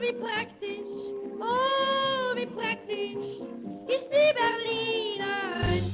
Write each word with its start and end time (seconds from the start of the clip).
wie 0.00 0.12
praktisch, 0.12 1.14
oh, 1.40 2.36
wie 2.36 2.46
praktisch 2.46 3.40
ist 3.88 4.08
die 4.10 4.32
Berlinerin. 4.38 5.92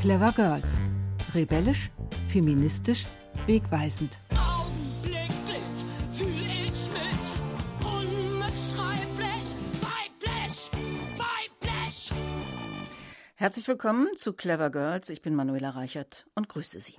Clever 0.00 0.32
Girls. 0.32 0.78
Rebellisch, 1.32 1.90
feministisch, 2.28 3.06
wegweisend. 3.46 4.18
Augenblicklich 4.30 5.62
fühl 6.12 6.42
ich 6.42 6.90
mich 6.90 7.32
unbeschreiblich 7.84 9.54
weiblich, 9.80 10.70
weiblich. 11.16 12.10
Herzlich 13.36 13.68
willkommen 13.68 14.08
zu 14.16 14.32
Clever 14.32 14.70
Girls. 14.70 15.10
Ich 15.10 15.22
bin 15.22 15.36
Manuela 15.36 15.70
Reichert 15.70 16.26
und 16.34 16.48
grüße 16.48 16.80
Sie. 16.80 16.96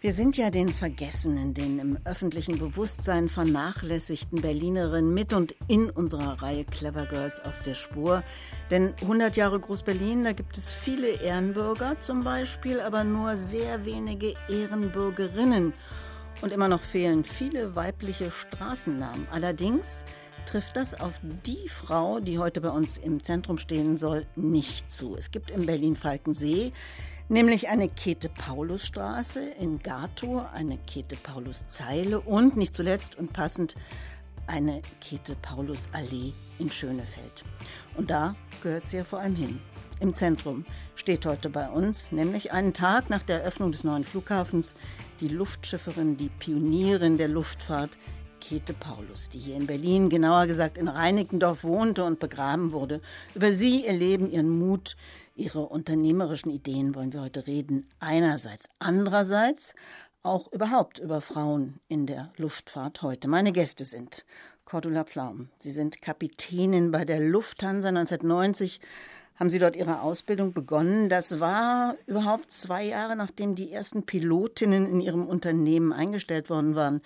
Wir 0.00 0.12
sind 0.12 0.36
ja 0.36 0.50
den 0.50 0.68
vergessenen, 0.68 1.54
den 1.54 1.80
im 1.80 1.98
öffentlichen 2.04 2.56
Bewusstsein 2.56 3.28
vernachlässigten 3.28 4.40
Berlinerinnen 4.40 5.12
mit 5.12 5.32
und 5.32 5.56
in 5.66 5.90
unserer 5.90 6.40
Reihe 6.40 6.64
Clever 6.64 7.04
Girls 7.06 7.40
auf 7.40 7.58
der 7.62 7.74
Spur. 7.74 8.22
Denn 8.70 8.94
100 9.02 9.36
Jahre 9.36 9.58
Groß-Berlin, 9.58 10.22
da 10.22 10.34
gibt 10.34 10.56
es 10.56 10.72
viele 10.72 11.20
Ehrenbürger 11.20 11.98
zum 11.98 12.22
Beispiel, 12.22 12.78
aber 12.80 13.02
nur 13.02 13.36
sehr 13.36 13.84
wenige 13.84 14.34
Ehrenbürgerinnen. 14.48 15.72
Und 16.42 16.52
immer 16.52 16.68
noch 16.68 16.82
fehlen 16.82 17.24
viele 17.24 17.74
weibliche 17.74 18.30
Straßennamen. 18.30 19.26
Allerdings 19.32 20.04
trifft 20.46 20.76
das 20.76 20.94
auf 20.98 21.20
die 21.44 21.68
Frau, 21.68 22.20
die 22.20 22.38
heute 22.38 22.60
bei 22.60 22.70
uns 22.70 22.98
im 22.98 23.24
Zentrum 23.24 23.58
stehen 23.58 23.96
soll, 23.96 24.26
nicht 24.36 24.92
zu. 24.92 25.16
Es 25.16 25.32
gibt 25.32 25.50
in 25.50 25.66
Berlin-Falkensee 25.66 26.72
nämlich 27.28 27.68
eine 27.68 27.88
Käthe-Paulus-Straße 27.88 29.40
in 29.60 29.78
Gatow, 29.78 30.46
eine 30.52 30.78
Käthe-Paulus-Zeile 30.78 32.20
und 32.20 32.56
nicht 32.56 32.74
zuletzt 32.74 33.16
und 33.16 33.32
passend 33.32 33.76
eine 34.46 34.80
Käthe-Paulus-Allee 35.00 36.32
in 36.58 36.70
Schönefeld. 36.70 37.44
Und 37.96 38.10
da 38.10 38.34
gehört 38.62 38.86
sie 38.86 38.98
ja 38.98 39.04
vor 39.04 39.20
allem 39.20 39.36
hin. 39.36 39.60
Im 40.00 40.14
Zentrum 40.14 40.64
steht 40.94 41.26
heute 41.26 41.50
bei 41.50 41.68
uns, 41.68 42.12
nämlich 42.12 42.52
einen 42.52 42.72
Tag 42.72 43.10
nach 43.10 43.22
der 43.22 43.40
Eröffnung 43.40 43.72
des 43.72 43.82
neuen 43.84 44.04
Flughafens, 44.04 44.74
die 45.20 45.28
Luftschifferin, 45.28 46.16
die 46.16 46.28
Pionierin 46.28 47.18
der 47.18 47.28
Luftfahrt, 47.28 47.90
Käthe 48.40 48.72
Paulus, 48.72 49.28
die 49.28 49.38
hier 49.38 49.56
in 49.56 49.66
Berlin, 49.66 50.08
genauer 50.08 50.46
gesagt 50.46 50.78
in 50.78 50.88
Reinickendorf 50.88 51.64
wohnte 51.64 52.04
und 52.04 52.18
begraben 52.18 52.72
wurde. 52.72 53.00
Über 53.34 53.52
sie, 53.52 53.86
ihr 53.86 53.92
Leben, 53.92 54.30
ihren 54.30 54.48
Mut, 54.48 54.96
ihre 55.34 55.66
unternehmerischen 55.66 56.50
Ideen 56.50 56.94
wollen 56.94 57.12
wir 57.12 57.22
heute 57.22 57.46
reden. 57.46 57.88
Einerseits. 58.00 58.68
Andererseits 58.78 59.74
auch 60.22 60.50
überhaupt 60.52 60.98
über 60.98 61.20
Frauen 61.20 61.80
in 61.88 62.06
der 62.06 62.32
Luftfahrt 62.36 63.02
heute. 63.02 63.28
Meine 63.28 63.52
Gäste 63.52 63.84
sind 63.84 64.24
Cordula 64.64 65.04
Pflaum. 65.04 65.48
Sie 65.58 65.72
sind 65.72 66.02
Kapitänin 66.02 66.90
bei 66.90 67.04
der 67.04 67.20
Lufthansa 67.20 67.88
1990 67.88 68.80
haben 69.38 69.50
Sie 69.50 69.60
dort 69.60 69.76
Ihre 69.76 70.02
Ausbildung 70.02 70.52
begonnen. 70.52 71.08
Das 71.08 71.38
war 71.38 71.94
überhaupt 72.06 72.50
zwei 72.50 72.84
Jahre, 72.84 73.14
nachdem 73.14 73.54
die 73.54 73.70
ersten 73.70 74.04
Pilotinnen 74.04 74.84
in 74.86 75.00
Ihrem 75.00 75.26
Unternehmen 75.28 75.92
eingestellt 75.92 76.50
worden 76.50 76.74
waren. 76.74 77.02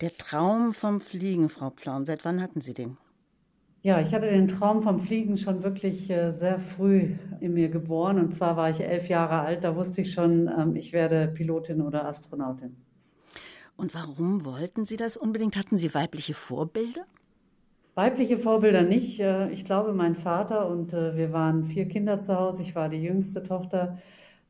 Der 0.00 0.16
Traum 0.16 0.72
vom 0.72 1.00
Fliegen, 1.00 1.48
Frau 1.48 1.70
Pflaum, 1.70 2.04
seit 2.04 2.24
wann 2.24 2.42
hatten 2.42 2.60
Sie 2.60 2.74
den? 2.74 2.96
Ja, 3.82 4.00
ich 4.00 4.14
hatte 4.14 4.28
den 4.28 4.48
Traum 4.48 4.82
vom 4.82 4.98
Fliegen 4.98 5.36
schon 5.36 5.62
wirklich 5.62 6.08
äh, 6.10 6.30
sehr 6.30 6.58
früh 6.58 7.16
in 7.40 7.52
mir 7.52 7.68
geboren. 7.68 8.18
Und 8.18 8.32
zwar 8.32 8.56
war 8.56 8.70
ich 8.70 8.80
elf 8.80 9.08
Jahre 9.08 9.40
alt, 9.40 9.62
da 9.62 9.76
wusste 9.76 10.00
ich 10.00 10.12
schon, 10.12 10.48
ähm, 10.48 10.74
ich 10.74 10.92
werde 10.92 11.28
Pilotin 11.28 11.82
oder 11.82 12.06
Astronautin. 12.06 12.76
Und 13.76 13.94
warum 13.94 14.44
wollten 14.44 14.84
Sie 14.84 14.96
das 14.96 15.16
unbedingt? 15.16 15.56
Hatten 15.56 15.76
Sie 15.76 15.94
weibliche 15.94 16.34
Vorbilder? 16.34 17.04
Weibliche 17.94 18.38
Vorbilder 18.38 18.82
nicht. 18.82 19.20
Äh, 19.20 19.50
ich 19.50 19.64
glaube, 19.64 19.92
mein 19.92 20.16
Vater 20.16 20.68
und 20.68 20.92
äh, 20.92 21.16
wir 21.16 21.32
waren 21.32 21.64
vier 21.64 21.86
Kinder 21.86 22.18
zu 22.18 22.34
Hause. 22.34 22.62
Ich 22.62 22.74
war 22.74 22.88
die 22.88 23.02
jüngste 23.02 23.42
Tochter 23.42 23.98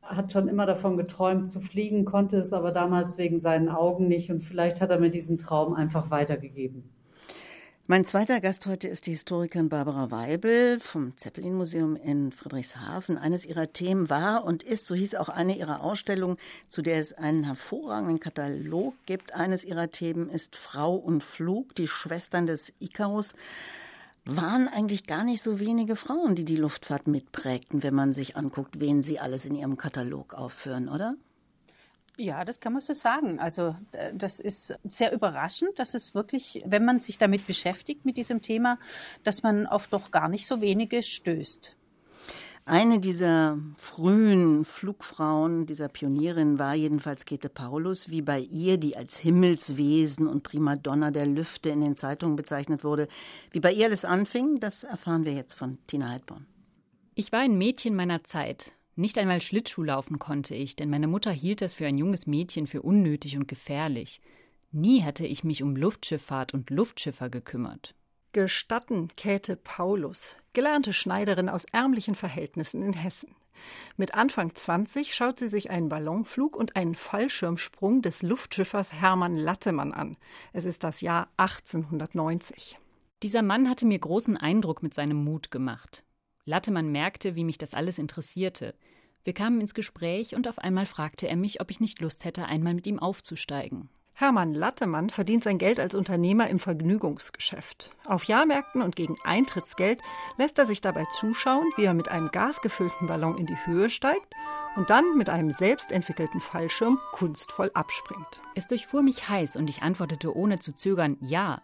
hat 0.05 0.31
schon 0.31 0.47
immer 0.47 0.65
davon 0.65 0.97
geträumt 0.97 1.49
zu 1.49 1.59
fliegen, 1.59 2.05
konnte 2.05 2.37
es 2.37 2.53
aber 2.53 2.71
damals 2.71 3.17
wegen 3.17 3.39
seinen 3.39 3.69
Augen 3.69 4.07
nicht 4.07 4.31
und 4.31 4.41
vielleicht 4.41 4.81
hat 4.81 4.91
er 4.91 4.99
mir 4.99 5.09
diesen 5.09 5.37
Traum 5.37 5.73
einfach 5.73 6.11
weitergegeben. 6.11 6.89
Mein 7.87 8.03
zweiter 8.03 8.41
Gast 8.41 8.65
heute 8.65 8.87
ist 8.87 9.05
die 9.05 9.11
Historikerin 9.11 9.69
Barbara 9.69 10.09
Weibel 10.09 10.79
vom 10.79 11.15
Zeppelin-Museum 11.17 11.95
in 11.95 12.31
Friedrichshafen. 12.31 13.19
Eines 13.19 13.45
ihrer 13.45 13.73
Themen 13.73 14.09
war 14.09 14.43
und 14.43 14.63
ist, 14.63 14.87
so 14.87 14.95
hieß 14.95 15.13
auch 15.13 15.29
eine 15.29 15.55
ihrer 15.55 15.83
Ausstellungen, 15.83 16.37
zu 16.67 16.81
der 16.81 16.97
es 16.97 17.13
einen 17.13 17.43
hervorragenden 17.43 18.19
Katalog 18.19 18.95
gibt. 19.05 19.35
Eines 19.35 19.63
ihrer 19.63 19.91
Themen 19.91 20.29
ist 20.29 20.55
Frau 20.55 20.95
und 20.95 21.23
Flug, 21.23 21.75
die 21.75 21.87
Schwestern 21.87 22.47
des 22.47 22.73
Icarus 22.79 23.35
waren 24.25 24.67
eigentlich 24.67 25.05
gar 25.05 25.23
nicht 25.23 25.41
so 25.41 25.59
wenige 25.59 25.95
Frauen, 25.95 26.35
die 26.35 26.45
die 26.45 26.55
Luftfahrt 26.55 27.07
mitprägten, 27.07 27.83
wenn 27.83 27.93
man 27.93 28.11
sich 28.11 28.35
anguckt, 28.35 28.79
wen 28.79 29.03
sie 29.03 29.19
alles 29.19 29.45
in 29.45 29.55
ihrem 29.55 29.77
Katalog 29.77 30.33
aufführen, 30.33 30.89
oder? 30.89 31.15
Ja, 32.17 32.45
das 32.45 32.59
kann 32.59 32.73
man 32.73 32.81
so 32.81 32.93
sagen. 32.93 33.39
Also 33.39 33.75
das 34.13 34.39
ist 34.39 34.77
sehr 34.83 35.11
überraschend, 35.11 35.77
dass 35.77 35.93
es 35.93 36.15
wirklich, 36.15 36.63
wenn 36.65 36.85
man 36.85 36.99
sich 36.99 37.17
damit 37.17 37.45
beschäftigt, 37.45 38.05
mit 38.05 38.17
diesem 38.17 38.41
Thema, 38.41 38.79
dass 39.23 39.43
man 39.43 39.67
auf 39.67 39.87
doch 39.87 40.11
gar 40.11 40.29
nicht 40.29 40.47
so 40.47 40.61
wenige 40.61 41.03
stößt. 41.03 41.75
Eine 42.67 42.99
dieser 42.99 43.59
frühen 43.77 44.65
Flugfrauen, 44.65 45.67
dieser 45.67 45.87
Pionierin 45.87 46.57
war 46.57 46.73
jedenfalls 46.73 47.25
Käthe 47.25 47.47
Paulus, 47.47 48.09
wie 48.09 48.23
bei 48.23 48.39
ihr, 48.39 48.77
die 48.77 48.97
als 48.97 49.19
Himmelswesen 49.19 50.25
und 50.25 50.41
Primadonna 50.41 51.11
der 51.11 51.27
Lüfte 51.27 51.69
in 51.69 51.81
den 51.81 51.95
Zeitungen 51.95 52.35
bezeichnet 52.35 52.83
wurde. 52.83 53.07
Wie 53.51 53.59
bei 53.59 53.71
ihr 53.71 53.85
alles 53.85 54.03
anfing, 54.03 54.55
das 54.55 54.83
erfahren 54.83 55.25
wir 55.25 55.33
jetzt 55.33 55.53
von 55.53 55.77
Tina 55.85 56.09
Heidborn. 56.09 56.47
Ich 57.13 57.31
war 57.31 57.41
ein 57.41 57.55
Mädchen 57.55 57.95
meiner 57.95 58.23
Zeit. 58.23 58.71
Nicht 58.95 59.19
einmal 59.19 59.41
Schlittschuh 59.41 59.83
laufen 59.83 60.17
konnte 60.17 60.55
ich, 60.55 60.75
denn 60.75 60.89
meine 60.89 61.07
Mutter 61.07 61.31
hielt 61.31 61.61
das 61.61 61.75
für 61.75 61.85
ein 61.85 61.99
junges 61.99 62.25
Mädchen 62.25 62.65
für 62.65 62.81
unnötig 62.81 63.37
und 63.37 63.47
gefährlich. 63.47 64.21
Nie 64.71 65.03
hatte 65.03 65.27
ich 65.27 65.43
mich 65.43 65.61
um 65.61 65.75
Luftschifffahrt 65.75 66.55
und 66.55 66.71
Luftschiffer 66.71 67.29
gekümmert. 67.29 67.93
Gestatten 68.35 69.07
Käthe 69.15 69.55
Paulus, 69.55 70.35
gelernte 70.51 70.91
Schneiderin 70.91 71.47
aus 71.47 71.63
ärmlichen 71.71 72.15
Verhältnissen 72.15 72.81
in 72.81 72.91
Hessen. 72.91 73.33
Mit 73.95 74.13
Anfang 74.13 74.53
20 74.53 75.15
schaut 75.15 75.39
sie 75.39 75.47
sich 75.47 75.69
einen 75.69 75.87
Ballonflug 75.87 76.57
und 76.57 76.75
einen 76.75 76.95
Fallschirmsprung 76.95 78.01
des 78.01 78.23
Luftschiffers 78.23 78.91
Hermann 78.91 79.37
Lattemann 79.37 79.93
an. 79.93 80.17
Es 80.51 80.65
ist 80.65 80.83
das 80.83 80.99
Jahr 80.99 81.29
1890. 81.37 82.77
Dieser 83.23 83.41
Mann 83.41 83.69
hatte 83.69 83.85
mir 83.85 83.99
großen 83.99 84.35
Eindruck 84.35 84.83
mit 84.83 84.93
seinem 84.93 85.23
Mut 85.23 85.49
gemacht. 85.49 86.03
Lattemann 86.43 86.91
merkte, 86.91 87.35
wie 87.35 87.45
mich 87.45 87.57
das 87.57 87.73
alles 87.73 87.97
interessierte. 87.97 88.75
Wir 89.23 89.33
kamen 89.33 89.61
ins 89.61 89.73
Gespräch 89.73 90.35
und 90.35 90.49
auf 90.49 90.59
einmal 90.59 90.87
fragte 90.87 91.29
er 91.29 91.37
mich, 91.37 91.61
ob 91.61 91.71
ich 91.71 91.79
nicht 91.79 92.01
Lust 92.01 92.25
hätte, 92.25 92.47
einmal 92.47 92.73
mit 92.73 92.85
ihm 92.85 92.99
aufzusteigen. 92.99 93.87
Hermann 94.17 94.53
Lattemann 94.53 95.09
verdient 95.09 95.43
sein 95.43 95.57
Geld 95.57 95.77
als 95.77 95.93
Unternehmer 95.93 96.47
im 96.47 96.57
Vergnügungsgeschäft. 96.57 97.91
Auf 98.05 98.23
Jahrmärkten 98.23 98.81
und 98.81 98.95
gegen 98.95 99.17
Eintrittsgeld 99.25 99.99
lässt 100.37 100.57
er 100.57 100.65
sich 100.65 100.79
dabei 100.79 101.03
zuschauen, 101.19 101.69
wie 101.75 101.83
er 101.83 101.93
mit 101.93 102.07
einem 102.07 102.31
gasgefüllten 102.31 103.07
Ballon 103.07 103.37
in 103.37 103.45
die 103.45 103.57
Höhe 103.65 103.89
steigt 103.89 104.33
und 104.77 104.89
dann 104.89 105.17
mit 105.17 105.29
einem 105.29 105.51
selbstentwickelten 105.51 106.39
Fallschirm 106.39 106.97
kunstvoll 107.11 107.71
abspringt. 107.73 108.41
Es 108.55 108.67
durchfuhr 108.67 109.03
mich 109.03 109.27
heiß 109.27 109.57
und 109.57 109.69
ich 109.69 109.83
antwortete 109.83 110.33
ohne 110.33 110.59
zu 110.59 110.73
zögern 110.73 111.17
Ja. 111.19 111.61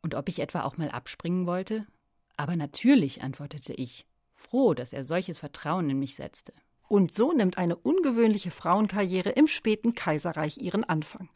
Und 0.00 0.14
ob 0.14 0.30
ich 0.30 0.38
etwa 0.38 0.62
auch 0.62 0.78
mal 0.78 0.90
abspringen 0.90 1.46
wollte? 1.46 1.86
Aber 2.38 2.56
natürlich, 2.56 3.22
antwortete 3.22 3.74
ich, 3.74 4.06
froh, 4.32 4.72
dass 4.72 4.94
er 4.94 5.04
solches 5.04 5.40
Vertrauen 5.40 5.90
in 5.90 5.98
mich 5.98 6.14
setzte. 6.14 6.54
Und 6.88 7.14
so 7.14 7.34
nimmt 7.34 7.58
eine 7.58 7.76
ungewöhnliche 7.76 8.50
Frauenkarriere 8.50 9.30
im 9.30 9.46
späten 9.46 9.94
Kaiserreich 9.94 10.56
ihren 10.56 10.84
Anfang. 10.84 11.28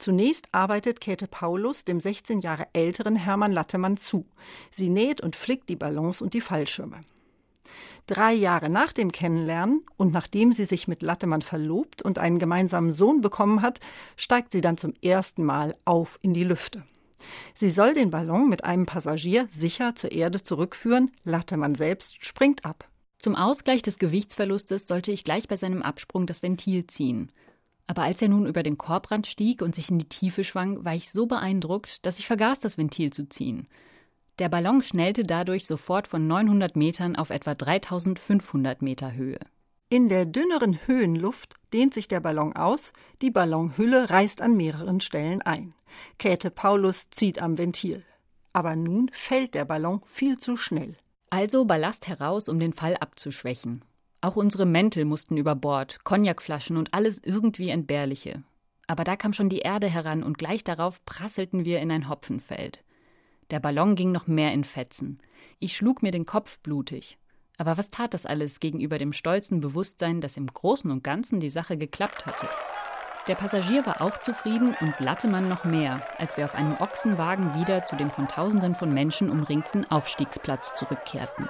Zunächst 0.00 0.48
arbeitet 0.52 1.02
Käthe 1.02 1.26
Paulus 1.26 1.84
dem 1.84 2.00
16 2.00 2.40
Jahre 2.40 2.68
älteren 2.72 3.16
Hermann 3.16 3.52
Lattemann 3.52 3.98
zu. 3.98 4.24
Sie 4.70 4.88
näht 4.88 5.20
und 5.20 5.36
flickt 5.36 5.68
die 5.68 5.76
Ballons 5.76 6.22
und 6.22 6.32
die 6.32 6.40
Fallschirme. 6.40 7.02
Drei 8.06 8.32
Jahre 8.32 8.70
nach 8.70 8.94
dem 8.94 9.12
Kennenlernen 9.12 9.84
und 9.98 10.10
nachdem 10.10 10.54
sie 10.54 10.64
sich 10.64 10.88
mit 10.88 11.02
Lattemann 11.02 11.42
verlobt 11.42 12.00
und 12.00 12.18
einen 12.18 12.38
gemeinsamen 12.38 12.94
Sohn 12.94 13.20
bekommen 13.20 13.60
hat, 13.60 13.78
steigt 14.16 14.52
sie 14.52 14.62
dann 14.62 14.78
zum 14.78 14.94
ersten 15.02 15.44
Mal 15.44 15.76
auf 15.84 16.18
in 16.22 16.32
die 16.32 16.44
Lüfte. 16.44 16.82
Sie 17.54 17.68
soll 17.68 17.92
den 17.92 18.10
Ballon 18.10 18.48
mit 18.48 18.64
einem 18.64 18.86
Passagier 18.86 19.48
sicher 19.52 19.94
zur 19.96 20.12
Erde 20.12 20.42
zurückführen, 20.42 21.10
Lattemann 21.24 21.74
selbst 21.74 22.24
springt 22.24 22.64
ab. 22.64 22.88
Zum 23.18 23.36
Ausgleich 23.36 23.82
des 23.82 23.98
Gewichtsverlustes 23.98 24.86
sollte 24.86 25.12
ich 25.12 25.24
gleich 25.24 25.46
bei 25.46 25.56
seinem 25.56 25.82
Absprung 25.82 26.26
das 26.26 26.42
Ventil 26.42 26.86
ziehen. 26.86 27.30
Aber 27.90 28.02
als 28.02 28.22
er 28.22 28.28
nun 28.28 28.46
über 28.46 28.62
den 28.62 28.78
Korbrand 28.78 29.26
stieg 29.26 29.62
und 29.62 29.74
sich 29.74 29.90
in 29.90 29.98
die 29.98 30.08
Tiefe 30.08 30.44
schwang, 30.44 30.84
war 30.84 30.94
ich 30.94 31.10
so 31.10 31.26
beeindruckt, 31.26 32.06
dass 32.06 32.20
ich 32.20 32.26
vergaß, 32.28 32.60
das 32.60 32.78
Ventil 32.78 33.12
zu 33.12 33.28
ziehen. 33.28 33.66
Der 34.38 34.48
Ballon 34.48 34.84
schnellte 34.84 35.24
dadurch 35.24 35.66
sofort 35.66 36.06
von 36.06 36.28
900 36.28 36.76
Metern 36.76 37.16
auf 37.16 37.30
etwa 37.30 37.56
3500 37.56 38.80
Meter 38.80 39.14
Höhe. 39.14 39.40
In 39.88 40.08
der 40.08 40.24
dünneren 40.24 40.78
Höhenluft 40.86 41.56
dehnt 41.72 41.92
sich 41.92 42.06
der 42.06 42.20
Ballon 42.20 42.54
aus, 42.54 42.92
die 43.22 43.32
Ballonhülle 43.32 44.08
reißt 44.08 44.40
an 44.40 44.56
mehreren 44.56 45.00
Stellen 45.00 45.42
ein. 45.42 45.74
Käthe 46.16 46.52
Paulus 46.52 47.10
zieht 47.10 47.42
am 47.42 47.58
Ventil. 47.58 48.04
Aber 48.52 48.76
nun 48.76 49.10
fällt 49.12 49.54
der 49.54 49.64
Ballon 49.64 50.00
viel 50.06 50.38
zu 50.38 50.56
schnell. 50.56 50.96
Also 51.28 51.64
Ballast 51.64 52.06
heraus, 52.06 52.48
um 52.48 52.60
den 52.60 52.72
Fall 52.72 52.96
abzuschwächen. 52.96 53.82
Auch 54.22 54.36
unsere 54.36 54.66
Mäntel 54.66 55.04
mussten 55.04 55.36
über 55.36 55.54
Bord, 55.54 56.04
Cognacflaschen 56.04 56.76
und 56.76 56.92
alles 56.92 57.20
irgendwie 57.22 57.70
Entbehrliche. 57.70 58.42
Aber 58.86 59.04
da 59.04 59.16
kam 59.16 59.32
schon 59.32 59.48
die 59.48 59.60
Erde 59.60 59.88
heran 59.88 60.22
und 60.22 60.36
gleich 60.36 60.62
darauf 60.62 61.04
prasselten 61.06 61.64
wir 61.64 61.80
in 61.80 61.90
ein 61.90 62.08
Hopfenfeld. 62.08 62.84
Der 63.50 63.60
Ballon 63.60 63.94
ging 63.94 64.12
noch 64.12 64.26
mehr 64.26 64.52
in 64.52 64.64
Fetzen. 64.64 65.18
Ich 65.58 65.76
schlug 65.76 66.02
mir 66.02 66.10
den 66.10 66.26
Kopf 66.26 66.58
blutig. 66.58 67.16
Aber 67.56 67.76
was 67.76 67.90
tat 67.90 68.14
das 68.14 68.26
alles 68.26 68.60
gegenüber 68.60 68.98
dem 68.98 69.12
stolzen 69.12 69.60
Bewusstsein, 69.60 70.20
dass 70.20 70.36
im 70.36 70.46
Großen 70.46 70.90
und 70.90 71.04
Ganzen 71.04 71.40
die 71.40 71.50
Sache 71.50 71.76
geklappt 71.76 72.26
hatte? 72.26 72.48
Der 73.28 73.34
Passagier 73.34 73.84
war 73.86 74.00
auch 74.00 74.18
zufrieden 74.18 74.74
und 74.80 74.98
Lattemann 74.98 75.48
noch 75.48 75.64
mehr, 75.64 76.02
als 76.18 76.36
wir 76.36 76.44
auf 76.44 76.54
einem 76.54 76.76
Ochsenwagen 76.80 77.54
wieder 77.54 77.84
zu 77.84 77.96
dem 77.96 78.10
von 78.10 78.28
Tausenden 78.28 78.74
von 78.74 78.92
Menschen 78.92 79.30
umringten 79.30 79.84
Aufstiegsplatz 79.90 80.74
zurückkehrten. 80.74 81.48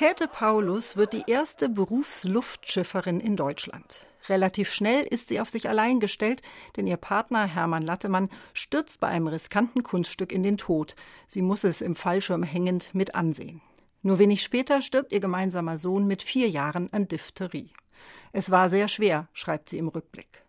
Käthe 0.00 0.28
Paulus 0.28 0.96
wird 0.96 1.12
die 1.12 1.24
erste 1.26 1.68
Berufsluftschifferin 1.68 3.20
in 3.20 3.36
Deutschland. 3.36 4.06
Relativ 4.30 4.72
schnell 4.72 5.02
ist 5.04 5.28
sie 5.28 5.42
auf 5.42 5.50
sich 5.50 5.68
allein 5.68 6.00
gestellt, 6.00 6.40
denn 6.78 6.86
ihr 6.86 6.96
Partner 6.96 7.44
Hermann 7.44 7.82
Lattemann 7.82 8.30
stürzt 8.54 9.00
bei 9.00 9.08
einem 9.08 9.26
riskanten 9.26 9.82
Kunststück 9.82 10.32
in 10.32 10.42
den 10.42 10.56
Tod. 10.56 10.96
Sie 11.26 11.42
muss 11.42 11.64
es 11.64 11.82
im 11.82 11.96
Fallschirm 11.96 12.42
hängend 12.42 12.94
mit 12.94 13.14
ansehen. 13.14 13.60
Nur 14.00 14.18
wenig 14.18 14.42
später 14.42 14.80
stirbt 14.80 15.12
ihr 15.12 15.20
gemeinsamer 15.20 15.76
Sohn 15.76 16.06
mit 16.06 16.22
vier 16.22 16.48
Jahren 16.48 16.90
an 16.94 17.06
Diphtherie. 17.06 17.74
Es 18.32 18.50
war 18.50 18.70
sehr 18.70 18.88
schwer, 18.88 19.28
schreibt 19.34 19.68
sie 19.68 19.76
im 19.76 19.88
Rückblick. 19.88 20.42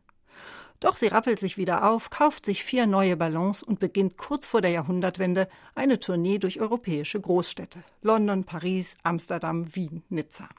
Doch 0.82 0.98
sie 0.98 1.08
rappelt 1.08 1.40
sich 1.40 1.58
wieder 1.58 1.88
auf, 1.88 2.10
kauft 2.10 2.44
sich 2.44 2.64
vier 2.64 2.88
neue 2.88 3.16
Ballons 3.16 3.62
und 3.62 3.80
beginnt 3.80 4.18
kurz 4.18 4.48
vor 4.48 4.62
der 4.62 4.72
Jahrhundertwende 4.72 5.48
eine 5.76 6.00
Tournee 6.00 6.40
durch 6.40 6.60
europäische 6.60 7.22
Großstädte 7.22 7.84
London, 8.02 8.44
Paris, 8.44 8.96
Amsterdam, 9.04 9.76
Wien, 9.76 10.02
Nizza. 10.10 10.50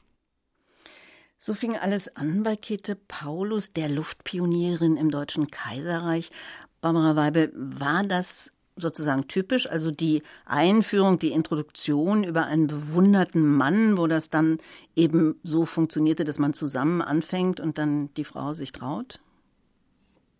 So 1.39 1.53
fing 1.53 1.77
alles 1.77 2.15
an 2.15 2.41
bei 2.41 2.55
Käthe 2.55 2.95
Paulus, 2.95 3.73
der 3.73 3.89
Luftpionierin 3.89 4.95
im 4.95 5.11
Deutschen 5.11 5.51
Kaiserreich. 5.51 6.31
Barbara 6.79 7.17
Weibel, 7.17 7.51
war 7.53 8.03
das 8.03 8.53
sozusagen 8.77 9.27
typisch, 9.27 9.67
also 9.67 9.91
die 9.91 10.23
Einführung, 10.45 11.19
die 11.19 11.33
Introduktion 11.33 12.23
über 12.23 12.45
einen 12.45 12.67
bewunderten 12.67 13.45
Mann, 13.45 13.97
wo 13.97 14.07
das 14.07 14.29
dann 14.29 14.59
eben 14.95 15.35
so 15.43 15.65
funktionierte, 15.65 16.23
dass 16.23 16.39
man 16.39 16.53
zusammen 16.53 17.01
anfängt 17.01 17.59
und 17.59 17.77
dann 17.77 18.13
die 18.13 18.23
Frau 18.23 18.53
sich 18.53 18.71
traut? 18.71 19.19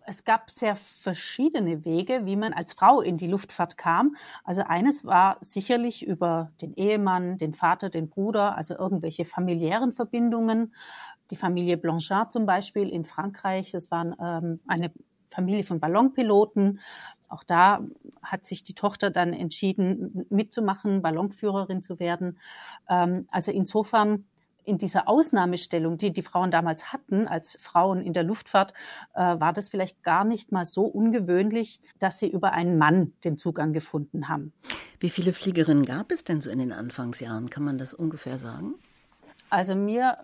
Es 0.06 0.24
gab 0.24 0.50
sehr 0.50 0.76
verschiedene 0.76 1.86
Wege, 1.86 2.26
wie 2.26 2.36
man 2.36 2.54
als 2.54 2.74
Frau 2.74 3.02
in 3.02 3.18
die 3.18 3.28
Luftfahrt 3.28 3.78
kam. 3.78 4.16
Also 4.44 4.64
eines 4.64 5.06
war 5.06 5.38
sicherlich 5.42 6.06
über 6.06 6.52
den 6.62 6.74
Ehemann, 6.76 7.38
den 7.38 7.54
Vater, 7.54 7.90
den 7.90 8.10
Bruder, 8.10 8.56
also 8.56 8.76
irgendwelche 8.78 9.26
familiären 9.26 9.94
Verbindungen. 9.94 10.74
Die 11.32 11.36
Familie 11.36 11.78
Blanchard 11.78 12.32
zum 12.32 12.46
Beispiel 12.46 12.90
in 12.90 13.06
Frankreich, 13.06 13.72
das 13.72 13.92
waren 13.92 14.16
ähm, 14.20 14.60
eine 14.68 14.92
Familie 15.30 15.64
von 15.64 15.80
Ballonpiloten. 15.80 16.80
Auch 17.28 17.44
da 17.44 17.82
hat 18.22 18.46
sich 18.46 18.64
die 18.64 18.76
Tochter 18.76 19.10
dann 19.10 19.34
entschieden, 19.34 20.28
mitzumachen, 20.30 21.02
Ballonführerin 21.02 21.82
zu 21.82 22.00
werden. 22.00 22.38
Ähm, 22.88 23.28
also 23.32 23.52
insofern 23.52 24.26
in 24.66 24.78
dieser 24.78 25.08
Ausnahmestellung, 25.08 25.98
die 25.98 26.12
die 26.12 26.22
Frauen 26.22 26.52
damals 26.52 26.92
hatten, 26.92 27.28
als 27.28 27.58
Frauen 27.60 28.02
in 28.02 28.14
der 28.14 28.24
Luftfahrt, 28.24 28.74
äh, 29.14 29.20
war 29.20 29.54
das 29.54 29.70
vielleicht 29.70 30.04
gar 30.04 30.24
nicht 30.24 30.52
mal 30.52 30.66
so 30.66 30.84
ungewöhnlich, 30.86 31.82
dass 32.00 32.20
sie 32.20 32.30
über 32.30 32.54
einen 32.54 32.78
Mann 32.78 33.14
den 33.24 33.38
Zugang 33.38 33.74
gefunden 33.74 34.28
haben. 34.30 34.54
Wie 35.00 35.10
viele 35.10 35.34
Fliegerinnen 35.34 35.86
gab 35.86 36.12
es 36.12 36.24
denn 36.24 36.42
so 36.42 36.50
in 36.50 36.60
den 36.60 36.72
Anfangsjahren? 36.72 37.50
Kann 37.50 37.64
man 37.64 37.78
das 37.78 37.94
ungefähr 37.94 38.38
sagen? 38.38 38.76
Also 39.54 39.76
mir 39.76 40.18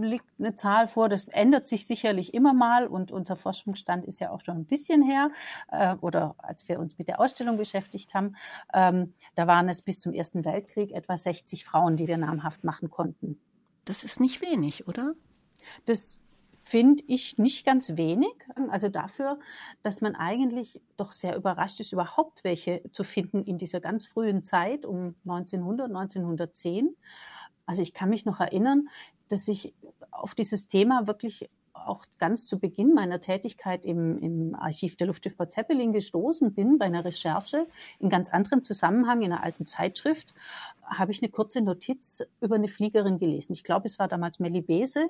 liegt 0.00 0.26
eine 0.38 0.54
Zahl 0.54 0.86
vor, 0.86 1.08
das 1.08 1.26
ändert 1.26 1.66
sich 1.66 1.88
sicherlich 1.88 2.34
immer 2.34 2.54
mal 2.54 2.86
und 2.86 3.10
unser 3.10 3.34
Forschungsstand 3.34 4.04
ist 4.04 4.20
ja 4.20 4.30
auch 4.30 4.42
schon 4.42 4.58
ein 4.58 4.64
bisschen 4.64 5.02
her 5.02 5.32
äh, 5.72 5.96
oder 5.96 6.36
als 6.38 6.68
wir 6.68 6.78
uns 6.78 6.96
mit 6.96 7.08
der 7.08 7.18
Ausstellung 7.18 7.56
beschäftigt 7.56 8.14
haben, 8.14 8.36
ähm, 8.72 9.14
da 9.34 9.48
waren 9.48 9.68
es 9.68 9.82
bis 9.82 9.98
zum 9.98 10.12
Ersten 10.12 10.44
Weltkrieg 10.44 10.92
etwa 10.92 11.16
60 11.16 11.64
Frauen, 11.64 11.96
die 11.96 12.06
wir 12.06 12.16
namhaft 12.16 12.62
machen 12.62 12.90
konnten. 12.90 13.40
Das 13.84 14.04
ist 14.04 14.20
nicht 14.20 14.40
wenig, 14.42 14.86
oder? 14.86 15.14
Das 15.86 16.22
finde 16.60 17.02
ich 17.06 17.38
nicht 17.38 17.66
ganz 17.66 17.96
wenig. 17.96 18.32
Also 18.70 18.88
dafür, 18.88 19.38
dass 19.82 20.00
man 20.00 20.14
eigentlich 20.14 20.80
doch 20.96 21.12
sehr 21.12 21.36
überrascht 21.36 21.80
ist, 21.80 21.92
überhaupt 21.92 22.44
welche 22.44 22.82
zu 22.92 23.02
finden 23.02 23.42
in 23.44 23.58
dieser 23.58 23.80
ganz 23.80 24.06
frühen 24.06 24.42
Zeit 24.42 24.86
um 24.86 25.16
1900, 25.24 25.88
1910. 25.88 26.94
Also 27.66 27.82
ich 27.82 27.92
kann 27.92 28.10
mich 28.10 28.24
noch 28.24 28.40
erinnern, 28.40 28.88
dass 29.28 29.48
ich 29.48 29.74
auf 30.10 30.34
dieses 30.34 30.68
Thema 30.68 31.06
wirklich 31.06 31.50
auch 31.86 32.04
ganz 32.18 32.46
zu 32.46 32.58
Beginn 32.58 32.94
meiner 32.94 33.20
Tätigkeit 33.20 33.84
im, 33.84 34.18
im 34.18 34.54
Archiv 34.54 34.96
der 34.96 35.06
Luftschiffbahn 35.06 35.50
Zeppelin 35.50 35.92
gestoßen 35.92 36.52
bin, 36.54 36.78
bei 36.78 36.86
einer 36.86 37.04
Recherche 37.04 37.66
in 37.98 38.08
ganz 38.08 38.30
anderem 38.30 38.62
Zusammenhang 38.64 39.22
in 39.22 39.32
einer 39.32 39.42
alten 39.42 39.66
Zeitschrift, 39.66 40.34
habe 40.84 41.12
ich 41.12 41.22
eine 41.22 41.30
kurze 41.30 41.60
Notiz 41.60 42.26
über 42.40 42.56
eine 42.56 42.68
Fliegerin 42.68 43.18
gelesen. 43.18 43.52
Ich 43.52 43.64
glaube, 43.64 43.86
es 43.86 43.98
war 43.98 44.08
damals 44.08 44.38
Melly 44.38 44.60
Bese, 44.60 45.08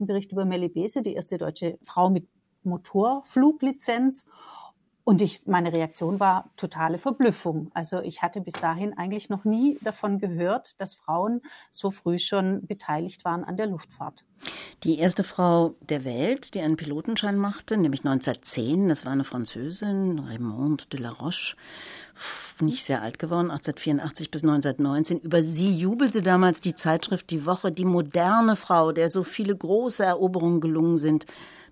ein 0.00 0.06
Bericht 0.06 0.32
über 0.32 0.44
Melly 0.44 0.68
Bese, 0.68 1.02
die 1.02 1.14
erste 1.14 1.38
deutsche 1.38 1.78
Frau 1.82 2.10
mit 2.10 2.26
Motorfluglizenz. 2.64 4.24
Und 5.08 5.22
ich, 5.22 5.40
meine 5.46 5.74
Reaktion 5.74 6.20
war 6.20 6.50
totale 6.58 6.98
Verblüffung. 6.98 7.70
Also 7.72 8.02
ich 8.02 8.20
hatte 8.20 8.42
bis 8.42 8.52
dahin 8.52 8.92
eigentlich 8.98 9.30
noch 9.30 9.46
nie 9.46 9.78
davon 9.80 10.18
gehört, 10.18 10.78
dass 10.82 10.96
Frauen 10.96 11.40
so 11.70 11.90
früh 11.90 12.18
schon 12.18 12.66
beteiligt 12.66 13.24
waren 13.24 13.42
an 13.42 13.56
der 13.56 13.68
Luftfahrt. 13.68 14.26
Die 14.84 14.98
erste 14.98 15.24
Frau 15.24 15.76
der 15.80 16.04
Welt, 16.04 16.52
die 16.52 16.60
einen 16.60 16.76
Pilotenschein 16.76 17.38
machte, 17.38 17.78
nämlich 17.78 18.00
1910, 18.00 18.90
das 18.90 19.06
war 19.06 19.12
eine 19.12 19.24
Französin, 19.24 20.18
Raymond 20.18 20.92
de 20.92 21.00
la 21.00 21.08
Roche, 21.08 21.56
nicht 22.60 22.84
sehr 22.84 23.00
alt 23.00 23.18
geworden, 23.18 23.50
1884 23.50 24.30
bis 24.30 24.42
1919. 24.42 25.20
Über 25.20 25.42
sie 25.42 25.70
jubelte 25.70 26.20
damals 26.20 26.60
die 26.60 26.74
Zeitschrift 26.74 27.30
Die 27.30 27.46
Woche, 27.46 27.72
die 27.72 27.86
moderne 27.86 28.56
Frau, 28.56 28.92
der 28.92 29.08
so 29.08 29.24
viele 29.24 29.56
große 29.56 30.04
Eroberungen 30.04 30.60
gelungen 30.60 30.98
sind, 30.98 31.24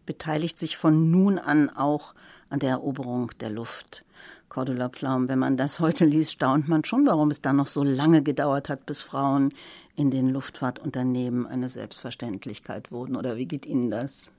beteiligt 0.06 0.58
sich 0.58 0.78
von 0.78 1.10
nun 1.10 1.38
an 1.38 1.68
auch 1.68 2.14
an 2.50 2.60
der 2.60 2.70
Eroberung 2.70 3.32
der 3.40 3.50
Luft. 3.50 4.04
Cordula 4.48 4.88
Pflaum, 4.88 5.28
wenn 5.28 5.38
man 5.38 5.56
das 5.56 5.80
heute 5.80 6.04
liest, 6.04 6.32
staunt 6.32 6.68
man 6.68 6.84
schon, 6.84 7.06
warum 7.06 7.30
es 7.30 7.42
dann 7.42 7.56
noch 7.56 7.66
so 7.66 7.82
lange 7.82 8.22
gedauert 8.22 8.68
hat, 8.68 8.86
bis 8.86 9.02
Frauen 9.02 9.52
in 9.96 10.10
den 10.10 10.28
Luftfahrtunternehmen 10.28 11.46
eine 11.46 11.68
Selbstverständlichkeit 11.68 12.92
wurden. 12.92 13.16
Oder 13.16 13.36
wie 13.36 13.46
geht 13.46 13.66
Ihnen 13.66 13.90
das? 13.90 14.30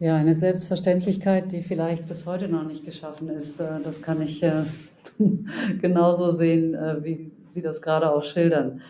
Ja, 0.00 0.14
eine 0.14 0.34
Selbstverständlichkeit, 0.34 1.50
die 1.50 1.60
vielleicht 1.60 2.06
bis 2.06 2.24
heute 2.24 2.48
noch 2.48 2.62
nicht 2.62 2.84
geschaffen 2.84 3.28
ist. 3.30 3.58
Äh, 3.58 3.80
das 3.82 4.00
kann 4.00 4.22
ich 4.22 4.42
äh, 4.42 4.64
genauso 5.80 6.30
sehen, 6.30 6.74
äh, 6.74 7.02
wie 7.02 7.32
Sie 7.52 7.62
das 7.62 7.82
gerade 7.82 8.10
auch 8.12 8.24
schildern. 8.24 8.82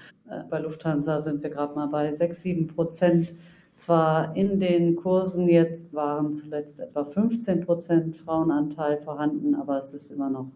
Bei 0.50 0.58
Lufthansa 0.58 1.22
sind 1.22 1.42
wir 1.42 1.48
gerade 1.48 1.74
mal 1.74 1.86
bei 1.86 2.12
6, 2.12 2.42
7 2.42 2.66
Prozent 2.66 3.30
zwar 3.78 4.36
in 4.36 4.60
den 4.60 4.96
Kursen 4.96 5.48
jetzt 5.48 5.92
waren 5.94 6.34
zuletzt 6.34 6.80
etwa 6.80 7.04
15 7.04 7.64
Prozent 7.64 8.16
Frauenanteil 8.16 8.98
vorhanden, 8.98 9.54
aber 9.54 9.78
es 9.78 9.94
ist 9.94 10.10
immer 10.10 10.30
noch 10.30 10.50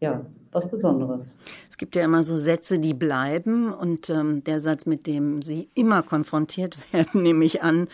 ja, 0.00 0.24
was 0.52 0.68
Besonderes. 0.68 1.34
Es 1.70 1.76
gibt 1.76 1.94
ja 1.94 2.04
immer 2.04 2.24
so 2.24 2.38
Sätze, 2.38 2.78
die 2.78 2.94
bleiben 2.94 3.72
und 3.72 4.10
ähm, 4.10 4.42
der 4.44 4.60
Satz, 4.60 4.86
mit 4.86 5.06
dem 5.06 5.42
Sie 5.42 5.68
immer 5.74 6.02
konfrontiert 6.02 6.78
werden, 6.92 7.22
nehme 7.22 7.44
ich 7.44 7.62
an, 7.62 7.88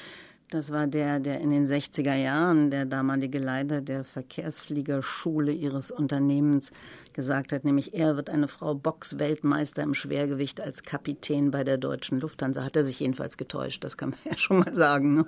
das 0.51 0.71
war 0.71 0.87
der, 0.87 1.19
der 1.19 1.41
in 1.41 1.51
den 1.51 1.67
60er 1.67 2.15
Jahren 2.15 2.71
der 2.71 2.85
damalige 2.85 3.39
Leiter 3.39 3.81
der 3.81 4.05
Verkehrsfliegerschule 4.05 5.53
ihres 5.53 5.91
Unternehmens 5.91 6.71
gesagt 7.13 7.53
hat, 7.53 7.65
nämlich 7.65 7.95
er 7.95 8.17
wird 8.17 8.31
eine 8.31 8.47
Frau 8.47 8.75
Box-Weltmeister 8.75 9.83
im 9.83 9.95
Schwergewicht 9.95 10.61
als 10.61 10.85
Kapitän 10.85 11.51
bei 11.51 11.65
der 11.65 11.79
deutschen 11.79 12.21
Lufthansa. 12.21 12.65
Hat 12.65 12.77
er 12.77 12.85
sich 12.85 13.01
jedenfalls 13.01 13.37
getäuscht, 13.37 13.83
das 13.83 13.97
kann 13.97 14.11
man 14.11 14.19
ja 14.25 14.39
schon 14.39 14.59
mal 14.59 14.75
sagen. 14.75 15.17
Ne? 15.17 15.27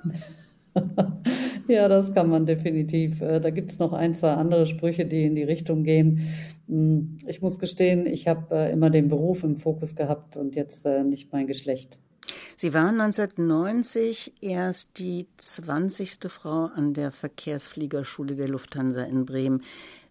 ja, 1.69 1.89
das 1.89 2.15
kann 2.15 2.31
man 2.31 2.47
definitiv. 2.47 3.21
Äh, 3.21 3.41
da 3.41 3.51
gibt 3.51 3.73
es 3.73 3.79
noch 3.79 3.93
ein, 3.93 4.15
zwei 4.15 4.33
andere 4.33 4.67
Sprüche, 4.67 5.07
die 5.07 5.25
in 5.25 5.35
die 5.35 5.43
Richtung 5.43 5.83
gehen. 5.83 6.29
Hm, 6.69 7.17
ich 7.27 7.43
muss 7.43 7.59
gestehen, 7.59 8.07
ich 8.07 8.29
habe 8.29 8.55
äh, 8.55 8.73
immer 8.73 8.91
den 8.91 9.09
Beruf 9.09 9.43
im 9.43 9.57
Fokus 9.57 9.97
gehabt 9.97 10.37
und 10.37 10.55
jetzt 10.55 10.87
äh, 10.87 11.03
nicht 11.03 11.33
mein 11.33 11.47
Geschlecht. 11.47 11.99
Sie 12.61 12.75
waren 12.75 13.01
1990 13.01 14.33
erst 14.41 14.99
die 14.99 15.29
20. 15.37 16.19
Frau 16.27 16.65
an 16.65 16.93
der 16.93 17.13
Verkehrsfliegerschule 17.13 18.35
der 18.35 18.49
Lufthansa 18.49 19.05
in 19.05 19.27
Bremen. 19.27 19.63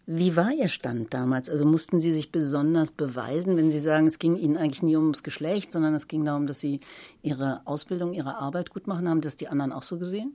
Wie 0.05 0.37
war 0.37 0.53
Ihr 0.53 0.69
Stand 0.69 1.13
damals? 1.13 1.49
Also 1.49 1.65
mussten 1.65 1.99
Sie 1.99 2.13
sich 2.13 2.31
besonders 2.31 2.91
beweisen, 2.91 3.57
wenn 3.57 3.69
Sie 3.69 3.81
sagen, 3.81 4.07
es 4.07 4.17
ging 4.17 4.37
Ihnen 4.37 4.55
eigentlich 4.55 4.81
nie 4.81 4.95
ums 4.95 5.23
Geschlecht, 5.23 5.73
sondern 5.73 5.93
es 5.93 6.07
ging 6.07 6.23
darum, 6.23 6.47
dass 6.47 6.61
Sie 6.61 6.79
Ihre 7.21 7.59
Ausbildung, 7.65 8.13
Ihre 8.13 8.37
Arbeit 8.37 8.69
gut 8.69 8.87
machen, 8.87 9.09
haben 9.09 9.19
das 9.19 9.35
die 9.35 9.49
anderen 9.49 9.73
auch 9.73 9.83
so 9.83 9.99
gesehen? 9.99 10.33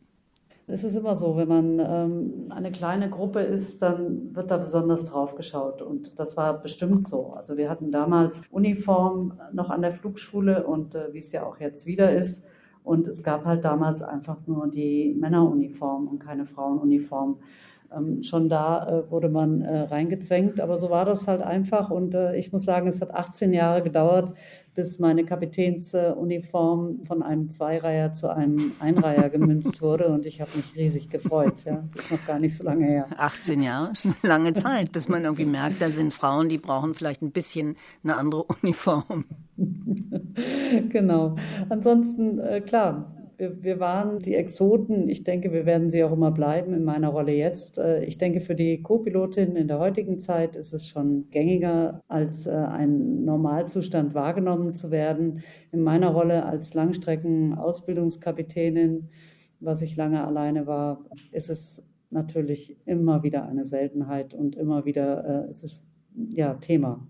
Es 0.69 0.85
ist 0.85 0.97
immer 0.97 1.17
so, 1.17 1.37
wenn 1.37 1.49
man 1.49 1.79
ähm, 1.81 2.47
eine 2.51 2.71
kleine 2.71 3.11
Gruppe 3.11 3.41
ist, 3.41 3.83
dann 3.83 4.35
wird 4.35 4.51
da 4.51 4.59
besonders 4.59 5.05
drauf 5.05 5.35
geschaut. 5.35 5.83
Und 5.83 6.19
das 6.19 6.37
war 6.37 6.63
bestimmt 6.63 7.09
so. 7.09 7.33
Also 7.35 7.57
wir 7.57 7.69
hatten 7.69 7.91
damals 7.91 8.43
Uniform 8.51 9.41
noch 9.53 9.71
an 9.71 9.83
der 9.83 9.93
Flugschule 9.93 10.67
und 10.67 10.95
äh, 10.95 11.13
wie 11.13 11.19
es 11.19 11.33
ja 11.33 11.45
auch 11.45 11.59
jetzt 11.59 11.87
wieder 11.87 12.15
ist. 12.15 12.45
Und 12.85 13.07
es 13.07 13.23
gab 13.23 13.45
halt 13.45 13.65
damals 13.65 14.03
einfach 14.03 14.39
nur 14.47 14.69
die 14.69 15.15
Männeruniform 15.19 16.09
und 16.09 16.19
keine 16.19 16.47
Frauenuniform. 16.47 17.39
Ähm, 17.95 18.23
schon 18.23 18.49
da 18.49 18.89
äh, 18.89 19.11
wurde 19.11 19.29
man 19.29 19.63
äh, 19.63 19.81
reingezwängt, 19.83 20.61
aber 20.61 20.79
so 20.79 20.91
war 20.91 21.05
das 21.05 21.27
halt 21.29 21.43
einfach. 21.43 21.91
Und 21.91 22.15
äh, 22.15 22.37
ich 22.37 22.53
muss 22.53 22.65
sagen, 22.65 22.87
es 22.87 23.01
hat 23.01 23.15
18 23.15 23.53
Jahre 23.53 23.83
gedauert, 23.83 24.33
bis 24.75 24.99
meine 24.99 25.25
Kapitänsuniform 25.25 27.05
von 27.05 27.23
einem 27.23 27.51
Zweireiher 27.51 28.13
zu 28.13 28.35
einem 28.35 28.73
Einreiher 28.81 29.29
gemünzt 29.29 29.83
wurde. 29.83 30.09
Und 30.09 30.25
ich 30.25 30.41
habe 30.41 30.51
mich 30.57 30.75
riesig 30.75 31.11
gefreut. 31.11 31.55
Ja, 31.65 31.83
es 31.85 31.95
ist 31.95 32.11
noch 32.11 32.27
gar 32.27 32.39
nicht 32.39 32.57
so 32.57 32.65
lange 32.65 32.87
her. 32.87 33.07
18 33.17 33.63
Jahre 33.63 33.93
ist 33.93 34.07
eine 34.07 34.15
lange 34.23 34.55
Zeit, 34.55 34.93
bis 34.93 35.09
man 35.09 35.25
irgendwie 35.25 35.45
merkt, 35.45 35.83
da 35.83 35.91
sind 35.91 36.13
Frauen, 36.13 36.49
die 36.49 36.59
brauchen 36.59 36.95
vielleicht 36.95 37.23
ein 37.23 37.33
bisschen 37.33 37.77
eine 38.03 38.17
andere 38.17 38.45
Uniform. 38.63 39.25
genau. 40.89 41.37
Ansonsten, 41.69 42.39
äh, 42.39 42.61
klar, 42.61 43.22
wir, 43.43 43.63
wir 43.63 43.79
waren 43.81 44.21
die 44.21 44.37
Exoten. 44.37 45.09
Ich 45.09 45.25
denke, 45.25 45.53
wir 45.53 45.67
werden 45.67 45.91
sie 45.91 46.05
auch 46.05 46.13
immer 46.13 46.31
bleiben 46.31 46.73
in 46.75 46.85
meiner 46.85 47.09
Rolle 47.09 47.33
jetzt. 47.33 47.77
Äh, 47.77 48.05
ich 48.05 48.17
denke, 48.17 48.41
für 48.41 48.55
die 48.55 48.81
Co-Pilotin 48.83 49.57
in 49.57 49.67
der 49.67 49.81
heutigen 49.81 50.21
Zeit 50.21 50.55
ist 50.55 50.73
es 50.73 50.87
schon 50.87 51.29
gängiger, 51.31 52.01
als 52.07 52.47
äh, 52.47 52.53
ein 52.53 53.25
Normalzustand 53.25 54.15
wahrgenommen 54.15 54.73
zu 54.73 54.93
werden. 54.93 55.43
In 55.73 55.83
meiner 55.83 56.11
Rolle 56.11 56.47
als 56.47 56.73
Langstrecken-Ausbildungskapitänin, 56.75 59.09
was 59.61 59.83
ich 59.83 59.97
lange 59.97 60.25
alleine 60.25 60.69
war, 60.69 61.05
ist 61.33 61.51
es 61.51 61.83
natürlich 62.11 62.77
immer 62.87 63.25
wieder 63.25 63.49
eine 63.49 63.65
Seltenheit 63.65 64.35
und 64.35 64.55
immer 64.55 64.85
wieder 64.85 65.47
äh, 65.47 65.51
ist 65.51 65.65
es 65.65 65.89
ja 66.15 66.55
Thema. 66.55 67.05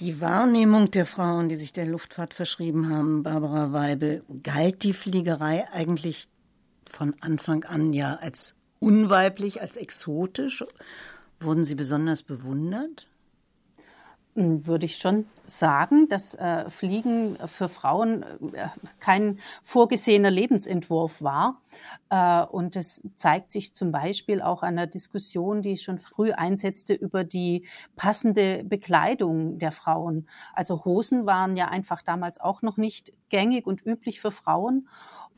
Die 0.00 0.20
Wahrnehmung 0.20 0.90
der 0.90 1.06
Frauen, 1.06 1.48
die 1.48 1.56
sich 1.56 1.72
der 1.72 1.86
Luftfahrt 1.86 2.34
verschrieben 2.34 2.90
haben, 2.90 3.22
Barbara 3.22 3.72
Weibel, 3.72 4.22
galt 4.42 4.82
die 4.82 4.92
Fliegerei 4.92 5.66
eigentlich 5.72 6.28
von 6.84 7.14
Anfang 7.20 7.64
an 7.64 7.94
ja 7.94 8.16
als 8.16 8.56
unweiblich, 8.78 9.62
als 9.62 9.76
exotisch? 9.76 10.62
Wurden 11.40 11.64
Sie 11.64 11.74
besonders 11.74 12.22
bewundert? 12.22 13.08
Würde 14.38 14.84
ich 14.84 14.96
schon 14.96 15.24
sagen, 15.46 16.08
dass 16.08 16.34
äh, 16.34 16.68
Fliegen 16.68 17.38
für 17.46 17.70
Frauen 17.70 18.22
äh, 18.52 18.68
kein 19.00 19.38
vorgesehener 19.62 20.30
Lebensentwurf 20.30 21.22
war. 21.22 21.62
Äh, 22.10 22.42
und 22.42 22.76
es 22.76 23.02
zeigt 23.14 23.50
sich 23.50 23.72
zum 23.72 23.92
Beispiel 23.92 24.42
auch 24.42 24.62
an 24.62 24.76
der 24.76 24.88
Diskussion, 24.88 25.62
die 25.62 25.78
schon 25.78 25.98
früh 25.98 26.32
einsetzte 26.32 26.92
über 26.92 27.24
die 27.24 27.64
passende 27.96 28.62
Bekleidung 28.62 29.58
der 29.58 29.72
Frauen. 29.72 30.28
Also 30.52 30.84
Hosen 30.84 31.24
waren 31.24 31.56
ja 31.56 31.68
einfach 31.68 32.02
damals 32.02 32.38
auch 32.38 32.60
noch 32.60 32.76
nicht 32.76 33.14
gängig 33.30 33.66
und 33.66 33.86
üblich 33.86 34.20
für 34.20 34.30
Frauen. 34.30 34.86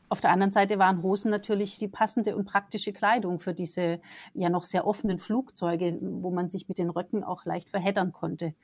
Auf 0.09 0.21
der 0.21 0.31
anderen 0.31 0.51
Seite 0.51 0.79
waren 0.79 1.03
Hosen 1.03 1.29
natürlich 1.29 1.77
die 1.77 1.87
passende 1.87 2.35
und 2.35 2.45
praktische 2.45 2.93
Kleidung 2.93 3.39
für 3.39 3.53
diese 3.53 4.01
ja 4.33 4.49
noch 4.49 4.65
sehr 4.65 4.87
offenen 4.87 5.19
Flugzeuge, 5.19 5.99
wo 6.01 6.31
man 6.31 6.49
sich 6.49 6.67
mit 6.67 6.79
den 6.79 6.89
Röcken 6.89 7.23
auch 7.23 7.45
leicht 7.45 7.69
verheddern 7.69 8.11
konnte. 8.11 8.55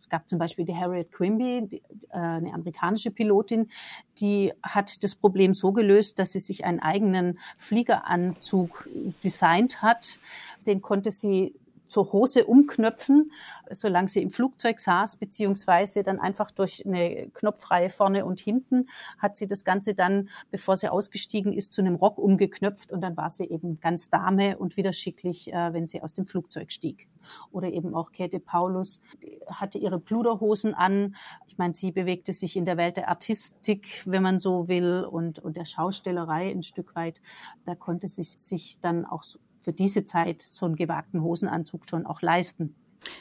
Es 0.00 0.08
gab 0.08 0.28
zum 0.28 0.40
Beispiel 0.40 0.64
die 0.64 0.74
Harriet 0.74 1.12
Quimby, 1.12 1.82
äh, 2.10 2.16
eine 2.16 2.52
amerikanische 2.52 3.12
Pilotin, 3.12 3.70
die 4.18 4.52
hat 4.62 5.04
das 5.04 5.14
Problem 5.14 5.54
so 5.54 5.72
gelöst, 5.72 6.18
dass 6.18 6.32
sie 6.32 6.40
sich 6.40 6.64
einen 6.64 6.80
eigenen 6.80 7.38
Fliegeranzug 7.58 8.88
designt 9.22 9.82
hat. 9.82 10.18
Den 10.66 10.82
konnte 10.82 11.12
sie 11.12 11.54
zur 11.88 12.12
Hose 12.12 12.46
umknöpfen, 12.46 13.32
solange 13.70 14.08
sie 14.08 14.22
im 14.22 14.30
Flugzeug 14.30 14.80
saß, 14.80 15.16
beziehungsweise 15.16 16.02
dann 16.02 16.18
einfach 16.20 16.50
durch 16.50 16.84
eine 16.86 17.28
Knopfreihe 17.34 17.90
vorne 17.90 18.24
und 18.24 18.40
hinten 18.40 18.88
hat 19.18 19.36
sie 19.36 19.46
das 19.46 19.64
Ganze 19.64 19.94
dann, 19.94 20.28
bevor 20.50 20.76
sie 20.76 20.88
ausgestiegen 20.88 21.52
ist, 21.52 21.72
zu 21.72 21.80
einem 21.80 21.96
Rock 21.96 22.18
umgeknöpft 22.18 22.92
und 22.92 23.00
dann 23.00 23.16
war 23.16 23.30
sie 23.30 23.44
eben 23.44 23.80
ganz 23.80 24.10
Dame 24.10 24.58
und 24.58 24.76
wieder 24.76 24.92
schicklich, 24.92 25.52
äh, 25.52 25.72
wenn 25.72 25.86
sie 25.86 26.02
aus 26.02 26.14
dem 26.14 26.26
Flugzeug 26.26 26.72
stieg. 26.72 27.08
Oder 27.52 27.72
eben 27.72 27.94
auch 27.94 28.12
Käthe 28.12 28.40
Paulus 28.40 29.02
hatte 29.46 29.78
ihre 29.78 29.98
Pluderhosen 29.98 30.74
an. 30.74 31.16
Ich 31.46 31.58
meine, 31.58 31.74
sie 31.74 31.92
bewegte 31.92 32.32
sich 32.32 32.56
in 32.56 32.64
der 32.64 32.76
Welt 32.76 32.96
der 32.96 33.08
Artistik, 33.08 34.02
wenn 34.06 34.22
man 34.22 34.38
so 34.38 34.68
will, 34.68 35.04
und, 35.10 35.38
und 35.38 35.56
der 35.56 35.64
Schaustellerei 35.64 36.50
ein 36.50 36.62
Stück 36.62 36.94
weit. 36.94 37.20
Da 37.64 37.74
konnte 37.74 38.08
sie 38.08 38.22
sich 38.22 38.78
dann 38.80 39.04
auch 39.04 39.22
so 39.22 39.38
für 39.68 39.74
diese 39.74 40.06
Zeit 40.06 40.46
so 40.48 40.64
einen 40.64 40.76
gewagten 40.76 41.22
Hosenanzug 41.22 41.86
schon 41.90 42.06
auch 42.06 42.22
leisten. 42.22 42.74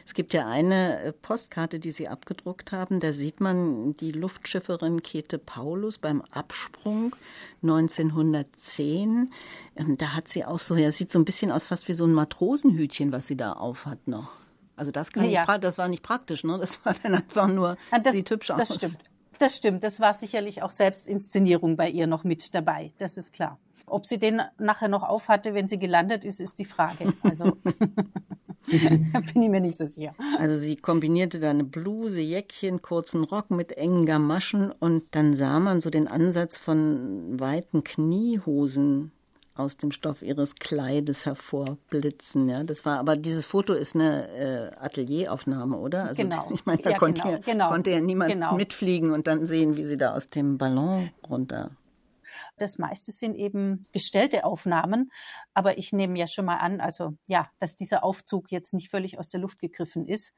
Es 0.05 0.13
gibt 0.13 0.33
ja 0.33 0.47
eine 0.47 1.01
äh, 1.01 1.11
Postkarte, 1.11 1.77
die 1.77 1.91
Sie 1.91 2.07
abgedruckt 2.07 2.71
haben. 2.71 3.01
Da 3.01 3.11
sieht 3.11 3.41
man 3.41 3.95
die 3.97 4.13
Luftschifferin 4.13 5.03
Käthe 5.03 5.39
Paulus 5.39 5.97
beim 5.97 6.21
Absprung 6.31 7.13
1910. 7.63 9.33
Ähm, 9.75 9.97
da 9.97 10.15
hat 10.15 10.29
sie 10.29 10.45
auch 10.45 10.57
so, 10.57 10.77
ja, 10.77 10.89
sieht 10.89 11.11
so 11.11 11.19
ein 11.19 11.25
bisschen 11.25 11.51
aus 11.51 11.65
fast 11.65 11.89
wie 11.89 11.93
so 11.93 12.05
ein 12.05 12.13
Matrosenhütchen, 12.13 13.11
was 13.11 13.27
sie 13.27 13.35
da 13.35 13.51
aufhat 13.51 14.07
noch. 14.07 14.31
Also 14.77 14.91
das 14.91 15.11
kann 15.11 15.29
ja. 15.29 15.41
nicht, 15.41 15.63
das 15.65 15.77
war 15.77 15.89
nicht 15.89 16.01
praktisch, 16.01 16.45
ne? 16.45 16.57
Das 16.61 16.85
war 16.85 16.95
dann 17.03 17.15
einfach 17.15 17.47
nur, 17.47 17.75
ja, 17.91 17.99
das, 17.99 18.13
sieht 18.13 18.31
hübsch 18.31 18.47
das 18.47 18.71
aus. 18.71 18.77
Stimmt. 18.77 18.99
Das 19.37 19.57
stimmt. 19.57 19.83
Das 19.83 19.99
war 19.99 20.13
sicherlich 20.13 20.63
auch 20.63 20.71
Selbstinszenierung 20.71 21.75
bei 21.75 21.89
ihr 21.89 22.07
noch 22.07 22.23
mit 22.23 22.55
dabei. 22.55 22.93
Das 22.99 23.17
ist 23.17 23.33
klar. 23.33 23.59
Ob 23.87 24.05
sie 24.05 24.19
den 24.19 24.41
nachher 24.59 24.89
noch 24.89 25.03
aufhatte, 25.03 25.53
wenn 25.53 25.67
sie 25.67 25.79
gelandet 25.79 26.25
ist, 26.25 26.41
ist 26.41 26.59
die 26.59 26.65
Frage. 26.65 27.13
Also 27.23 27.57
bin 28.67 29.41
ich 29.41 29.49
mir 29.49 29.61
nicht 29.61 29.77
so 29.77 29.85
sicher. 29.85 30.13
Also 30.39 30.57
sie 30.57 30.75
kombinierte 30.75 31.39
da 31.39 31.49
eine 31.49 31.63
Bluse, 31.63 32.19
Jäckchen, 32.19 32.81
kurzen 32.81 33.23
Rock 33.23 33.49
mit 33.49 33.71
engen 33.77 34.05
Gamaschen 34.05 34.71
und 34.71 35.03
dann 35.11 35.35
sah 35.35 35.59
man 35.59 35.79
so 35.79 35.89
den 35.89 36.09
Ansatz 36.09 36.57
von 36.57 37.39
weiten 37.39 37.85
Kniehosen 37.85 39.11
aus 39.55 39.77
dem 39.77 39.91
Stoff 39.91 40.21
ihres 40.21 40.55
Kleides 40.55 41.25
hervorblitzen. 41.25 42.49
Ja, 42.49 42.63
das 42.63 42.85
war, 42.85 42.99
aber 42.99 43.15
dieses 43.15 43.45
Foto 43.45 43.73
ist 43.73 43.95
eine 43.95 44.27
äh, 44.35 44.79
Atelieraufnahme, 44.79 45.77
oder? 45.77 46.05
Also, 46.05 46.23
genau. 46.23 46.49
Ich 46.53 46.65
meine, 46.65 46.81
da 46.81 46.91
ja, 46.91 46.97
konnte, 46.97 47.21
genau, 47.21 47.33
ja, 47.33 47.39
genau, 47.39 47.69
konnte 47.69 47.91
ja 47.91 48.01
niemand 48.01 48.33
genau. 48.33 48.55
mitfliegen 48.55 49.11
und 49.11 49.27
dann 49.27 49.47
sehen, 49.47 49.77
wie 49.77 49.85
sie 49.85 49.97
da 49.97 50.13
aus 50.13 50.29
dem 50.29 50.57
Ballon 50.57 51.09
runter 51.27 51.71
das 52.57 52.77
meiste 52.77 53.11
sind 53.11 53.35
eben 53.35 53.85
gestellte 53.91 54.43
Aufnahmen. 54.43 55.11
Aber 55.53 55.77
ich 55.77 55.93
nehme 55.93 56.17
ja 56.17 56.27
schon 56.27 56.45
mal 56.45 56.57
an, 56.57 56.81
also 56.81 57.13
ja, 57.27 57.49
dass 57.59 57.75
dieser 57.75 58.03
Aufzug 58.03 58.51
jetzt 58.51 58.73
nicht 58.73 58.89
völlig 58.89 59.19
aus 59.19 59.29
der 59.29 59.39
Luft 59.39 59.59
gegriffen 59.59 60.07
ist. 60.07 60.33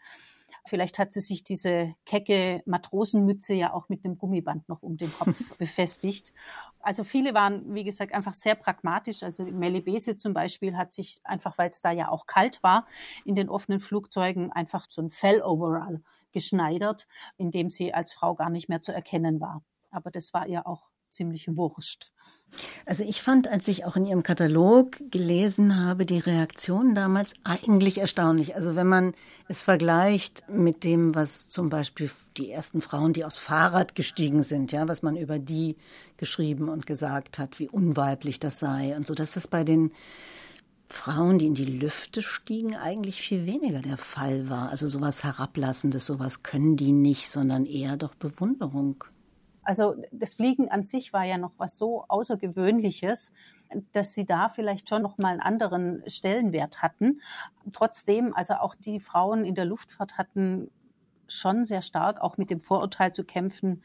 Vielleicht 0.65 0.99
hat 0.99 1.11
sie 1.11 1.21
sich 1.21 1.43
diese 1.43 1.95
kecke 2.05 2.61
Matrosenmütze 2.65 3.53
ja 3.53 3.73
auch 3.73 3.89
mit 3.89 4.03
einem 4.03 4.17
Gummiband 4.17 4.67
noch 4.67 4.81
um 4.81 4.97
den 4.97 5.11
Kopf 5.11 5.57
befestigt. 5.57 6.33
Also 6.79 7.03
viele 7.03 7.33
waren, 7.33 7.73
wie 7.73 7.83
gesagt, 7.83 8.13
einfach 8.13 8.33
sehr 8.33 8.55
pragmatisch. 8.55 9.23
Also 9.23 9.43
Melly 9.43 9.81
Bese 9.81 10.17
zum 10.17 10.33
Beispiel 10.33 10.77
hat 10.77 10.93
sich 10.93 11.21
einfach, 11.23 11.57
weil 11.57 11.69
es 11.69 11.81
da 11.81 11.91
ja 11.91 12.09
auch 12.09 12.25
kalt 12.25 12.61
war, 12.63 12.85
in 13.25 13.35
den 13.35 13.49
offenen 13.49 13.79
Flugzeugen 13.79 14.51
einfach 14.51 14.85
so 14.89 15.01
ein 15.01 15.09
Fell-Overall 15.09 16.01
geschneidert, 16.31 17.07
in 17.37 17.51
dem 17.51 17.69
sie 17.69 17.93
als 17.93 18.13
Frau 18.13 18.35
gar 18.35 18.49
nicht 18.49 18.69
mehr 18.69 18.81
zu 18.81 18.93
erkennen 18.93 19.39
war. 19.39 19.63
Aber 19.91 20.11
das 20.11 20.33
war 20.33 20.47
ihr 20.47 20.67
auch 20.67 20.88
ziemlich 21.09 21.47
wurscht. 21.49 22.11
Also 22.85 23.03
ich 23.03 23.21
fand, 23.21 23.47
als 23.47 23.67
ich 23.67 23.85
auch 23.85 23.95
in 23.95 24.05
Ihrem 24.05 24.23
Katalog 24.23 24.97
gelesen 25.11 25.75
habe, 25.83 26.05
die 26.05 26.17
Reaktion 26.17 26.95
damals 26.95 27.33
eigentlich 27.43 27.99
erstaunlich. 27.99 28.55
Also 28.55 28.75
wenn 28.75 28.87
man 28.87 29.13
es 29.47 29.61
vergleicht 29.61 30.43
mit 30.49 30.83
dem, 30.83 31.13
was 31.13 31.47
zum 31.49 31.69
Beispiel 31.69 32.09
die 32.37 32.49
ersten 32.49 32.81
Frauen, 32.81 33.13
die 33.13 33.25
aus 33.25 33.37
Fahrrad 33.37 33.93
gestiegen 33.95 34.43
sind, 34.43 34.71
ja, 34.71 34.87
was 34.87 35.03
man 35.03 35.15
über 35.15 35.37
die 35.37 35.77
geschrieben 36.17 36.69
und 36.69 36.87
gesagt 36.87 37.37
hat, 37.37 37.59
wie 37.59 37.69
unweiblich 37.69 38.39
das 38.39 38.59
sei 38.59 38.95
und 38.95 39.05
so, 39.05 39.13
dass 39.13 39.33
das 39.33 39.47
bei 39.47 39.63
den 39.63 39.91
Frauen, 40.87 41.37
die 41.37 41.45
in 41.45 41.53
die 41.53 41.65
Lüfte 41.65 42.23
stiegen, 42.23 42.75
eigentlich 42.75 43.21
viel 43.21 43.45
weniger 43.45 43.79
der 43.79 43.97
Fall 43.97 44.49
war. 44.49 44.69
Also 44.69 44.87
sowas 44.87 45.23
Herablassendes, 45.23 46.07
sowas 46.07 46.41
können 46.41 46.77
die 46.77 46.93
nicht, 46.93 47.29
sondern 47.29 47.67
eher 47.67 47.95
doch 47.95 48.15
Bewunderung. 48.15 49.03
Also 49.69 50.01
das 50.11 50.33
Fliegen 50.33 50.71
an 50.71 50.83
sich 50.83 51.13
war 51.13 51.25
ja 51.25 51.37
noch 51.37 51.51
was 51.59 51.77
so 51.77 52.03
Außergewöhnliches, 52.07 53.33
dass 53.91 54.15
sie 54.15 54.25
da 54.25 54.49
vielleicht 54.49 54.89
schon 54.89 55.03
noch 55.03 55.19
mal 55.19 55.27
einen 55.27 55.41
anderen 55.41 56.01
Stellenwert 56.07 56.81
hatten. 56.81 57.21
Trotzdem, 57.71 58.33
also 58.33 58.55
auch 58.55 58.73
die 58.73 58.99
Frauen 58.99 59.45
in 59.45 59.53
der 59.53 59.65
Luftfahrt 59.65 60.17
hatten 60.17 60.71
schon 61.27 61.65
sehr 61.65 61.83
stark 61.83 62.19
auch 62.19 62.37
mit 62.37 62.49
dem 62.49 62.61
Vorurteil 62.61 63.13
zu 63.13 63.23
kämpfen, 63.23 63.83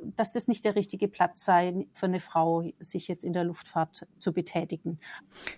dass 0.00 0.32
das 0.32 0.48
nicht 0.48 0.64
der 0.64 0.74
richtige 0.74 1.06
Platz 1.06 1.44
sei 1.44 1.86
für 1.92 2.06
eine 2.06 2.18
Frau, 2.18 2.64
sich 2.80 3.06
jetzt 3.06 3.22
in 3.22 3.32
der 3.32 3.44
Luftfahrt 3.44 4.08
zu 4.18 4.32
betätigen. 4.32 4.98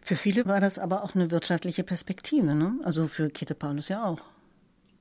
Für 0.02 0.17
viele 0.17 0.45
war 0.45 0.61
das 0.61 0.79
aber 0.79 1.02
auch 1.02 1.14
eine 1.14 1.31
wirtschaftliche 1.31 1.83
Perspektive, 1.83 2.55
ne? 2.55 2.79
Also 2.85 3.09
für 3.09 3.31
Käthe 3.31 3.55
Paulus 3.55 3.88
ja 3.88 4.05
auch. 4.05 4.21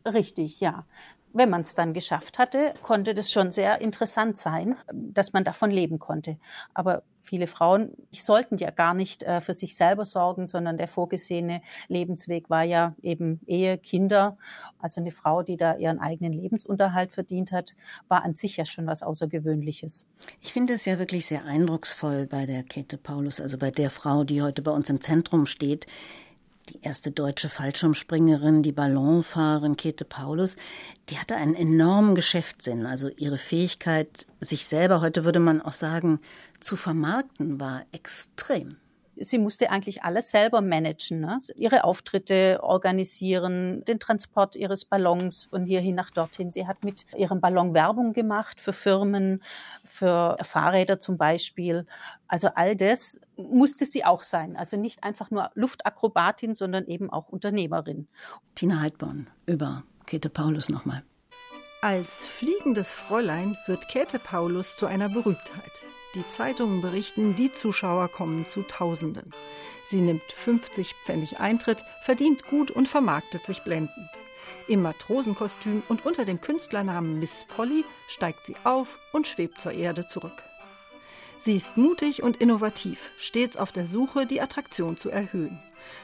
Richtig, 0.06 0.62
ja 0.62 0.86
wenn 1.34 1.50
man 1.50 1.62
es 1.62 1.76
dann 1.76 1.94
geschafft 1.94 2.40
hatte, 2.40 2.74
konnte 2.82 3.14
das 3.14 3.32
schon 3.32 3.52
sehr 3.52 3.82
interessant 3.82 4.38
sein, 4.38 4.76
dass 4.92 5.34
man 5.34 5.44
davon 5.44 5.72
leben 5.72 6.00
konnte. 6.00 6.38
Aber 6.74 7.04
viele 7.22 7.48
Frauen 7.48 7.92
sollten 8.12 8.58
ja 8.58 8.72
gar 8.72 8.94
nicht 8.94 9.24
äh, 9.24 9.42
für 9.42 9.54
sich 9.54 9.76
selber 9.76 10.06
sorgen, 10.06 10.48
sondern 10.48 10.78
der 10.78 10.88
vorgesehene 10.88 11.62
Lebensweg 11.88 12.50
war 12.50 12.64
ja 12.64 12.96
eben 13.02 13.40
Ehe, 13.46 13.78
Kinder. 13.78 14.38
Also 14.80 15.02
eine 15.02 15.12
Frau, 15.12 15.44
die 15.44 15.58
da 15.58 15.78
ihren 15.78 16.00
eigenen 16.00 16.34
Lebensunterhalt 16.34 17.12
verdient 17.12 17.52
hat, 17.52 17.76
war 18.08 18.24
an 18.24 18.34
sich 18.34 18.58
ja 18.58 18.66
schon 18.66 18.88
was 18.88 19.04
Außergewöhnliches. 19.04 20.08
Ich 20.42 20.54
finde 20.54 20.74
es 20.74 20.86
ja 20.86 21.00
wirklich 21.00 21.26
sehr 21.26 21.46
eindrucksvoll 21.46 22.28
bei 22.28 22.46
der 22.46 22.64
Käthe 22.64 22.98
Paulus, 22.98 23.40
also 23.40 23.58
bei 23.58 23.72
der 23.72 23.90
Frau, 23.90 24.24
die 24.24 24.42
heute 24.42 24.62
bei 24.62 24.72
uns 24.72 24.90
im 24.90 25.02
Zentrum 25.02 25.46
steht 25.46 25.86
die 26.72 26.80
erste 26.82 27.12
deutsche 27.12 27.50
Fallschirmspringerin, 27.50 28.64
die 28.64 28.72
Ballonfahrerin 28.72 29.76
Käthe 29.76 30.06
Paulus, 30.06 30.56
die 31.10 31.18
hatte 31.18 31.36
einen 31.36 31.56
enormen 31.56 32.16
Geschäftssinn. 32.16 32.86
Also 32.86 33.10
ihre 33.10 33.38
Fähigkeit, 33.38 34.26
sich 34.40 34.66
selber, 34.66 35.02
heute 35.02 35.26
würde 35.26 35.40
man 35.40 35.62
auch 35.62 35.74
sagen, 35.74 36.20
zu 36.60 36.76
vermarkten, 36.76 37.60
war 37.60 37.84
extrem 37.92 38.78
sie 39.22 39.38
musste 39.38 39.70
eigentlich 39.70 40.04
alles 40.04 40.32
selber 40.32 40.62
managen. 40.62 41.20
Ne? 41.20 41.40
Ihre 41.56 41.84
Auftritte 41.84 42.60
organisieren, 42.62 43.84
den 43.86 44.00
Transport 44.00 44.56
ihres 44.56 44.86
Ballons 44.86 45.44
von 45.44 45.64
hierhin 45.66 45.96
nach 45.96 46.12
dorthin. 46.12 46.52
Sie 46.52 46.68
hat 46.68 46.84
mit 46.84 47.06
ihrem 47.16 47.42
Ballon 47.42 47.74
Werbung 47.74 48.14
gemacht 48.14 48.60
für 48.60 48.74
Firmen, 48.74 49.42
für 49.86 50.38
Fahrräder 50.42 51.00
zum 51.00 51.18
Beispiel. 51.18 51.86
Also 52.28 52.50
all 52.56 52.76
das 52.76 53.20
musste 53.36 53.86
sie 53.86 54.06
auch 54.06 54.24
sein. 54.24 54.56
Also 54.56 54.78
nicht 54.78 55.04
einfach 55.04 55.32
nur 55.32 55.52
Luftakrobatin, 55.54 56.56
sondern 56.56 56.88
eben 56.88 57.10
auch 57.10 57.30
Unternehmerin. 57.30 58.08
Tina 58.56 58.82
Heidborn 58.82 59.28
über 59.46 59.84
Käthe 60.06 60.30
Paulus 60.30 60.70
nochmal. 60.70 61.04
Als 61.82 62.28
fliegendes 62.28 62.92
Fräulein 62.92 63.58
wird 63.66 63.88
Käthe 63.88 64.20
Paulus 64.20 64.78
zu 64.78 64.86
einer 64.86 65.10
Berühmtheit. 65.10 65.82
Die 66.14 66.28
Zeitungen 66.28 66.82
berichten, 66.82 67.38
die 67.38 67.54
Zuschauer 67.54 68.10
kommen 68.10 68.46
zu 68.46 68.64
Tausenden. 68.64 69.30
Sie 69.86 70.02
nimmt 70.02 70.24
50 70.24 70.94
Pfennig 71.06 71.40
Eintritt, 71.40 71.86
verdient 72.02 72.46
gut 72.46 72.70
und 72.70 72.90
vermarktet 72.90 73.46
sich 73.46 73.64
blendend. 73.64 74.10
Im 74.68 74.82
Matrosenkostüm 74.82 75.84
und 75.88 76.06
unter 76.06 76.26
dem 76.26 76.42
Künstlernamen 76.42 77.20
Miss 77.20 77.46
Polly 77.56 77.86
steigt 78.08 78.46
sie 78.46 78.56
auf 78.66 79.00
und 79.14 79.26
schwebt 79.26 79.62
zur 79.62 79.72
Erde 79.72 80.06
zurück. 80.06 80.44
Sie 81.40 81.56
ist 81.56 81.78
mutig 81.78 82.22
und 82.24 82.38
innovativ, 82.38 83.12
stets 83.18 83.56
auf 83.56 83.72
der 83.72 83.88
Suche, 83.88 84.26
die 84.26 84.42
Attraktion 84.42 84.98
zu 84.98 85.10
erhöhen. 85.10 85.60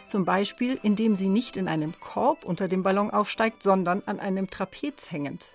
Zum 0.07 0.23
Beispiel, 0.23 0.79
indem 0.83 1.17
sie 1.17 1.29
nicht 1.29 1.57
in 1.57 1.67
einem 1.67 1.93
Korb 1.99 2.45
unter 2.45 2.69
dem 2.69 2.81
Ballon 2.81 3.11
aufsteigt, 3.11 3.61
sondern 3.61 4.03
an 4.05 4.19
einem 4.21 4.49
Trapez 4.49 5.11
hängend. 5.11 5.49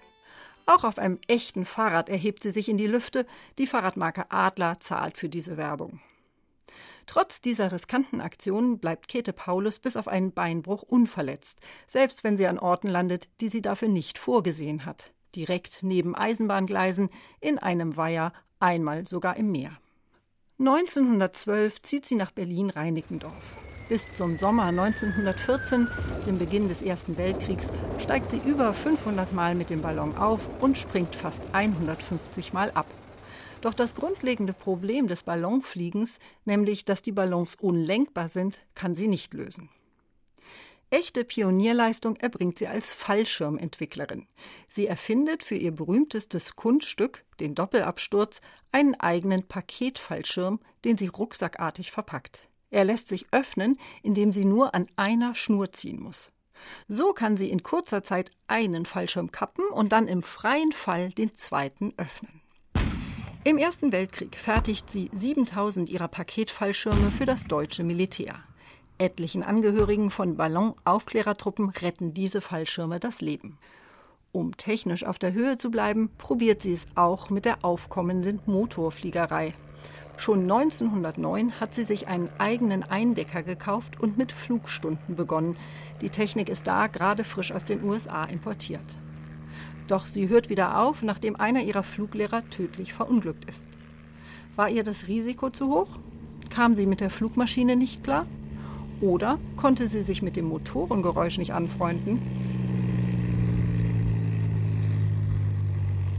Auch 0.66 0.85
auf 0.85 0.99
einem 0.99 1.19
echten 1.26 1.64
Fahrrad 1.64 2.09
erhebt 2.09 2.42
sie 2.42 2.50
sich 2.50 2.69
in 2.69 2.76
die 2.76 2.87
Lüfte. 2.87 3.26
Die 3.59 3.66
Fahrradmarke 3.66 4.31
Adler 4.31 4.78
zahlt 4.81 5.16
für 5.16 5.28
diese 5.28 5.57
Werbung. 5.57 6.00
Trotz 7.07 7.40
dieser 7.40 7.73
riskanten 7.73 8.21
Aktionen 8.21 8.78
bleibt 8.78 9.09
Käthe 9.09 9.33
Paulus 9.33 9.78
bis 9.78 9.97
auf 9.97 10.07
einen 10.07 10.33
Beinbruch 10.33 10.83
unverletzt, 10.83 11.59
selbst 11.88 12.23
wenn 12.23 12.37
sie 12.37 12.47
an 12.47 12.59
Orten 12.59 12.88
landet, 12.88 13.28
die 13.40 13.49
sie 13.49 13.61
dafür 13.61 13.88
nicht 13.88 14.19
vorgesehen 14.19 14.87
hat. 14.87 15.12
Direkt 15.35 15.83
neben 15.83 16.14
Eisenbahngleisen, 16.14 17.11
in 17.40 17.59
einem 17.59 17.97
Weiher, 17.97 18.33
einmal 18.61 19.07
sogar 19.07 19.37
im 19.37 19.50
Meer. 19.50 19.78
1912 20.59 21.83
zieht 21.83 22.07
sie 22.07 22.14
nach 22.14 22.31
Berlin-Reinickendorf. 22.31 23.57
Bis 23.92 24.11
zum 24.14 24.38
Sommer 24.38 24.62
1914, 24.68 25.87
dem 26.25 26.38
Beginn 26.38 26.66
des 26.66 26.80
Ersten 26.80 27.18
Weltkriegs, 27.18 27.68
steigt 27.99 28.30
sie 28.30 28.38
über 28.38 28.72
500 28.72 29.34
Mal 29.34 29.54
mit 29.54 29.68
dem 29.68 29.82
Ballon 29.82 30.16
auf 30.16 30.40
und 30.62 30.78
springt 30.78 31.14
fast 31.14 31.42
150 31.52 32.54
Mal 32.54 32.70
ab. 32.70 32.87
Doch 33.61 33.75
das 33.75 33.94
grundlegende 33.94 34.54
Problem 34.54 35.08
des 35.08 35.25
Ballonfliegens, 35.25 36.20
nämlich 36.46 36.87
dass 36.87 37.02
die 37.02 37.12
Ballons 37.12 37.56
unlenkbar 37.56 38.31
sind, 38.31 38.61
kann 38.74 38.94
sie 38.94 39.09
nicht 39.09 39.35
lösen. 39.35 39.68
Echte 40.88 41.22
Pionierleistung 41.22 42.16
erbringt 42.16 42.61
sie 42.61 42.68
als 42.68 42.94
Fallschirmentwicklerin. 42.94 44.26
Sie 44.70 44.87
erfindet 44.87 45.42
für 45.42 45.57
ihr 45.57 45.70
berühmtestes 45.70 46.57
Kunststück, 46.57 47.24
den 47.40 47.55
Doppelabsturz, 47.55 48.40
einen 48.70 48.98
eigenen 48.98 49.42
Paketfallschirm, 49.42 50.61
den 50.87 50.96
sie 50.96 51.09
rucksackartig 51.09 51.90
verpackt. 51.90 52.48
Er 52.72 52.85
lässt 52.85 53.06
sich 53.06 53.26
öffnen, 53.32 53.76
indem 54.02 54.32
sie 54.32 54.46
nur 54.46 54.74
an 54.74 54.87
einer 54.96 55.35
Schnur 55.35 55.72
ziehen 55.72 56.02
muss. 56.02 56.32
So 56.88 57.12
kann 57.12 57.37
sie 57.37 57.50
in 57.50 57.62
kurzer 57.62 58.02
Zeit 58.02 58.30
einen 58.46 58.87
Fallschirm 58.87 59.30
kappen 59.30 59.66
und 59.66 59.92
dann 59.92 60.08
im 60.08 60.22
freien 60.22 60.72
Fall 60.72 61.11
den 61.11 61.37
zweiten 61.37 61.92
öffnen. 61.98 62.40
Im 63.44 63.58
Ersten 63.58 63.92
Weltkrieg 63.92 64.37
fertigt 64.37 64.90
sie 64.90 65.11
7000 65.12 65.90
ihrer 65.90 66.08
Paketfallschirme 66.08 67.11
für 67.11 67.26
das 67.26 67.44
deutsche 67.44 67.85
Militär. 67.85 68.37
Etlichen 68.96 69.42
Angehörigen 69.42 70.11
von 70.11 70.37
Ballonaufklärertruppen 70.37 71.70
retten 71.70 72.14
diese 72.14 72.40
Fallschirme 72.40 73.00
das 73.00 73.20
Leben. 73.20 73.58
Um 74.30 74.56
technisch 74.56 75.04
auf 75.04 75.18
der 75.18 75.35
Höhe 75.35 75.58
zu 75.58 75.70
bleiben, 75.70 76.08
probiert 76.16 76.62
sie 76.62 76.72
es 76.72 76.87
auch 76.94 77.28
mit 77.28 77.44
der 77.44 77.64
aufkommenden 77.64 78.40
Motorfliegerei. 78.46 79.52
Schon 80.16 80.42
1909 80.42 81.61
hat 81.61 81.75
sie 81.75 81.85
sich 81.85 82.07
einen 82.07 82.29
eigenen 82.38 82.83
Eindecker 82.85 83.42
gekauft 83.42 83.98
und 84.01 84.16
mit 84.18 84.31
Flugstunden 84.31 85.16
begonnen. 85.16 85.57
Die 86.01 86.11
Technik 86.11 86.48
ist 86.48 86.66
da 86.66 86.87
gerade 86.87 87.25
frisch 87.25 87.53
aus 87.53 87.64
den 87.64 87.83
USA 87.83 88.25
importiert. 88.25 88.96
Doch 89.88 90.07
sie 90.07 90.29
hört 90.29 90.48
wieder 90.48 90.79
auf, 90.81 91.03
nachdem 91.03 91.37
einer 91.37 91.62
ihrer 91.62 91.83
Fluglehrer 91.83 92.48
tödlich 92.51 92.92
verunglückt 92.92 93.44
ist. 93.46 93.66
War 94.55 94.68
ihr 94.68 94.85
das 94.85 95.09
Risiko 95.09 95.51
zu 95.51 95.68
hoch? 95.68 95.98
Kam 96.51 96.77
sie 96.77 96.87
mit 96.87 97.01
der 97.01 97.11
Flugmaschine 97.11 97.75
nicht 97.77 98.05
klar? 98.05 98.27
Oder 99.01 99.38
konnte 99.57 99.88
sie 99.88 100.03
sich 100.03 100.22
mit 100.22 100.37
dem 100.37 100.46
Motorengeräusch 100.46 101.38
nicht 101.38 101.53
anfreunden? 101.53 102.22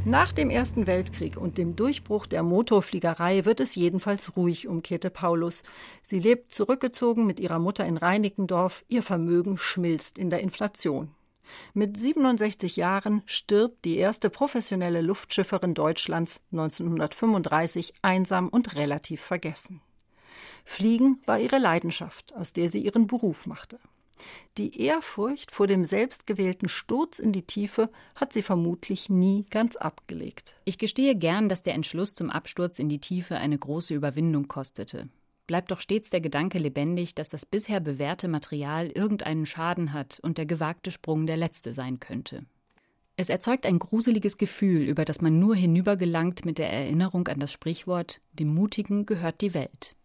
Nach 0.05 0.33
dem 0.33 0.49
Ersten 0.49 0.85
Weltkrieg 0.85 1.37
und 1.37 1.57
dem 1.57 1.77
Durchbruch 1.77 2.25
der 2.25 2.43
Motorfliegerei 2.43 3.45
wird 3.45 3.61
es 3.61 3.73
jedenfalls 3.75 4.35
ruhig 4.35 4.67
um 4.67 4.83
Käthe 4.83 5.09
Paulus. 5.09 5.63
Sie 6.01 6.19
lebt 6.19 6.53
zurückgezogen 6.53 7.25
mit 7.25 7.39
ihrer 7.39 7.57
Mutter 7.57 7.85
in 7.85 7.95
Reinickendorf, 7.95 8.83
ihr 8.89 9.01
Vermögen 9.01 9.57
schmilzt 9.57 10.17
in 10.17 10.29
der 10.29 10.41
Inflation. 10.41 11.15
Mit 11.73 11.97
67 11.97 12.75
Jahren 12.75 13.21
stirbt 13.25 13.85
die 13.85 13.95
erste 13.95 14.29
professionelle 14.29 14.99
Luftschifferin 14.99 15.73
Deutschlands 15.73 16.41
1935 16.51 17.93
einsam 18.01 18.49
und 18.49 18.75
relativ 18.75 19.21
vergessen. 19.21 19.79
Fliegen 20.65 21.21
war 21.25 21.39
ihre 21.39 21.59
Leidenschaft, 21.59 22.35
aus 22.35 22.51
der 22.51 22.69
sie 22.69 22.83
ihren 22.83 23.07
Beruf 23.07 23.45
machte. 23.45 23.79
Die 24.57 24.79
Ehrfurcht 24.81 25.51
vor 25.51 25.67
dem 25.67 25.83
selbstgewählten 25.83 26.69
Sturz 26.69 27.19
in 27.19 27.31
die 27.31 27.41
Tiefe 27.41 27.89
hat 28.15 28.33
sie 28.33 28.43
vermutlich 28.43 29.09
nie 29.09 29.45
ganz 29.49 29.75
abgelegt. 29.75 30.55
Ich 30.65 30.77
gestehe 30.77 31.15
gern, 31.15 31.49
dass 31.49 31.63
der 31.63 31.73
Entschluss 31.73 32.13
zum 32.13 32.29
Absturz 32.29 32.79
in 32.79 32.89
die 32.89 32.99
Tiefe 32.99 33.37
eine 33.37 33.57
große 33.57 33.93
Überwindung 33.93 34.47
kostete. 34.47 35.09
Bleibt 35.47 35.71
doch 35.71 35.81
stets 35.81 36.09
der 36.09 36.21
Gedanke 36.21 36.57
lebendig, 36.57 37.15
dass 37.15 37.29
das 37.29 37.45
bisher 37.45 37.79
bewährte 37.79 38.27
Material 38.27 38.87
irgendeinen 38.87 39.45
Schaden 39.45 39.91
hat 39.91 40.19
und 40.21 40.37
der 40.37 40.45
gewagte 40.45 40.91
Sprung 40.91 41.25
der 41.25 41.37
letzte 41.37 41.73
sein 41.73 41.99
könnte. 41.99 42.45
Es 43.15 43.29
erzeugt 43.29 43.65
ein 43.65 43.77
gruseliges 43.77 44.37
Gefühl, 44.37 44.81
über 44.81 45.05
das 45.05 45.21
man 45.21 45.37
nur 45.37 45.55
hinübergelangt 45.55 46.45
mit 46.45 46.57
der 46.57 46.71
Erinnerung 46.71 47.27
an 47.27 47.39
das 47.39 47.51
Sprichwort 47.51 48.21
Dem 48.31 48.53
Mutigen 48.53 49.05
gehört 49.05 49.41
die 49.41 49.53
Welt. 49.53 49.95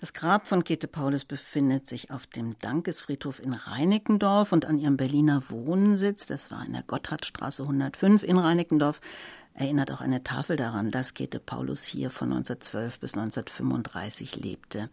Das 0.00 0.12
Grab 0.12 0.46
von 0.46 0.62
Käthe 0.62 0.86
Paulus 0.86 1.24
befindet 1.24 1.88
sich 1.88 2.12
auf 2.12 2.28
dem 2.28 2.56
Dankesfriedhof 2.60 3.42
in 3.42 3.52
Reinickendorf 3.52 4.52
und 4.52 4.64
an 4.64 4.78
ihrem 4.78 4.96
Berliner 4.96 5.42
Wohnsitz, 5.50 6.24
das 6.24 6.52
war 6.52 6.64
in 6.64 6.72
der 6.72 6.84
Gotthardstraße 6.84 7.64
105 7.64 8.22
in 8.22 8.38
Reinickendorf, 8.38 9.00
erinnert 9.54 9.90
auch 9.90 10.00
eine 10.00 10.22
Tafel 10.22 10.54
daran, 10.54 10.92
dass 10.92 11.14
Käthe 11.14 11.40
Paulus 11.40 11.84
hier 11.84 12.10
von 12.10 12.28
1912 12.28 13.00
bis 13.00 13.14
1935 13.14 14.36
lebte. 14.36 14.88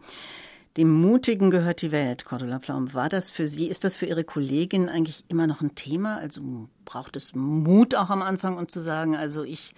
Dem 0.76 0.90
Mutigen 0.90 1.52
gehört 1.52 1.82
die 1.82 1.92
Welt, 1.92 2.24
Cordula 2.24 2.58
Pflaum. 2.58 2.92
War 2.92 3.08
das 3.08 3.30
für 3.30 3.46
Sie, 3.46 3.68
ist 3.68 3.84
das 3.84 3.96
für 3.96 4.06
Ihre 4.06 4.24
Kollegin 4.24 4.88
eigentlich 4.88 5.22
immer 5.28 5.46
noch 5.46 5.60
ein 5.60 5.76
Thema? 5.76 6.18
Also 6.18 6.68
braucht 6.84 7.14
es 7.14 7.32
Mut 7.32 7.94
auch 7.94 8.10
am 8.10 8.22
Anfang 8.22 8.56
und 8.56 8.72
zu 8.72 8.80
sagen, 8.80 9.14
also 9.14 9.44
ich 9.44 9.72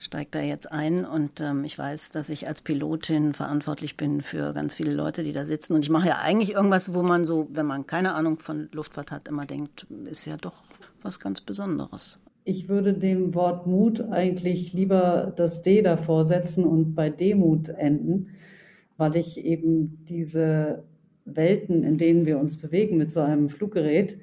steigt 0.00 0.34
da 0.34 0.40
jetzt 0.40 0.72
ein 0.72 1.04
und 1.04 1.40
ähm, 1.42 1.62
ich 1.62 1.78
weiß, 1.78 2.10
dass 2.10 2.30
ich 2.30 2.48
als 2.48 2.62
Pilotin 2.62 3.34
verantwortlich 3.34 3.98
bin 3.98 4.22
für 4.22 4.54
ganz 4.54 4.74
viele 4.74 4.94
Leute, 4.94 5.22
die 5.22 5.32
da 5.32 5.44
sitzen. 5.46 5.74
Und 5.74 5.84
ich 5.84 5.90
mache 5.90 6.08
ja 6.08 6.18
eigentlich 6.22 6.54
irgendwas, 6.54 6.94
wo 6.94 7.02
man 7.02 7.26
so, 7.26 7.48
wenn 7.52 7.66
man 7.66 7.86
keine 7.86 8.14
Ahnung 8.14 8.38
von 8.38 8.70
Luftfahrt 8.72 9.12
hat, 9.12 9.28
immer 9.28 9.44
denkt, 9.44 9.86
ist 10.06 10.24
ja 10.24 10.38
doch 10.38 10.64
was 11.02 11.20
ganz 11.20 11.42
Besonderes. 11.42 12.18
Ich 12.44 12.68
würde 12.68 12.94
dem 12.94 13.34
Wort 13.34 13.66
Mut 13.66 14.00
eigentlich 14.10 14.72
lieber 14.72 15.34
das 15.36 15.60
D 15.60 15.82
davor 15.82 16.24
setzen 16.24 16.64
und 16.64 16.94
bei 16.94 17.10
Demut 17.10 17.68
enden, 17.68 18.30
weil 18.96 19.16
ich 19.16 19.44
eben 19.44 20.02
diese 20.08 20.82
Welten, 21.26 21.84
in 21.84 21.98
denen 21.98 22.24
wir 22.24 22.38
uns 22.38 22.56
bewegen 22.56 22.96
mit 22.96 23.12
so 23.12 23.20
einem 23.20 23.50
Fluggerät, 23.50 24.18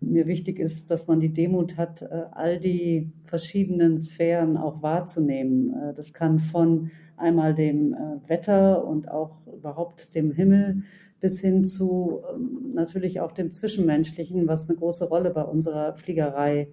mir 0.00 0.26
wichtig 0.26 0.58
ist, 0.58 0.90
dass 0.90 1.06
man 1.06 1.20
die 1.20 1.32
Demut 1.32 1.76
hat, 1.76 2.02
äh, 2.02 2.24
all 2.32 2.58
die 2.58 3.12
verschiedenen 3.24 3.98
Sphären 3.98 4.56
auch 4.56 4.82
wahrzunehmen. 4.82 5.74
Äh, 5.74 5.94
das 5.94 6.12
kann 6.12 6.38
von 6.38 6.90
einmal 7.16 7.54
dem 7.54 7.94
äh, 7.94 8.28
Wetter 8.28 8.84
und 8.84 9.10
auch 9.10 9.46
überhaupt 9.46 10.14
dem 10.14 10.32
Himmel 10.32 10.82
bis 11.20 11.40
hin 11.40 11.64
zu 11.64 12.20
ähm, 12.34 12.72
natürlich 12.74 13.20
auch 13.20 13.32
dem 13.32 13.50
Zwischenmenschlichen, 13.50 14.46
was 14.46 14.68
eine 14.68 14.78
große 14.78 15.08
Rolle 15.08 15.30
bei 15.30 15.42
unserer 15.42 15.94
Fliegerei 15.94 16.68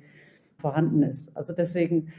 vorhanden 0.58 1.02
ist. 1.04 1.36
Also 1.36 1.54
deswegen 1.54 2.10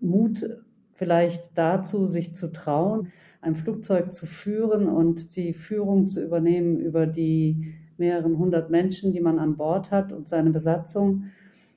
Mut 0.00 0.46
vielleicht 0.92 1.56
dazu, 1.56 2.06
sich 2.06 2.34
zu 2.34 2.52
trauen, 2.52 3.08
ein 3.40 3.56
Flugzeug 3.56 4.12
zu 4.12 4.26
führen 4.26 4.86
und 4.88 5.34
die 5.36 5.52
Führung 5.52 6.08
zu 6.08 6.22
übernehmen 6.22 6.78
über 6.78 7.06
die 7.06 7.74
mehreren 7.98 8.38
hundert 8.38 8.70
Menschen, 8.70 9.12
die 9.12 9.20
man 9.20 9.38
an 9.38 9.56
Bord 9.56 9.90
hat 9.90 10.12
und 10.12 10.28
seine 10.28 10.50
Besatzung, 10.50 11.24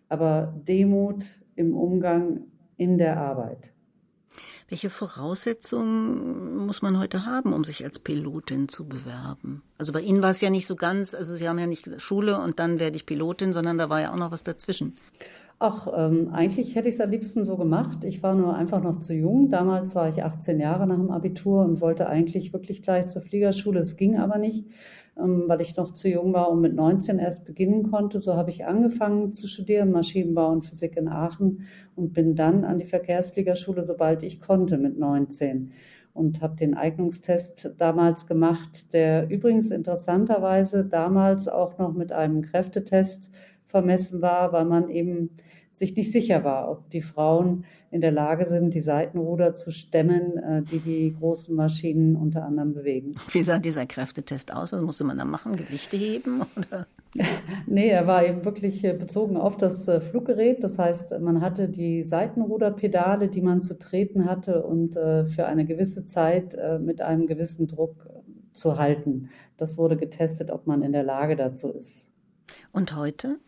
aber 0.10 0.54
Demut 0.68 1.26
im 1.56 1.76
Umgang 1.76 2.42
in 2.78 2.98
der 2.98 3.18
Arbeit. 3.18 3.74
Welche 4.68 4.90
Voraussetzungen 4.90 6.66
muss 6.66 6.82
man 6.82 7.00
heute 7.00 7.28
haben, 7.28 7.54
um 7.54 7.64
sich 7.64 7.84
als 7.84 8.00
Pilotin 8.00 8.68
zu 8.68 8.88
bewerben? 8.88 9.62
Also 9.78 9.94
bei 9.94 10.02
Ihnen 10.02 10.24
war 10.24 10.32
es 10.32 10.42
ja 10.42 10.50
nicht 10.50 10.66
so 10.66 10.76
ganz, 10.76 11.14
also 11.14 11.36
Sie 11.36 11.48
haben 11.48 11.60
ja 11.60 11.68
nicht 11.68 12.02
Schule 12.02 12.42
und 12.42 12.60
dann 12.60 12.80
werde 12.80 12.96
ich 12.96 13.06
Pilotin, 13.06 13.54
sondern 13.54 13.78
da 13.78 13.90
war 13.90 14.02
ja 14.02 14.12
auch 14.12 14.18
noch 14.18 14.32
was 14.32 14.42
dazwischen. 14.42 14.98
Ach, 15.60 15.88
ähm, 15.96 16.30
eigentlich 16.34 16.76
hätte 16.76 16.90
ich 16.90 16.96
es 16.96 17.02
am 17.02 17.12
liebsten 17.12 17.46
so 17.46 17.56
gemacht. 17.56 18.04
Ich 18.04 18.24
war 18.24 18.36
nur 18.36 18.56
einfach 18.56 18.84
noch 18.84 19.00
zu 19.00 19.14
jung. 19.14 19.50
Damals 19.50 19.96
war 19.96 20.10
ich 20.10 20.24
18 20.24 20.60
Jahre 20.60 20.86
nach 20.86 20.98
dem 20.98 21.12
Abitur 21.12 21.64
und 21.64 21.80
wollte 21.80 22.08
eigentlich 22.08 22.52
wirklich 22.52 22.82
gleich 22.82 23.08
zur 23.08 23.22
Fliegerschule. 23.22 23.80
Es 23.80 23.96
ging 23.96 24.18
aber 24.18 24.38
nicht, 24.38 24.66
weil 25.16 25.62
ich 25.62 25.78
noch 25.78 25.92
zu 25.92 26.10
jung 26.10 26.34
war 26.34 26.50
und 26.50 26.62
mit 26.62 26.76
19 26.76 27.20
erst 27.20 27.46
beginnen 27.46 27.90
konnte. 27.90 28.20
So 28.20 28.36
habe 28.36 28.50
ich 28.50 28.66
angefangen 28.66 29.32
zu 29.32 29.48
studieren, 29.48 29.92
Maschinenbau 29.92 30.52
und 30.52 30.66
Physik 30.66 30.98
in 30.98 31.08
Aachen 31.08 31.66
und 31.96 32.14
bin 32.14 32.36
dann 32.36 32.66
an 32.66 32.80
die 32.80 32.86
Verkehrsfliegerschule, 32.86 33.84
sobald 33.84 34.24
ich 34.24 34.42
konnte, 34.42 34.78
mit 34.78 35.00
19 35.00 35.72
und 36.14 36.42
habe 36.42 36.56
den 36.56 36.76
Eignungstest 36.76 37.72
damals 37.78 38.26
gemacht, 38.26 38.94
der 38.94 39.30
übrigens 39.30 39.70
interessanterweise 39.70 40.86
damals 40.86 41.50
auch 41.50 41.78
noch 41.78 41.94
mit 41.94 42.14
einem 42.14 42.42
Kräftetest 42.42 43.32
vermessen 43.66 44.22
war, 44.22 44.54
weil 44.54 44.64
man 44.64 44.90
eben 44.90 45.32
sich 45.76 45.96
nicht 45.96 46.12
sicher 46.12 46.44
war, 46.44 46.72
ob 46.72 46.90
die 46.90 47.02
Frauen 47.02 47.66
in 47.92 48.00
der 48.00 48.12
Lage 48.12 48.46
sind, 48.46 48.74
die 48.74 48.80
Seitenruder 48.80 49.54
zu 49.54 49.72
stemmen, 49.72 50.38
äh, 50.38 50.62
die 50.64 50.80
die 50.80 51.16
großen 51.18 51.54
Maschinen 51.54 52.16
unter 52.16 52.44
anderem 52.44 52.74
bewegen. 52.74 53.16
Wie 53.30 53.44
sah 53.44 53.60
dieser 53.60 53.86
Kräftetest 53.86 54.54
aus? 54.54 54.72
Was 54.72 54.82
musste 54.82 55.04
man 55.04 55.18
da 55.18 55.26
machen? 55.26 55.56
Gewichte 55.58 55.98
heben? 55.98 56.42
Oder? 56.58 56.88
nee, 57.68 57.90
er 57.90 58.08
war 58.08 58.26
eben 58.26 58.46
wirklich 58.46 58.84
äh, 58.86 58.94
bezogen 58.94 59.36
auf 59.36 59.58
das 59.58 59.88
äh, 59.88 60.00
Fluggerät. 60.00 60.64
Das 60.64 60.80
heißt, 60.80 61.20
man 61.20 61.42
hatte 61.42 61.68
die 61.68 62.04
Seitenruderpedale, 62.04 63.28
die 63.28 63.42
man 63.42 63.60
zu 63.60 63.78
treten 63.78 64.26
hatte 64.26 64.64
und 64.64 64.96
für 64.96 65.46
eine 65.46 65.66
gewisse 65.66 66.06
Zeit 66.06 66.58
mit 66.80 67.02
einem 67.02 67.28
gewissen 67.28 67.68
Druck 67.68 68.08
zu 68.54 68.78
halten. 68.78 69.30
Das 69.58 69.78
wurde 69.78 69.98
getestet, 69.98 70.52
ob 70.52 70.68
man 70.68 70.82
in 70.84 70.94
der 70.94 71.04
Lage 71.04 71.36
dazu 71.36 71.70
ist. 71.70 72.08
Und 72.72 72.96
heute? 72.96 73.40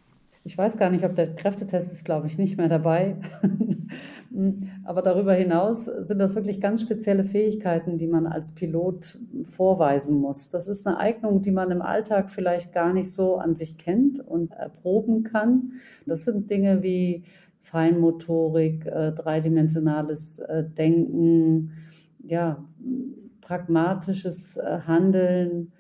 Ich 0.47 0.57
weiß 0.57 0.77
gar 0.77 0.89
nicht, 0.89 1.03
ob 1.03 1.13
der 1.13 1.35
Kräftetest 1.35 1.91
ist, 1.91 2.05
glaube 2.05 2.27
ich, 2.27 2.37
nicht 2.37 2.57
mehr 2.57 2.69
dabei. 2.69 3.17
Aber 4.85 5.01
darüber 5.01 5.33
hinaus 5.33 5.83
sind 5.83 6.19
das 6.19 6.35
wirklich 6.35 6.61
ganz 6.61 6.81
spezielle 6.81 7.25
Fähigkeiten, 7.25 7.97
die 7.97 8.07
man 8.07 8.25
als 8.25 8.53
Pilot 8.53 9.19
vorweisen 9.43 10.21
muss. 10.21 10.49
Das 10.49 10.69
ist 10.69 10.87
eine 10.87 10.99
Eignung, 10.99 11.41
die 11.41 11.51
man 11.51 11.69
im 11.69 11.81
Alltag 11.81 12.29
vielleicht 12.29 12.71
gar 12.71 12.93
nicht 12.93 13.11
so 13.11 13.35
an 13.35 13.55
sich 13.55 13.77
kennt 13.77 14.21
und 14.21 14.53
erproben 14.53 15.23
kann. 15.23 15.73
Das 16.05 16.23
sind 16.23 16.49
Dinge 16.49 16.81
wie 16.81 17.25
Feinmotorik, 17.63 18.85
äh, 18.85 19.11
dreidimensionales 19.11 20.39
äh, 20.39 20.63
Denken, 20.63 21.73
ja, 22.23 22.63
pragmatisches 23.41 24.55
äh, 24.55 24.79
Handeln, 24.87 25.73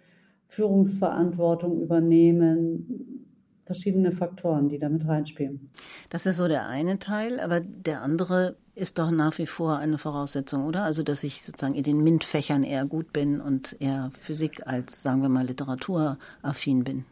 Führungsverantwortung 0.47 1.81
übernehmen, 1.81 3.16
verschiedene 3.67 4.11
Faktoren, 4.11 4.69
die 4.69 4.79
damit 4.79 5.07
reinspielen. 5.07 5.69
Das 6.09 6.25
ist 6.25 6.37
so 6.37 6.47
der 6.47 6.67
eine 6.67 6.97
Teil, 6.97 7.39
aber 7.39 7.59
der 7.59 8.01
andere 8.01 8.55
ist 8.73 8.97
doch 8.97 9.11
nach 9.11 9.37
wie 9.37 9.45
vor 9.45 9.77
eine 9.77 9.97
Voraussetzung, 9.97 10.65
oder? 10.65 10.83
Also, 10.83 11.03
dass 11.03 11.23
ich 11.23 11.43
sozusagen 11.43 11.75
in 11.75 11.83
den 11.83 12.01
MINT-Fächern 12.03 12.63
eher 12.63 12.85
gut 12.85 13.13
bin 13.13 13.41
und 13.41 13.75
eher 13.79 14.11
Physik 14.19 14.65
als, 14.65 15.03
sagen 15.03 15.21
wir 15.21 15.29
mal, 15.29 15.45
literaturaffin 15.45 16.83
bin. 16.83 17.05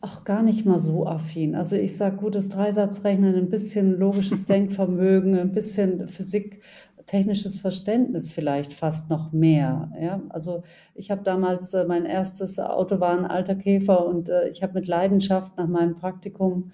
Auch 0.00 0.24
gar 0.24 0.42
nicht 0.42 0.66
mal 0.66 0.80
so 0.80 1.06
affin. 1.06 1.54
Also 1.54 1.76
ich 1.76 1.96
sage 1.96 2.16
gutes 2.16 2.48
Dreisatzrechnen, 2.48 3.36
ein 3.36 3.48
bisschen 3.48 3.96
logisches 4.00 4.46
Denkvermögen, 4.46 5.38
ein 5.38 5.52
bisschen 5.52 6.08
Physik 6.08 6.60
technisches 7.06 7.60
Verständnis 7.60 8.32
vielleicht 8.32 8.72
fast 8.72 9.10
noch 9.10 9.32
mehr. 9.32 9.90
Ja? 10.00 10.22
Also 10.28 10.62
ich 10.94 11.10
habe 11.10 11.22
damals, 11.22 11.74
äh, 11.74 11.84
mein 11.84 12.06
erstes 12.06 12.58
Auto 12.58 13.00
war 13.00 13.16
ein 13.16 13.26
alter 13.26 13.54
Käfer 13.54 14.06
und 14.06 14.28
äh, 14.28 14.48
ich 14.48 14.62
habe 14.62 14.74
mit 14.74 14.86
Leidenschaft 14.86 15.56
nach 15.56 15.68
meinem 15.68 15.96
Praktikum 15.96 16.70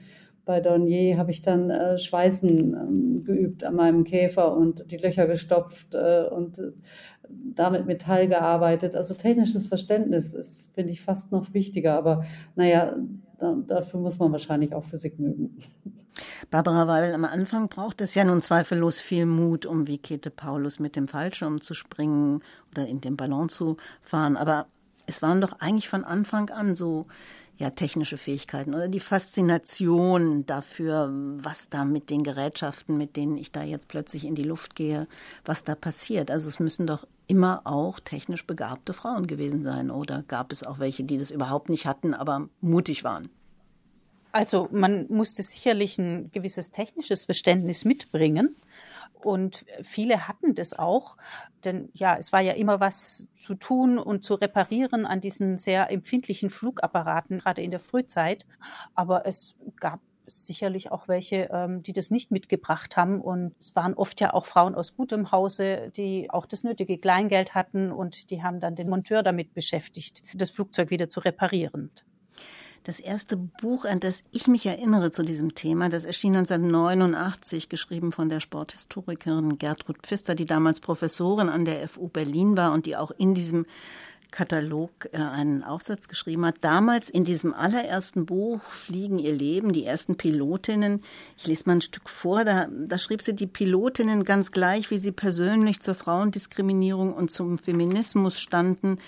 bei 0.48 0.60
Dornier 0.60 1.18
habe 1.18 1.30
ich 1.30 1.42
dann 1.42 1.68
äh, 1.68 1.98
Schweißen 1.98 2.72
ähm, 2.72 3.24
geübt 3.24 3.64
an 3.64 3.74
meinem 3.76 4.04
Käfer 4.04 4.56
und 4.56 4.90
die 4.90 4.96
Löcher 4.96 5.26
gestopft 5.26 5.94
äh, 5.94 6.24
und 6.24 6.58
äh, 6.58 6.72
damit 7.28 7.84
Metall 7.84 8.28
gearbeitet. 8.28 8.96
Also 8.96 9.12
technisches 9.12 9.66
Verständnis 9.66 10.32
ist, 10.32 10.64
finde 10.72 10.92
ich, 10.92 11.02
fast 11.02 11.32
noch 11.32 11.52
wichtiger. 11.52 11.92
Aber 11.98 12.24
naja, 12.56 12.96
da, 13.38 13.54
dafür 13.66 14.00
muss 14.00 14.18
man 14.18 14.32
wahrscheinlich 14.32 14.74
auch 14.74 14.84
Physik 14.84 15.18
mögen. 15.18 15.58
Barbara 16.50 16.88
Weil, 16.88 17.14
am 17.14 17.24
Anfang 17.24 17.68
braucht 17.68 18.00
es 18.00 18.14
ja 18.14 18.24
nun 18.24 18.42
zweifellos 18.42 19.00
viel 19.00 19.26
Mut, 19.26 19.66
um 19.66 19.86
wie 19.86 19.98
Käthe 19.98 20.30
Paulus 20.30 20.80
mit 20.80 20.96
dem 20.96 21.06
Fallschirm 21.06 21.60
zu 21.60 21.74
springen 21.74 22.42
oder 22.72 22.86
in 22.86 23.00
dem 23.00 23.16
Ballon 23.16 23.48
zu 23.48 23.76
fahren. 24.00 24.36
Aber 24.36 24.66
es 25.06 25.22
waren 25.22 25.40
doch 25.40 25.60
eigentlich 25.60 25.88
von 25.88 26.04
Anfang 26.04 26.50
an 26.50 26.74
so 26.74 27.06
ja, 27.56 27.70
technische 27.70 28.16
Fähigkeiten 28.16 28.74
oder 28.74 28.88
die 28.88 29.00
Faszination 29.00 30.46
dafür, 30.46 31.10
was 31.38 31.68
da 31.68 31.84
mit 31.84 32.08
den 32.08 32.22
Gerätschaften, 32.22 32.96
mit 32.96 33.16
denen 33.16 33.36
ich 33.36 33.50
da 33.50 33.62
jetzt 33.62 33.88
plötzlich 33.88 34.24
in 34.24 34.36
die 34.36 34.44
Luft 34.44 34.76
gehe, 34.76 35.08
was 35.44 35.64
da 35.64 35.74
passiert. 35.74 36.30
Also 36.30 36.48
es 36.48 36.60
müssen 36.60 36.86
doch 36.86 37.06
immer 37.28 37.60
auch 37.64 38.00
technisch 38.00 38.46
begabte 38.46 38.92
Frauen 38.92 39.26
gewesen 39.26 39.62
sein 39.62 39.90
oder 39.90 40.24
gab 40.26 40.50
es 40.50 40.64
auch 40.64 40.78
welche, 40.78 41.04
die 41.04 41.18
das 41.18 41.30
überhaupt 41.30 41.68
nicht 41.68 41.86
hatten, 41.86 42.14
aber 42.14 42.48
mutig 42.60 43.04
waren? 43.04 43.28
Also 44.32 44.68
man 44.72 45.06
musste 45.08 45.42
sicherlich 45.42 45.98
ein 45.98 46.30
gewisses 46.32 46.70
technisches 46.72 47.26
Verständnis 47.26 47.84
mitbringen. 47.84 48.56
Und 49.20 49.64
viele 49.82 50.28
hatten 50.28 50.54
das 50.54 50.78
auch, 50.78 51.16
denn 51.64 51.88
ja, 51.92 52.16
es 52.16 52.32
war 52.32 52.40
ja 52.40 52.52
immer 52.52 52.78
was 52.78 53.26
zu 53.34 53.54
tun 53.54 53.98
und 53.98 54.22
zu 54.22 54.34
reparieren 54.34 55.06
an 55.06 55.20
diesen 55.20 55.56
sehr 55.56 55.90
empfindlichen 55.90 56.50
Flugapparaten, 56.50 57.40
gerade 57.40 57.62
in 57.62 57.72
der 57.72 57.80
Frühzeit. 57.80 58.46
Aber 58.94 59.26
es 59.26 59.56
gab 59.80 60.00
sicherlich 60.28 60.92
auch 60.92 61.08
welche, 61.08 61.48
ähm, 61.52 61.82
die 61.82 61.92
das 61.92 62.10
nicht 62.10 62.30
mitgebracht 62.30 62.96
haben. 62.96 63.20
Und 63.20 63.54
es 63.60 63.74
waren 63.74 63.94
oft 63.94 64.20
ja 64.20 64.34
auch 64.34 64.46
Frauen 64.46 64.74
aus 64.74 64.96
gutem 64.96 65.32
Hause, 65.32 65.90
die 65.96 66.30
auch 66.30 66.46
das 66.46 66.62
nötige 66.62 66.98
Kleingeld 66.98 67.54
hatten 67.54 67.92
und 67.92 68.30
die 68.30 68.42
haben 68.42 68.60
dann 68.60 68.76
den 68.76 68.88
Monteur 68.88 69.22
damit 69.22 69.54
beschäftigt, 69.54 70.22
das 70.34 70.50
Flugzeug 70.50 70.90
wieder 70.90 71.08
zu 71.08 71.20
reparieren. 71.20 71.90
Das 72.84 73.00
erste 73.00 73.36
Buch, 73.36 73.84
an 73.84 74.00
das 74.00 74.24
ich 74.30 74.46
mich 74.46 74.64
erinnere 74.64 75.10
zu 75.10 75.22
diesem 75.22 75.54
Thema, 75.54 75.88
das 75.88 76.04
erschien 76.04 76.34
1989, 76.36 77.68
geschrieben 77.68 78.12
von 78.12 78.28
der 78.28 78.40
Sporthistorikerin 78.40 79.58
Gertrud 79.58 79.98
Pfister, 80.02 80.34
die 80.34 80.46
damals 80.46 80.80
Professorin 80.80 81.48
an 81.48 81.64
der 81.64 81.86
FU 81.88 82.08
Berlin 82.08 82.56
war 82.56 82.72
und 82.72 82.86
die 82.86 82.96
auch 82.96 83.10
in 83.10 83.34
diesem 83.34 83.66
Katalog 84.30 84.90
äh, 85.12 85.16
einen 85.18 85.62
Aufsatz 85.64 86.08
geschrieben 86.08 86.44
hat. 86.44 86.56
Damals 86.60 87.08
in 87.08 87.24
diesem 87.24 87.54
allerersten 87.54 88.26
Buch 88.26 88.60
Fliegen 88.62 89.18
ihr 89.18 89.32
Leben, 89.32 89.72
die 89.72 89.84
ersten 89.84 90.16
Pilotinnen. 90.16 91.02
Ich 91.36 91.46
lese 91.46 91.64
mal 91.66 91.76
ein 91.76 91.80
Stück 91.80 92.08
vor. 92.08 92.44
Da, 92.44 92.68
da 92.70 92.98
schrieb 92.98 93.22
sie 93.22 93.34
die 93.34 93.46
Pilotinnen 93.46 94.24
ganz 94.24 94.52
gleich, 94.52 94.90
wie 94.90 94.98
sie 94.98 95.12
persönlich 95.12 95.80
zur 95.80 95.94
Frauendiskriminierung 95.94 97.14
und 97.14 97.30
zum 97.30 97.58
Feminismus 97.58 98.40
standen, 98.40 98.98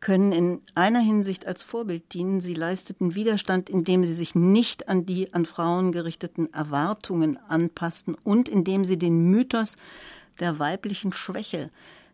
können 0.00 0.32
in 0.32 0.62
einer 0.74 1.00
Hinsicht 1.00 1.46
als 1.46 1.62
Vorbild 1.62 2.14
dienen. 2.14 2.40
Sie 2.40 2.54
leisteten 2.54 3.14
Widerstand, 3.14 3.68
indem 3.68 4.04
sie 4.04 4.14
sich 4.14 4.34
nicht 4.34 4.88
an 4.88 5.06
die 5.06 5.32
an 5.34 5.44
Frauen 5.44 5.90
gerichteten 5.90 6.52
Erwartungen 6.52 7.36
anpassten 7.48 8.14
und 8.14 8.48
indem 8.48 8.84
sie 8.84 8.96
den 8.96 9.30
Mythos 9.30 9.76
der 10.38 10.60
weiblichen 10.60 11.12
Schwäche 11.12 11.70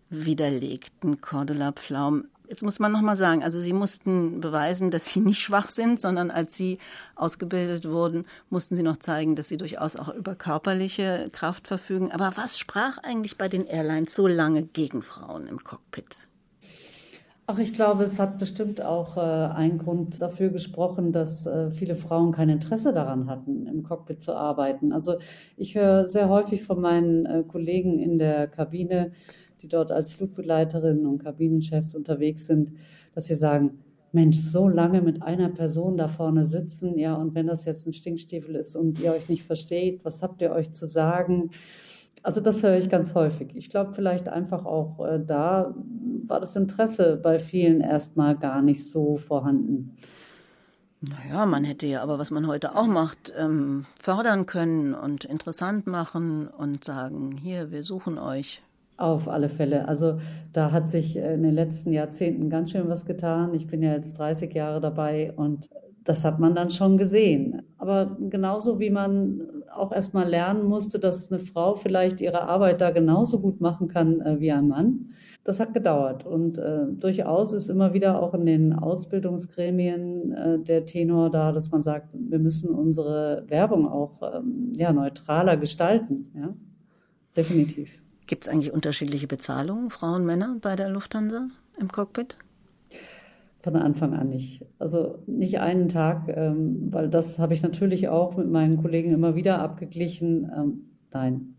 widerlegten. 0.08 1.20
Cordula 1.20 1.72
Pflaum, 1.72 2.24
Jetzt 2.54 2.62
muss 2.62 2.78
man 2.78 2.92
noch 2.92 3.00
mal 3.00 3.16
sagen, 3.16 3.42
also 3.42 3.58
Sie 3.58 3.72
mussten 3.72 4.40
beweisen, 4.40 4.92
dass 4.92 5.06
Sie 5.06 5.18
nicht 5.18 5.40
schwach 5.40 5.70
sind, 5.70 6.00
sondern 6.00 6.30
als 6.30 6.54
Sie 6.54 6.78
ausgebildet 7.16 7.90
wurden, 7.90 8.26
mussten 8.48 8.76
Sie 8.76 8.84
noch 8.84 8.98
zeigen, 8.98 9.34
dass 9.34 9.48
Sie 9.48 9.56
durchaus 9.56 9.96
auch 9.96 10.14
über 10.14 10.36
körperliche 10.36 11.30
Kraft 11.32 11.66
verfügen. 11.66 12.12
Aber 12.12 12.36
was 12.36 12.60
sprach 12.60 12.98
eigentlich 12.98 13.38
bei 13.38 13.48
den 13.48 13.66
Airlines 13.66 14.14
so 14.14 14.28
lange 14.28 14.62
gegen 14.62 15.02
Frauen 15.02 15.48
im 15.48 15.64
Cockpit? 15.64 16.14
Ach, 17.46 17.58
ich 17.58 17.74
glaube, 17.74 18.04
es 18.04 18.20
hat 18.20 18.38
bestimmt 18.38 18.80
auch 18.80 19.16
äh, 19.16 19.20
einen 19.20 19.78
Grund 19.78 20.22
dafür 20.22 20.50
gesprochen, 20.50 21.12
dass 21.12 21.46
äh, 21.46 21.72
viele 21.72 21.96
Frauen 21.96 22.30
kein 22.30 22.48
Interesse 22.48 22.94
daran 22.94 23.28
hatten, 23.28 23.66
im 23.66 23.82
Cockpit 23.82 24.22
zu 24.22 24.34
arbeiten. 24.34 24.92
Also 24.92 25.16
ich 25.56 25.74
höre 25.74 26.06
sehr 26.06 26.28
häufig 26.28 26.62
von 26.62 26.80
meinen 26.80 27.26
äh, 27.26 27.42
Kollegen 27.42 27.98
in 27.98 28.20
der 28.20 28.46
Kabine, 28.46 29.10
die 29.64 29.68
dort 29.68 29.90
als 29.90 30.12
Flugbegleiterinnen 30.12 31.06
und 31.06 31.18
Kabinenchefs 31.18 31.94
unterwegs 31.94 32.46
sind, 32.46 32.72
dass 33.14 33.26
sie 33.26 33.34
sagen, 33.34 33.78
Mensch, 34.12 34.38
so 34.38 34.68
lange 34.68 35.02
mit 35.02 35.22
einer 35.22 35.48
Person 35.48 35.96
da 35.96 36.06
vorne 36.06 36.44
sitzen, 36.44 36.98
ja, 36.98 37.14
und 37.14 37.34
wenn 37.34 37.48
das 37.48 37.64
jetzt 37.64 37.86
ein 37.86 37.92
Stinkstiefel 37.92 38.54
ist 38.54 38.76
und 38.76 39.00
ihr 39.00 39.12
euch 39.12 39.28
nicht 39.28 39.42
versteht, 39.42 40.04
was 40.04 40.22
habt 40.22 40.40
ihr 40.40 40.52
euch 40.52 40.70
zu 40.72 40.86
sagen? 40.86 41.50
Also 42.22 42.40
das 42.40 42.62
höre 42.62 42.76
ich 42.76 42.88
ganz 42.88 43.14
häufig. 43.14 43.56
Ich 43.56 43.70
glaube 43.70 43.92
vielleicht 43.92 44.28
einfach 44.28 44.64
auch 44.64 45.04
äh, 45.04 45.20
da 45.24 45.74
war 46.26 46.40
das 46.40 46.56
Interesse 46.56 47.18
bei 47.22 47.38
vielen 47.38 47.80
erstmal 47.80 48.36
gar 48.36 48.62
nicht 48.62 48.88
so 48.88 49.16
vorhanden. 49.16 49.96
Naja, 51.00 51.44
man 51.44 51.64
hätte 51.64 51.86
ja 51.86 52.02
aber, 52.02 52.18
was 52.18 52.30
man 52.30 52.46
heute 52.46 52.76
auch 52.76 52.86
macht, 52.86 53.32
ähm, 53.36 53.84
fördern 54.00 54.46
können 54.46 54.94
und 54.94 55.24
interessant 55.24 55.86
machen 55.86 56.48
und 56.48 56.84
sagen, 56.84 57.32
hier, 57.32 57.70
wir 57.70 57.82
suchen 57.82 58.18
euch. 58.18 58.62
Auf 58.96 59.28
alle 59.28 59.48
Fälle. 59.48 59.88
Also 59.88 60.18
da 60.52 60.70
hat 60.70 60.88
sich 60.88 61.16
in 61.16 61.42
den 61.42 61.52
letzten 61.52 61.92
Jahrzehnten 61.92 62.48
ganz 62.48 62.70
schön 62.70 62.88
was 62.88 63.04
getan. 63.04 63.52
Ich 63.54 63.66
bin 63.66 63.82
ja 63.82 63.92
jetzt 63.92 64.18
30 64.18 64.54
Jahre 64.54 64.80
dabei 64.80 65.32
und 65.34 65.68
das 66.04 66.24
hat 66.24 66.38
man 66.38 66.54
dann 66.54 66.70
schon 66.70 66.98
gesehen. 66.98 67.62
Aber 67.78 68.16
genauso 68.28 68.78
wie 68.78 68.90
man 68.90 69.40
auch 69.72 69.90
erstmal 69.90 70.28
lernen 70.28 70.64
musste, 70.64 70.98
dass 70.98 71.32
eine 71.32 71.40
Frau 71.40 71.74
vielleicht 71.74 72.20
ihre 72.20 72.42
Arbeit 72.42 72.80
da 72.80 72.90
genauso 72.90 73.40
gut 73.40 73.60
machen 73.60 73.88
kann 73.88 74.20
äh, 74.20 74.38
wie 74.38 74.52
ein 74.52 74.68
Mann, 74.68 75.10
das 75.44 75.60
hat 75.60 75.74
gedauert. 75.74 76.24
Und 76.24 76.58
äh, 76.58 76.86
durchaus 76.92 77.52
ist 77.52 77.68
immer 77.68 77.94
wieder 77.94 78.22
auch 78.22 78.34
in 78.34 78.46
den 78.46 78.72
Ausbildungsgremien 78.74 80.32
äh, 80.32 80.58
der 80.58 80.86
Tenor 80.86 81.30
da, 81.30 81.52
dass 81.52 81.70
man 81.70 81.82
sagt, 81.82 82.08
wir 82.12 82.38
müssen 82.38 82.74
unsere 82.74 83.44
Werbung 83.48 83.88
auch 83.88 84.20
ähm, 84.34 84.72
ja, 84.76 84.92
neutraler 84.92 85.56
gestalten. 85.56 86.30
Ja? 86.34 86.54
Definitiv. 87.36 88.03
Gibt 88.26 88.46
es 88.46 88.52
eigentlich 88.52 88.72
unterschiedliche 88.72 89.26
Bezahlungen, 89.26 89.90
Frauen, 89.90 90.24
Männer 90.24 90.56
bei 90.60 90.76
der 90.76 90.88
Lufthansa 90.88 91.48
im 91.78 91.88
Cockpit? 91.88 92.36
Von 93.62 93.76
Anfang 93.76 94.14
an 94.14 94.28
nicht. 94.28 94.64
Also 94.78 95.18
nicht 95.26 95.60
einen 95.60 95.88
Tag, 95.88 96.28
ähm, 96.28 96.88
weil 96.90 97.08
das 97.08 97.38
habe 97.38 97.54
ich 97.54 97.62
natürlich 97.62 98.08
auch 98.08 98.36
mit 98.36 98.50
meinen 98.50 98.80
Kollegen 98.82 99.12
immer 99.12 99.34
wieder 99.34 99.60
abgeglichen. 99.60 100.50
Ähm, 100.54 100.80
nein, 101.12 101.54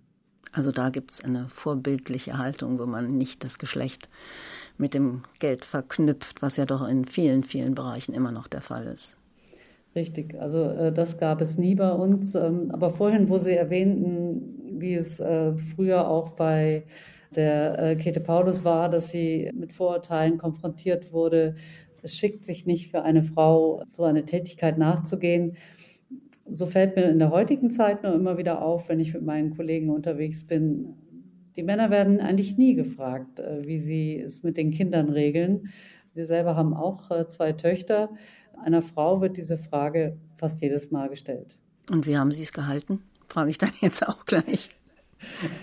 also 0.56 0.72
da 0.72 0.90
gibt 0.90 1.12
es 1.12 1.24
eine 1.24 1.50
vorbildliche 1.50 2.38
Haltung, 2.38 2.80
wo 2.80 2.86
man 2.86 3.18
nicht 3.18 3.44
das 3.44 3.58
Geschlecht 3.58 4.08
mit 4.78 4.94
dem 4.94 5.24
Geld 5.40 5.66
verknüpft, 5.66 6.42
was 6.42 6.56
ja 6.56 6.66
doch 6.66 6.88
in 6.88 7.04
vielen, 7.04 7.44
vielen 7.44 7.76
Bereichen 7.76 8.14
immer 8.14 8.32
noch 8.32 8.48
der 8.48 8.62
Fall 8.62 8.86
ist. 8.86 9.18
Richtig, 9.96 10.40
also 10.40 10.64
äh, 10.64 10.94
das 10.94 11.18
gab 11.18 11.42
es 11.42 11.58
nie 11.58 11.76
bei 11.76 11.92
uns. 11.92 12.36
Ähm, 12.36 12.72
aber 12.72 12.92
vorhin, 12.92 13.28
wo 13.28 13.38
Sie 13.38 13.52
erwähnten, 13.52 14.55
wie 14.80 14.96
es 14.96 15.20
äh, 15.20 15.54
früher 15.54 16.08
auch 16.08 16.30
bei 16.32 16.84
der 17.36 17.80
äh, 17.80 17.96
Käthe 17.96 18.20
Paulus 18.22 18.64
war, 18.64 18.90
dass 18.90 19.10
sie 19.10 19.52
mit 19.54 19.74
Vorurteilen 19.74 20.38
konfrontiert 20.38 21.12
wurde, 21.12 21.56
es 22.02 22.16
schickt 22.16 22.46
sich 22.46 22.68
nicht 22.68 22.92
für 22.92 23.02
eine 23.02 23.24
Frau, 23.24 23.84
so 23.92 24.04
eine 24.04 24.26
Tätigkeit 24.26 24.78
nachzugehen 24.78 25.58
so 26.50 26.66
fällt 26.66 26.96
mir 26.96 27.04
in 27.06 27.20
der 27.20 27.32
heutigen 27.32 27.72
Zeit 27.72 28.04
nur 28.04 28.14
immer 28.14 28.38
wieder 28.38 28.62
auf, 28.62 28.90
wenn 28.90 29.00
ich 29.00 29.14
mit 29.14 29.24
meinen 29.24 29.56
Kollegen 29.56 29.90
unterwegs 29.90 30.46
bin. 30.46 30.94
Die 31.56 31.64
Männer 31.64 31.90
werden 31.90 32.20
eigentlich 32.20 32.58
nie 32.58 32.76
gefragt, 32.76 33.40
äh, 33.40 33.66
wie 33.66 33.78
sie 33.78 34.20
es 34.20 34.44
mit 34.44 34.58
den 34.58 34.72
Kindern 34.72 35.10
regeln. 35.10 35.70
Wir 36.14 36.26
selber 36.26 36.56
haben 36.56 36.74
auch 36.74 37.10
äh, 37.12 37.28
zwei 37.28 37.54
Töchter. 37.54 38.10
Einer 38.64 38.82
Frau 38.82 39.22
wird 39.22 39.38
diese 39.38 39.58
Frage 39.58 40.18
fast 40.38 40.62
jedes 40.62 40.92
Mal 40.92 41.10
gestellt. 41.10 41.58
Und 41.92 42.08
wie 42.08 42.18
haben 42.18 42.32
Sie 42.32 42.42
es 42.42 42.54
gehalten? 42.54 43.02
Frage 43.28 43.50
ich 43.50 43.58
dann 43.58 43.72
jetzt 43.82 44.08
auch 44.08 44.26
gleich. 44.26 44.70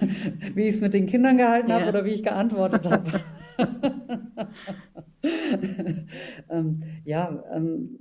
wie 0.55 0.63
ich 0.63 0.75
es 0.77 0.81
mit 0.81 0.95
den 0.95 1.07
Kindern 1.07 1.37
gehalten 1.37 1.71
ja. 1.71 1.81
habe 1.81 1.89
oder 1.89 2.05
wie 2.05 2.11
ich 2.11 2.23
geantwortet 2.23 2.85
habe. 2.91 3.21
ähm, 6.51 6.81
ja, 7.05 7.45
ähm, 7.55 7.99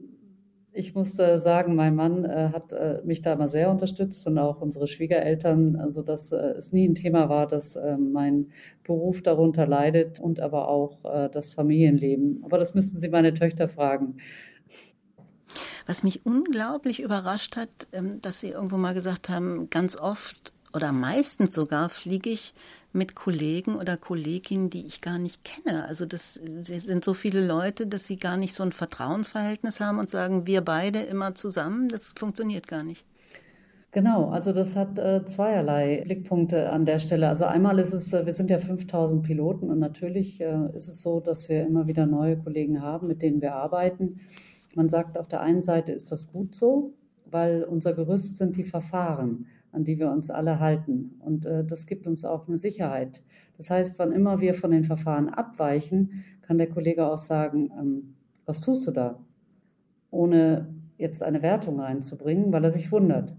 ich 0.74 0.96
muss 0.96 1.16
sagen, 1.16 1.76
mein 1.76 1.96
Mann 1.96 2.24
äh, 2.24 2.50
hat 2.54 2.72
äh, 2.72 3.02
mich 3.04 3.22
da 3.22 3.34
immer 3.34 3.50
sehr 3.50 3.70
unterstützt 3.70 4.26
und 4.28 4.38
auch 4.38 4.62
unsere 4.62 4.88
Schwiegereltern, 4.88 5.90
sodass 5.90 6.32
also 6.32 6.48
äh, 6.48 6.58
es 6.58 6.72
nie 6.72 6.88
ein 6.88 6.96
Thema 6.96 7.28
war, 7.28 7.48
dass 7.48 7.76
äh, 7.76 7.98
mein 7.98 8.48
Beruf 8.84 9.22
darunter 9.22 9.68
leidet 9.68 10.22
und 10.22 10.40
aber 10.40 10.70
auch 10.70 11.04
äh, 11.04 11.30
das 11.30 11.54
Familienleben. 11.54 12.42
Aber 12.46 12.58
das 12.58 12.74
müssten 12.74 13.00
Sie 13.00 13.10
meine 13.10 13.34
Töchter 13.34 13.68
fragen. 13.68 14.18
Was 15.86 16.04
mich 16.04 16.26
unglaublich 16.26 17.02
überrascht 17.02 17.56
hat, 17.56 17.70
ähm, 17.92 18.22
dass 18.22 18.40
Sie 18.40 18.50
irgendwo 18.50 18.78
mal 18.78 18.94
gesagt 18.94 19.30
haben, 19.30 19.70
ganz 19.70 19.98
oft 19.98 20.54
oder 20.74 20.92
meistens 20.92 21.54
sogar 21.54 21.90
fliege 21.90 22.30
ich 22.30 22.54
mit 22.94 23.16
Kollegen 23.16 23.76
oder 23.76 23.98
Kolleginnen, 23.98 24.70
die 24.70 24.86
ich 24.86 25.02
gar 25.02 25.18
nicht 25.18 25.44
kenne. 25.44 25.86
Also 25.86 26.06
das 26.06 26.36
sind 26.36 27.06
so 27.06 27.14
viele 27.14 27.46
Leute, 27.46 27.88
dass 27.88 28.06
sie 28.06 28.18
gar 28.18 28.38
nicht 28.38 28.54
so 28.54 28.64
ein 28.64 28.72
Vertrauensverhältnis 28.72 29.80
haben 29.80 30.00
und 30.00 30.10
sagen, 30.10 30.48
wir 30.48 30.62
beide 30.62 31.00
immer 31.00 31.36
zusammen. 31.36 31.88
Das 31.90 32.14
funktioniert 32.18 32.68
gar 32.68 32.84
nicht. 32.84 33.06
Genau, 33.94 34.30
also 34.30 34.54
das 34.54 34.78
hat 34.78 34.98
äh, 35.00 35.26
zweierlei 35.26 36.04
Blickpunkte 36.06 36.70
an 36.70 36.86
der 36.86 37.00
Stelle. 37.00 37.28
Also 37.28 37.44
einmal 37.44 37.78
ist 37.78 37.92
es, 37.92 38.14
äh, 38.14 38.26
wir 38.26 38.32
sind 38.32 38.50
ja 38.50 38.58
5000 38.58 39.22
Piloten 39.22 39.70
und 39.70 39.80
natürlich 39.80 40.40
äh, 40.40 40.70
ist 40.74 40.88
es 40.88 41.02
so, 41.02 41.20
dass 41.20 41.50
wir 41.50 41.66
immer 41.66 41.88
wieder 41.88 42.06
neue 42.06 42.38
Kollegen 42.38 42.82
haben, 42.82 43.08
mit 43.08 43.22
denen 43.22 43.42
wir 43.42 43.54
arbeiten. 43.54 44.22
Man 44.76 44.90
sagt, 44.90 45.18
auf 45.18 45.28
der 45.28 45.42
einen 45.42 45.64
Seite 45.64 45.92
ist 45.92 46.12
das 46.12 46.32
gut 46.32 46.56
so, 46.56 46.94
weil 47.26 47.64
unser 47.64 47.94
Gerüst 47.94 48.38
sind 48.38 48.56
die 48.58 48.64
Verfahren 48.64 49.48
an 49.72 49.84
die 49.84 50.00
wir 50.00 50.12
uns 50.12 50.30
alle 50.30 50.60
halten. 50.60 51.16
Und 51.20 51.46
äh, 51.46 51.64
das 51.64 51.86
gibt 51.86 52.08
uns 52.08 52.26
auch 52.26 52.48
eine 52.48 52.58
Sicherheit. 52.58 53.24
Das 53.58 53.70
heißt, 53.70 54.00
wann 54.00 54.12
immer 54.12 54.42
wir 54.42 54.54
von 54.54 54.72
den 54.72 54.84
Verfahren 54.84 55.30
abweichen, 55.30 56.24
kann 56.42 56.58
der 56.58 56.70
Kollege 56.70 57.08
auch 57.08 57.18
sagen, 57.18 57.72
ähm, 57.80 58.16
was 58.46 58.62
tust 58.62 58.86
du 58.88 58.92
da? 58.92 59.20
Ohne 60.10 60.74
jetzt 60.98 61.24
eine 61.24 61.42
Wertung 61.42 61.80
reinzubringen, 61.80 62.52
weil 62.52 62.64
er 62.64 62.72
sich 62.72 62.92
wundert. 62.92 63.36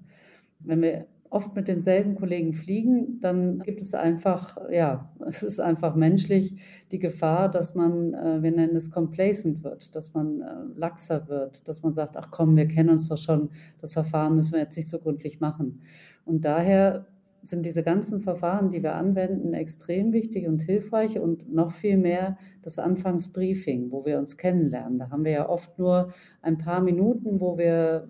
Wenn 0.60 0.80
wir 0.80 1.06
oft 1.32 1.54
mit 1.54 1.66
denselben 1.66 2.14
Kollegen 2.14 2.52
fliegen, 2.52 3.20
dann 3.20 3.58
gibt 3.60 3.80
es 3.80 3.94
einfach, 3.94 4.58
ja, 4.70 5.10
es 5.26 5.42
ist 5.42 5.60
einfach 5.60 5.96
menschlich 5.96 6.56
die 6.90 6.98
Gefahr, 6.98 7.50
dass 7.50 7.74
man, 7.74 8.12
äh, 8.14 8.42
wir 8.42 8.50
nennen 8.50 8.76
es 8.76 8.90
complacent 8.90 9.64
wird, 9.64 9.94
dass 9.94 10.12
man 10.12 10.42
äh, 10.42 10.78
laxer 10.78 11.28
wird, 11.28 11.66
dass 11.66 11.82
man 11.82 11.92
sagt, 11.92 12.16
ach 12.16 12.30
komm, 12.30 12.56
wir 12.56 12.68
kennen 12.68 12.90
uns 12.90 13.08
doch 13.08 13.16
schon, 13.16 13.50
das 13.80 13.94
Verfahren 13.94 14.34
müssen 14.34 14.52
wir 14.52 14.60
jetzt 14.60 14.76
nicht 14.76 14.88
so 14.88 14.98
gründlich 14.98 15.40
machen. 15.40 15.80
Und 16.24 16.44
daher 16.44 17.06
sind 17.42 17.66
diese 17.66 17.82
ganzen 17.82 18.20
Verfahren, 18.20 18.70
die 18.70 18.82
wir 18.82 18.94
anwenden, 18.94 19.52
extrem 19.54 20.12
wichtig 20.12 20.46
und 20.46 20.62
hilfreich 20.62 21.18
und 21.18 21.52
noch 21.52 21.72
viel 21.72 21.96
mehr 21.96 22.36
das 22.62 22.78
Anfangsbriefing, 22.78 23.90
wo 23.90 24.04
wir 24.04 24.18
uns 24.18 24.36
kennenlernen. 24.36 24.98
Da 24.98 25.10
haben 25.10 25.24
wir 25.24 25.32
ja 25.32 25.48
oft 25.48 25.76
nur 25.78 26.12
ein 26.40 26.58
paar 26.58 26.80
Minuten, 26.80 27.40
wo 27.40 27.58
wir 27.58 28.08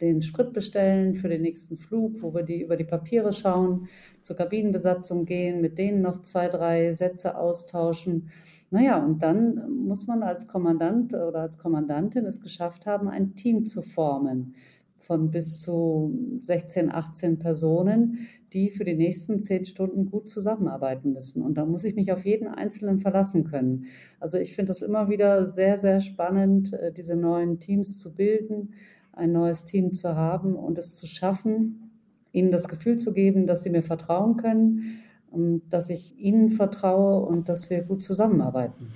den 0.00 0.22
Sprit 0.22 0.52
bestellen 0.52 1.14
für 1.14 1.28
den 1.28 1.42
nächsten 1.42 1.76
Flug, 1.76 2.22
wo 2.22 2.34
wir 2.34 2.42
die 2.42 2.62
über 2.62 2.76
die 2.76 2.84
Papiere 2.84 3.32
schauen, 3.32 3.88
zur 4.20 4.36
Kabinenbesatzung 4.36 5.24
gehen, 5.24 5.60
mit 5.60 5.78
denen 5.78 6.02
noch 6.02 6.22
zwei, 6.22 6.48
drei 6.48 6.92
Sätze 6.92 7.36
austauschen. 7.36 8.30
Naja, 8.70 9.04
und 9.04 9.22
dann 9.22 9.84
muss 9.84 10.06
man 10.06 10.22
als 10.22 10.48
Kommandant 10.48 11.14
oder 11.14 11.40
als 11.40 11.58
Kommandantin 11.58 12.24
es 12.24 12.40
geschafft 12.40 12.86
haben, 12.86 13.08
ein 13.08 13.34
Team 13.34 13.66
zu 13.66 13.82
formen 13.82 14.54
von 15.02 15.30
bis 15.30 15.60
zu 15.60 16.38
16, 16.42 16.90
18 16.90 17.38
Personen, 17.38 18.28
die 18.52 18.70
für 18.70 18.84
die 18.84 18.94
nächsten 18.94 19.40
zehn 19.40 19.64
Stunden 19.64 20.06
gut 20.06 20.28
zusammenarbeiten 20.28 21.12
müssen. 21.12 21.42
Und 21.42 21.54
da 21.54 21.64
muss 21.64 21.84
ich 21.84 21.94
mich 21.94 22.12
auf 22.12 22.24
jeden 22.24 22.48
Einzelnen 22.48 22.98
verlassen 22.98 23.44
können. 23.44 23.86
Also 24.20 24.38
ich 24.38 24.54
finde 24.54 24.72
es 24.72 24.82
immer 24.82 25.08
wieder 25.08 25.46
sehr, 25.46 25.76
sehr 25.78 26.00
spannend, 26.00 26.72
äh, 26.72 26.92
diese 26.92 27.16
neuen 27.16 27.60
Teams 27.60 27.98
zu 27.98 28.14
bilden, 28.14 28.74
ein 29.12 29.32
neues 29.32 29.64
Team 29.64 29.92
zu 29.92 30.16
haben 30.16 30.54
und 30.54 30.78
es 30.78 30.96
zu 30.96 31.06
schaffen, 31.06 31.90
ihnen 32.32 32.50
das 32.50 32.68
Gefühl 32.68 32.98
zu 32.98 33.12
geben, 33.12 33.46
dass 33.46 33.62
sie 33.62 33.70
mir 33.70 33.82
vertrauen 33.82 34.36
können, 34.36 35.02
ähm, 35.34 35.62
dass 35.68 35.90
ich 35.90 36.18
ihnen 36.18 36.50
vertraue 36.50 37.24
und 37.26 37.48
dass 37.48 37.70
wir 37.70 37.82
gut 37.82 38.02
zusammenarbeiten. 38.02 38.92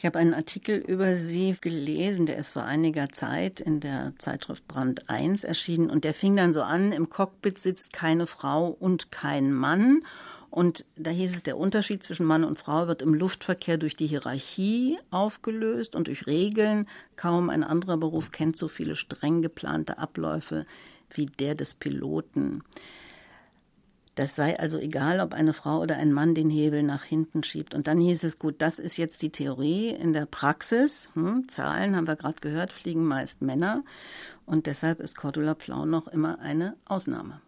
Ich 0.00 0.06
habe 0.06 0.18
einen 0.18 0.32
Artikel 0.32 0.78
über 0.78 1.16
Sie 1.16 1.54
gelesen, 1.60 2.24
der 2.24 2.38
ist 2.38 2.52
vor 2.52 2.64
einiger 2.64 3.10
Zeit 3.10 3.60
in 3.60 3.80
der 3.80 4.14
Zeitschrift 4.16 4.66
Brand 4.66 5.10
1 5.10 5.44
erschienen 5.44 5.90
und 5.90 6.04
der 6.04 6.14
fing 6.14 6.36
dann 6.36 6.54
so 6.54 6.62
an, 6.62 6.92
im 6.92 7.10
Cockpit 7.10 7.58
sitzt 7.58 7.92
keine 7.92 8.26
Frau 8.26 8.68
und 8.68 9.12
kein 9.12 9.52
Mann 9.52 10.02
Und 10.50 10.84
da 10.96 11.10
hieß 11.10 11.34
es, 11.34 11.42
der 11.44 11.56
Unterschied 11.56 12.02
zwischen 12.02 12.26
Mann 12.26 12.42
und 12.42 12.58
Frau 12.58 12.88
wird 12.88 13.02
im 13.02 13.14
Luftverkehr 13.14 13.78
durch 13.78 13.94
die 13.94 14.08
Hierarchie 14.08 14.98
aufgelöst 15.10 15.94
und 15.94 16.08
durch 16.08 16.26
Regeln. 16.26 16.88
Kaum 17.14 17.50
ein 17.50 17.62
anderer 17.62 17.96
Beruf 17.96 18.32
kennt 18.32 18.56
so 18.56 18.66
viele 18.66 18.96
streng 18.96 19.42
geplante 19.42 19.98
Abläufe 19.98 20.66
wie 21.10 21.26
der 21.26 21.54
des 21.54 21.74
Piloten. 21.74 22.64
Das 24.16 24.34
sei 24.34 24.58
also 24.58 24.78
egal, 24.78 25.20
ob 25.20 25.32
eine 25.32 25.52
Frau 25.52 25.80
oder 25.80 25.96
ein 25.96 26.12
Mann 26.12 26.34
den 26.34 26.50
Hebel 26.50 26.82
nach 26.82 27.04
hinten 27.04 27.44
schiebt. 27.44 27.74
Und 27.74 27.86
dann 27.86 28.00
hieß 28.00 28.24
es, 28.24 28.38
gut, 28.38 28.56
das 28.58 28.80
ist 28.80 28.96
jetzt 28.96 29.22
die 29.22 29.30
Theorie. 29.30 29.90
In 29.90 30.12
der 30.12 30.26
Praxis, 30.26 31.10
hm, 31.14 31.48
Zahlen 31.48 31.94
haben 31.94 32.08
wir 32.08 32.16
gerade 32.16 32.40
gehört, 32.40 32.72
fliegen 32.72 33.06
meist 33.06 33.40
Männer. 33.40 33.84
Und 34.46 34.66
deshalb 34.66 35.00
ist 35.00 35.16
Cordula 35.16 35.54
Pflau 35.54 35.86
noch 35.86 36.08
immer 36.08 36.40
eine 36.40 36.76
Ausnahme. 36.86 37.40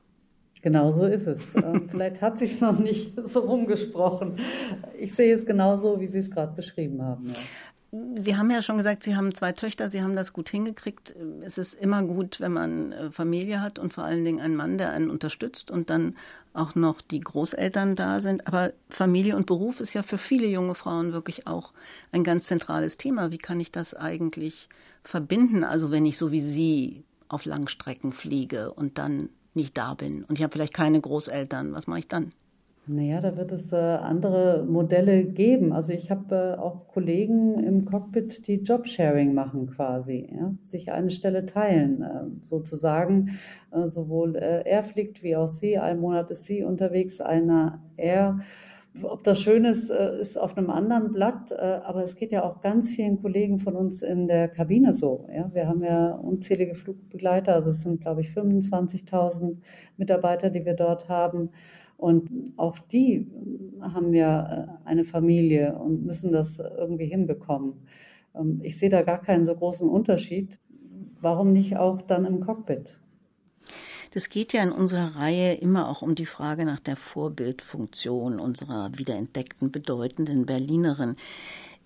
Genau 0.63 0.93
so 0.93 1.05
ist 1.05 1.27
es. 1.27 1.57
Ähm, 1.57 1.89
vielleicht 1.91 2.21
hat 2.23 2.39
sie 2.39 2.45
es 2.45 2.61
noch 2.61 2.79
nicht 2.79 3.13
so 3.25 3.41
rumgesprochen. 3.41 4.39
Ich 4.99 5.15
sehe 5.15 5.35
es 5.35 5.45
genauso, 5.45 6.01
wie 6.01 6.07
Sie 6.07 6.21
es 6.21 6.31
gerade 6.31 6.55
beschrieben 6.55 7.03
haben. 7.03 7.33
Sie 8.15 8.39
haben 8.39 8.51
ja 8.51 8.63
schon 8.63 8.79
gesagt, 8.79 9.03
Sie 9.03 9.17
haben 9.17 9.35
zwei 9.35 9.53
Töchter, 9.53 9.91
Sie 9.91 10.03
haben 10.03 10.17
das 10.17 10.33
gut 10.33 10.49
hingekriegt. 10.49 11.15
Es 11.43 11.59
ist 11.59 11.75
immer 11.75 12.03
gut, 12.03 12.41
wenn 12.41 12.53
man 12.53 12.93
äh, 12.93 13.11
Familie 13.11 13.61
hat 13.61 13.79
und 13.79 13.93
vor 13.93 14.05
allen 14.05 14.25
Dingen 14.25 14.41
einen 14.41 14.57
Mann, 14.57 14.79
der 14.79 14.93
einen 14.93 15.11
unterstützt 15.11 15.71
und 15.71 15.91
dann 15.91 16.15
auch 16.55 16.75
noch 16.75 17.03
die 17.03 17.21
Großeltern 17.21 17.97
da 17.97 18.21
sind. 18.21 18.47
Aber 18.47 18.73
Familie 18.89 19.37
und 19.37 19.47
Beruf 19.47 19.81
ist 19.81 19.93
ja 19.93 20.03
für 20.03 20.17
viele 20.17 20.47
junge 20.47 20.75
Frauen 20.75 21.13
wirklich 21.13 21.47
auch 21.47 21.73
ein 22.13 22.25
ganz 22.25 22.47
zentrales 22.47 22.97
Thema. 22.97 23.31
Wie 23.33 23.39
kann 23.39 23.61
ich 23.61 23.73
das 23.73 23.95
eigentlich 23.95 24.69
verbinden? 25.03 25.65
Also 25.65 25.91
wenn 25.91 26.07
ich 26.07 26.17
so 26.17 26.31
wie 26.31 26.41
Sie 26.41 27.05
auf 27.29 27.45
Langstrecken 27.45 28.13
fliege 28.13 28.73
und 28.73 28.97
dann 28.97 29.29
nicht 29.55 29.77
da 29.77 29.95
bin 29.95 30.25
und 30.25 30.39
ich 30.39 30.43
habe 30.43 30.53
vielleicht 30.53 30.75
keine 30.75 31.01
Großeltern, 31.01 31.73
was 31.73 31.87
mache 31.87 32.01
ich 32.01 32.09
dann? 32.09 32.31
Naja, 32.89 33.21
da 33.21 33.37
wird 33.37 33.53
es 33.53 33.73
äh, 33.73 33.77
andere 33.77 34.65
Modelle 34.69 35.23
geben. 35.23 35.73
Also 35.73 35.93
ich 35.93 36.11
habe 36.11 36.57
äh, 36.57 36.61
auch 36.61 36.89
Kollegen 36.89 37.63
im 37.63 37.85
Cockpit, 37.85 38.49
die 38.49 38.57
Jobsharing 38.57 39.35
machen 39.35 39.69
quasi, 39.69 40.29
ja? 40.37 40.53
sich 40.63 40.91
eine 40.91 41.13
Stelle 41.13 41.47
teilen, 41.47 42.03
äh, 42.03 42.45
sozusagen. 42.45 43.39
Äh, 43.71 43.87
sowohl 43.87 44.35
äh, 44.35 44.69
er 44.69 44.83
fliegt 44.83 45.23
wie 45.23 45.37
auch 45.37 45.47
sie. 45.47 45.79
Ein 45.79 46.01
Monat 46.01 46.33
ist 46.33 46.45
sie 46.45 46.65
unterwegs, 46.65 47.21
einer 47.21 47.81
er. 47.97 48.41
Ob 49.03 49.25
das 49.25 49.41
schön 49.41 49.65
ist, 49.65 49.91
äh, 49.91 50.21
ist 50.21 50.37
auf 50.37 50.57
einem 50.57 50.69
anderen 50.69 51.13
Blatt, 51.13 51.51
aber 51.53 52.05
es 52.05 52.15
geht 52.15 52.31
ja 52.31 52.45
auch 52.45 52.61
ganz 52.61 52.91
vielen 52.91 53.23
Kollegen 53.23 53.59
von 53.59 53.75
uns 53.75 54.03
in 54.03 54.29
der 54.29 54.49
Kabine 54.49 54.93
so. 54.93 55.27
Ja? 55.35 55.51
Wir 55.55 55.67
haben 55.67 55.83
ja 55.83 56.11
unzählige 56.13 56.75
Flugbegleiter, 56.75 57.55
also 57.55 57.71
es 57.71 57.83
sind, 57.83 58.03
glaube 58.03 58.21
ich, 58.21 58.29
25.000 58.31 59.57
Mitarbeiter, 59.97 60.51
die 60.51 60.65
wir 60.67 60.75
dort 60.75 61.09
haben. 61.09 61.51
Und 62.03 62.31
auch 62.57 62.81
die 62.81 63.31
haben 63.81 64.13
ja 64.13 64.65
äh, 64.65 64.89
eine 64.89 65.05
Familie 65.05 65.79
und 65.79 66.05
müssen 66.05 66.33
das 66.33 66.59
irgendwie 66.59 67.07
hinbekommen. 67.07 67.75
Ähm, 68.35 68.59
ich 68.65 68.77
sehe 68.77 68.91
da 68.91 69.03
gar 69.03 69.23
keinen 69.23 69.47
so 69.47 69.55
großen 69.55 69.89
Unterschied. 69.89 70.59
Warum 71.21 71.53
nicht 71.53 71.77
auch 71.77 72.03
dann 72.03 72.25
im 72.25 72.41
Cockpit? 72.41 73.02
Das 74.13 74.29
geht 74.29 74.53
ja 74.53 74.63
in 74.63 74.73
unserer 74.73 75.17
Reihe 75.17 75.55
immer 75.55 75.89
auch 75.89 76.03
um 76.03 76.15
die 76.15 76.27
Frage 76.27 76.65
nach 76.65 76.81
der 76.81 76.97
Vorbildfunktion 76.97 78.39
unserer 78.39 78.91
wiederentdeckten, 78.97 79.71
bedeutenden 79.71 80.47
Berlinerin. 80.47 81.17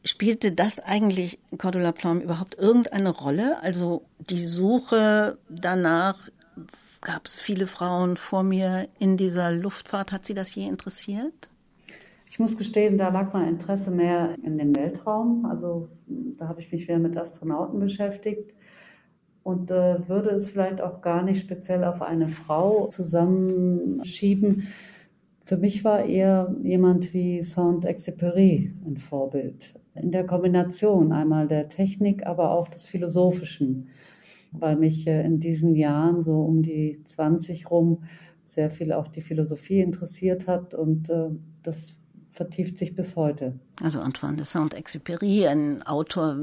Spielte 0.04 0.52
das 0.52 0.78
eigentlich, 0.78 1.38
Cordula 1.56 1.92
Pflaum, 1.92 2.20
überhaupt 2.20 2.56
irgendeine 2.56 3.10
Rolle? 3.10 3.62
Also 3.62 4.04
die 4.18 4.44
Suche 4.44 5.38
danach, 5.48 6.28
Gab 7.06 7.26
es 7.26 7.38
viele 7.38 7.68
Frauen 7.68 8.16
vor 8.16 8.42
mir 8.42 8.88
in 8.98 9.16
dieser 9.16 9.52
Luftfahrt? 9.52 10.10
Hat 10.10 10.24
Sie 10.24 10.34
das 10.34 10.54
je 10.56 10.66
interessiert? 10.66 11.48
Ich 12.28 12.40
muss 12.40 12.56
gestehen, 12.56 12.98
da 12.98 13.10
lag 13.10 13.32
mein 13.32 13.48
Interesse 13.48 13.92
mehr 13.92 14.34
in 14.42 14.58
den 14.58 14.74
Weltraum. 14.74 15.46
Also 15.46 15.88
da 16.06 16.48
habe 16.48 16.60
ich 16.60 16.72
mich 16.72 16.88
mehr 16.88 16.98
mit 16.98 17.16
Astronauten 17.16 17.78
beschäftigt 17.78 18.50
und 19.46 19.70
äh, 19.70 20.08
würde 20.08 20.30
es 20.30 20.50
vielleicht 20.50 20.80
auch 20.80 21.02
gar 21.02 21.22
nicht 21.22 21.40
speziell 21.40 21.84
auf 21.84 22.02
eine 22.02 22.28
Frau 22.28 22.88
zusammenschieben. 22.88 24.66
Für 25.44 25.56
mich 25.56 25.84
war 25.84 26.04
eher 26.04 26.52
jemand 26.64 27.14
wie 27.14 27.42
Saint-Exupéry 27.42 28.72
ein 28.84 28.96
Vorbild. 28.96 29.78
In 29.94 30.10
der 30.10 30.26
Kombination 30.26 31.12
einmal 31.12 31.46
der 31.46 31.68
Technik, 31.68 32.26
aber 32.26 32.50
auch 32.50 32.66
des 32.68 32.86
Philosophischen 32.86 33.88
weil 34.52 34.76
mich 34.76 35.06
in 35.06 35.40
diesen 35.40 35.74
Jahren 35.74 36.22
so 36.22 36.40
um 36.40 36.62
die 36.62 37.02
20 37.04 37.70
rum 37.70 38.04
sehr 38.44 38.70
viel 38.70 38.92
auch 38.92 39.08
die 39.08 39.22
Philosophie 39.22 39.80
interessiert 39.80 40.46
hat 40.46 40.72
und 40.74 41.10
äh, 41.10 41.30
das 41.62 41.94
vertieft 42.30 42.78
sich 42.78 42.94
bis 42.94 43.16
heute. 43.16 43.58
Also 43.82 44.00
Antoine 44.00 44.36
de 44.36 44.44
Saint-Exupéry, 44.44 45.48
ein 45.48 45.82
Autor, 45.82 46.36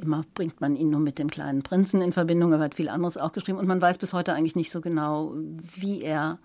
immer 0.00 0.24
bringt 0.34 0.60
man 0.60 0.76
ihn 0.76 0.90
nur 0.90 1.00
mit 1.00 1.18
dem 1.18 1.30
kleinen 1.30 1.62
Prinzen 1.62 2.02
in 2.02 2.12
Verbindung, 2.12 2.52
er 2.52 2.58
hat 2.58 2.74
viel 2.74 2.88
anderes 2.88 3.16
auch 3.16 3.32
geschrieben 3.32 3.58
und 3.58 3.66
man 3.66 3.80
weiß 3.80 3.98
bis 3.98 4.12
heute 4.12 4.34
eigentlich 4.34 4.56
nicht 4.56 4.70
so 4.70 4.80
genau, 4.80 5.34
wie 5.76 6.02
er 6.02 6.38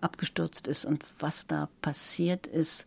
abgestürzt 0.00 0.66
ist 0.66 0.84
und 0.84 1.04
was 1.18 1.46
da 1.46 1.68
passiert 1.80 2.46
ist. 2.46 2.86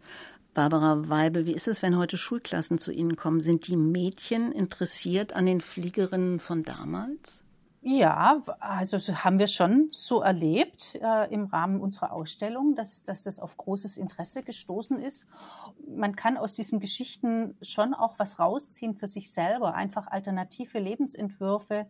Barbara 0.54 1.10
Weibel, 1.10 1.46
wie 1.46 1.54
ist 1.54 1.68
es, 1.68 1.82
wenn 1.82 1.98
heute 1.98 2.18
Schulklassen 2.18 2.78
zu 2.78 2.92
Ihnen 2.92 3.18
kommen? 3.18 3.42
Sind 3.42 3.68
die 3.68 3.76
Mädchen 3.76 4.54
interessiert 4.54 5.34
an 5.34 5.46
den 5.46 5.60
Fliegerinnen 5.60 6.40
von 6.40 6.64
damals? 6.64 7.44
Ja, 7.88 8.42
also 8.62 8.98
haben 8.98 9.38
wir 9.38 9.46
schon 9.46 9.90
so 9.92 10.22
erlebt 10.22 10.98
äh, 11.04 11.32
im 11.32 11.46
Rahmen 11.46 11.80
unserer 11.80 12.14
Ausstellung, 12.14 12.74
dass, 12.74 13.04
dass 13.04 13.22
das 13.22 13.40
auf 13.40 13.58
großes 13.58 13.98
Interesse 13.98 14.42
gestoßen 14.42 15.00
ist. 15.00 15.28
Man 15.88 16.16
kann 16.16 16.36
aus 16.36 16.56
diesen 16.56 16.80
Geschichten 16.80 17.56
schon 17.62 17.94
auch 17.94 18.18
was 18.18 18.40
rausziehen 18.40 18.96
für 18.96 19.06
sich 19.06 19.32
selber, 19.32 19.76
einfach 19.76 20.08
alternative 20.08 20.80
Lebensentwürfe, 20.80 21.86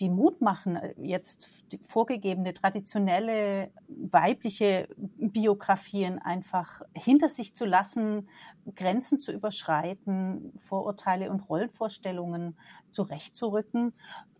die 0.00 0.08
Mut 0.08 0.40
machen, 0.40 0.76
äh, 0.76 0.94
jetzt 0.98 1.48
vorgegebene 1.82 2.54
traditionelle 2.54 3.70
weibliche 3.88 4.88
Biografien 4.96 6.18
einfach 6.18 6.82
hinter 6.94 7.28
sich 7.28 7.54
zu 7.54 7.64
lassen, 7.64 8.28
Grenzen 8.74 9.18
zu 9.18 9.32
überschreiten, 9.32 10.52
Vorurteile 10.60 11.30
und 11.30 11.48
Rollenvorstellungen 11.48 12.56
zurechtzurücken. 12.90 13.92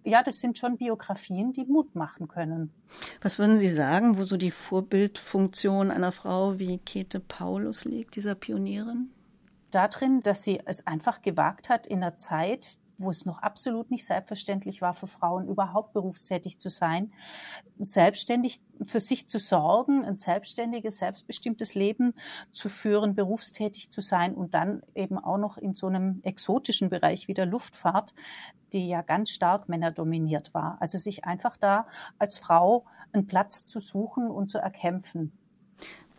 Ja, 0.04 0.22
das 0.22 0.38
sind 0.40 0.58
schon 0.58 0.76
Biografien, 0.76 1.52
die 1.52 1.64
Mut 1.64 1.94
machen 1.96 2.28
können. 2.28 2.72
Was 3.22 3.38
würden 3.38 3.58
Sie 3.58 3.68
sagen, 3.68 4.18
wo 4.18 4.22
so 4.22 4.36
die 4.36 4.52
Vorbildfunktion 4.52 5.90
einer 5.90 6.12
Frau 6.12 6.58
wie 6.58 6.78
Käthe 6.78 7.18
Paulus 7.18 7.84
liegt, 7.84 8.14
dieser 8.14 8.36
Pionierin? 8.36 9.10
Darin, 9.72 10.22
dass 10.22 10.44
sie 10.44 10.60
es 10.64 10.86
einfach 10.86 11.22
gewagt 11.22 11.68
hat, 11.68 11.86
in 11.86 12.02
einer 12.02 12.16
Zeit, 12.16 12.78
wo 12.98 13.10
es 13.10 13.26
noch 13.26 13.40
absolut 13.40 13.90
nicht 13.90 14.04
selbstverständlich 14.06 14.82
war 14.82 14.94
für 14.94 15.06
Frauen, 15.06 15.48
überhaupt 15.48 15.92
berufstätig 15.92 16.58
zu 16.58 16.68
sein, 16.68 17.12
selbstständig 17.78 18.60
für 18.84 19.00
sich 19.00 19.28
zu 19.28 19.38
sorgen, 19.38 20.04
ein 20.04 20.16
selbstständiges, 20.16 20.98
selbstbestimmtes 20.98 21.74
Leben 21.74 22.14
zu 22.52 22.68
führen, 22.68 23.14
berufstätig 23.14 23.90
zu 23.90 24.00
sein 24.00 24.34
und 24.34 24.54
dann 24.54 24.82
eben 24.94 25.18
auch 25.18 25.38
noch 25.38 25.58
in 25.58 25.74
so 25.74 25.86
einem 25.86 26.20
exotischen 26.22 26.90
Bereich 26.90 27.28
wie 27.28 27.34
der 27.34 27.46
Luftfahrt, 27.46 28.14
die 28.72 28.88
ja 28.88 29.02
ganz 29.02 29.30
stark 29.30 29.68
männerdominiert 29.68 30.54
war. 30.54 30.78
Also 30.80 30.98
sich 30.98 31.24
einfach 31.24 31.56
da 31.56 31.86
als 32.18 32.38
Frau 32.38 32.84
einen 33.12 33.26
Platz 33.26 33.66
zu 33.66 33.80
suchen 33.80 34.30
und 34.30 34.50
zu 34.50 34.58
erkämpfen 34.58 35.32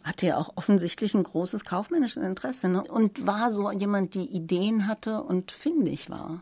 hatte 0.07 0.27
ja 0.27 0.37
auch 0.37 0.51
offensichtlich 0.55 1.13
ein 1.13 1.23
großes 1.23 1.65
kaufmännisches 1.65 2.23
Interesse 2.23 2.69
ne? 2.69 2.81
und 2.83 3.27
war 3.27 3.51
so 3.51 3.69
jemand, 3.71 4.13
die 4.13 4.25
Ideen 4.25 4.87
hatte 4.87 5.21
und 5.21 5.51
findig 5.51 6.09
war. 6.09 6.41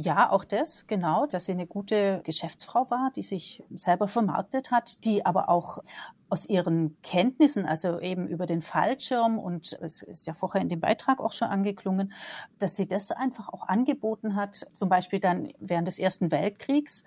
Ja, 0.00 0.30
auch 0.30 0.44
das, 0.44 0.86
genau, 0.86 1.26
dass 1.26 1.46
sie 1.46 1.52
eine 1.52 1.66
gute 1.66 2.20
Geschäftsfrau 2.22 2.88
war, 2.88 3.10
die 3.16 3.22
sich 3.22 3.64
selber 3.74 4.06
vermarktet 4.06 4.70
hat, 4.70 5.04
die 5.04 5.26
aber 5.26 5.48
auch 5.48 5.82
aus 6.28 6.48
ihren 6.48 6.96
Kenntnissen, 7.02 7.66
also 7.66 7.98
eben 7.98 8.28
über 8.28 8.46
den 8.46 8.62
Fallschirm 8.62 9.40
und 9.40 9.76
es 9.82 10.02
ist 10.02 10.28
ja 10.28 10.34
vorher 10.34 10.60
in 10.60 10.68
dem 10.68 10.78
Beitrag 10.78 11.18
auch 11.18 11.32
schon 11.32 11.48
angeklungen, 11.48 12.12
dass 12.60 12.76
sie 12.76 12.86
das 12.86 13.10
einfach 13.10 13.48
auch 13.48 13.66
angeboten 13.66 14.36
hat, 14.36 14.68
zum 14.72 14.88
Beispiel 14.88 15.18
dann 15.18 15.50
während 15.58 15.88
des 15.88 15.98
Ersten 15.98 16.30
Weltkriegs 16.30 17.02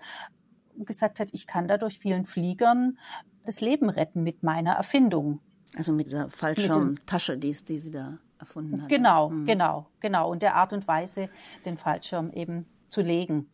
gesagt 0.76 1.18
hat, 1.18 1.28
ich 1.32 1.46
kann 1.46 1.68
dadurch 1.68 1.98
vielen 1.98 2.26
Fliegern 2.26 2.98
das 3.46 3.62
Leben 3.62 3.88
retten 3.88 4.22
mit 4.22 4.42
meiner 4.42 4.72
Erfindung. 4.72 5.40
Also 5.76 5.94
mit 5.94 6.08
dieser 6.08 6.28
Fallschirmtasche, 6.28 7.38
die, 7.38 7.52
die 7.52 7.80
sie 7.80 7.90
da 7.90 8.18
erfunden 8.38 8.82
hat. 8.82 8.90
Genau, 8.90 9.30
mhm. 9.30 9.46
genau, 9.46 9.86
genau. 10.00 10.30
Und 10.30 10.42
der 10.42 10.56
Art 10.56 10.74
und 10.74 10.86
Weise, 10.86 11.30
den 11.64 11.78
Fallschirm 11.78 12.30
eben 12.32 12.66
zu 12.92 13.00
legen. 13.00 13.48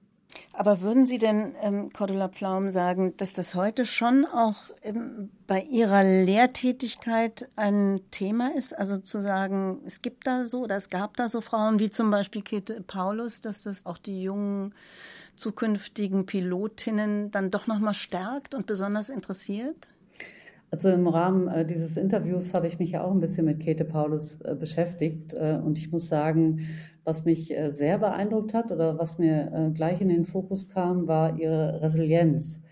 Aber 0.53 0.83
würden 0.83 1.07
Sie 1.07 1.19
denn, 1.19 1.55
ähm, 1.63 1.89
Cordula 1.91 2.29
Pflaum, 2.29 2.71
sagen, 2.71 3.17
dass 3.17 3.33
das 3.33 3.55
heute 3.55 3.87
schon 3.87 4.27
auch 4.27 4.57
ähm, 4.83 5.31
bei 5.47 5.63
Ihrer 5.63 6.05
Lehrtätigkeit 6.05 7.49
ein 7.57 8.01
Thema 8.11 8.55
ist? 8.55 8.79
Also 8.79 8.99
zu 8.99 9.23
sagen, 9.23 9.81
es 9.87 10.03
gibt 10.03 10.27
da 10.27 10.45
so 10.45 10.65
oder 10.65 10.77
es 10.77 10.91
gab 10.91 11.17
da 11.17 11.29
so 11.29 11.41
Frauen 11.41 11.79
wie 11.79 11.89
zum 11.89 12.11
Beispiel 12.11 12.43
Käthe 12.43 12.83
Paulus, 12.83 13.41
dass 13.41 13.63
das 13.63 13.87
auch 13.87 13.97
die 13.97 14.23
jungen 14.23 14.75
zukünftigen 15.37 16.27
Pilotinnen 16.27 17.31
dann 17.31 17.51
doch 17.51 17.67
nochmal 17.67 17.95
stärkt 17.95 18.55
und 18.55 18.67
besonders 18.67 19.09
interessiert? 19.09 19.89
Also 20.71 20.91
im 20.91 21.09
Rahmen 21.09 21.49
äh, 21.49 21.65
dieses 21.65 21.97
Interviews 21.97 22.53
habe 22.53 22.67
ich 22.67 22.79
mich 22.79 22.91
ja 22.91 23.03
auch 23.03 23.13
ein 23.13 23.21
bisschen 23.21 23.47
mit 23.47 23.61
Käthe 23.61 23.87
Paulus 23.87 24.39
äh, 24.43 24.55
beschäftigt 24.55 25.33
äh, 25.33 25.59
und 25.65 25.79
ich 25.79 25.91
muss 25.91 26.09
sagen, 26.09 26.69
was 27.09 27.25
mich 27.25 27.51
äh, 27.57 27.71
sehr 27.71 27.97
beeindruckt 27.97 28.53
hat 28.53 28.71
oder 28.71 28.99
was 28.99 29.17
mir 29.19 29.51
äh, 29.55 29.71
gleich 29.75 30.03
in 30.03 30.11
den 30.11 30.27
Fokus 30.27 30.69
kam, 30.69 31.09
war 31.09 31.39
ihre 31.39 31.81
Resilienz. 31.81 32.63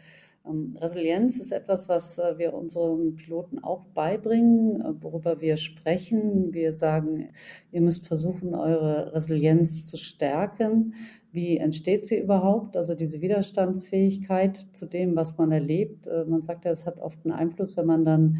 Ähm, 0.46 0.76
Resilienz 0.78 1.38
ist 1.38 1.52
etwas, 1.52 1.88
was 1.88 2.18
äh, 2.18 2.36
wir 2.36 2.52
unseren 2.52 3.16
Piloten 3.16 3.64
auch 3.64 3.86
beibringen, 3.94 4.82
worüber 5.00 5.40
wir 5.40 5.56
sprechen. 5.56 6.52
Wir 6.52 6.74
sagen, 6.74 7.30
ihr 7.72 7.80
müsst 7.80 8.06
versuchen, 8.06 8.54
eure 8.54 9.14
Resilienz 9.14 9.88
zu 9.88 9.96
stärken. 9.96 10.92
Wie 11.36 11.58
entsteht 11.58 12.06
sie 12.06 12.18
überhaupt? 12.18 12.78
Also 12.78 12.94
diese 12.94 13.20
Widerstandsfähigkeit 13.20 14.68
zu 14.72 14.86
dem, 14.86 15.14
was 15.16 15.36
man 15.36 15.52
erlebt. 15.52 16.06
Äh, 16.06 16.24
man 16.24 16.40
sagt 16.40 16.64
ja, 16.64 16.70
es 16.70 16.86
hat 16.86 16.96
oft 16.96 17.18
einen 17.26 17.34
Einfluss, 17.34 17.76
wenn 17.76 17.84
man 17.84 18.06
dann 18.06 18.38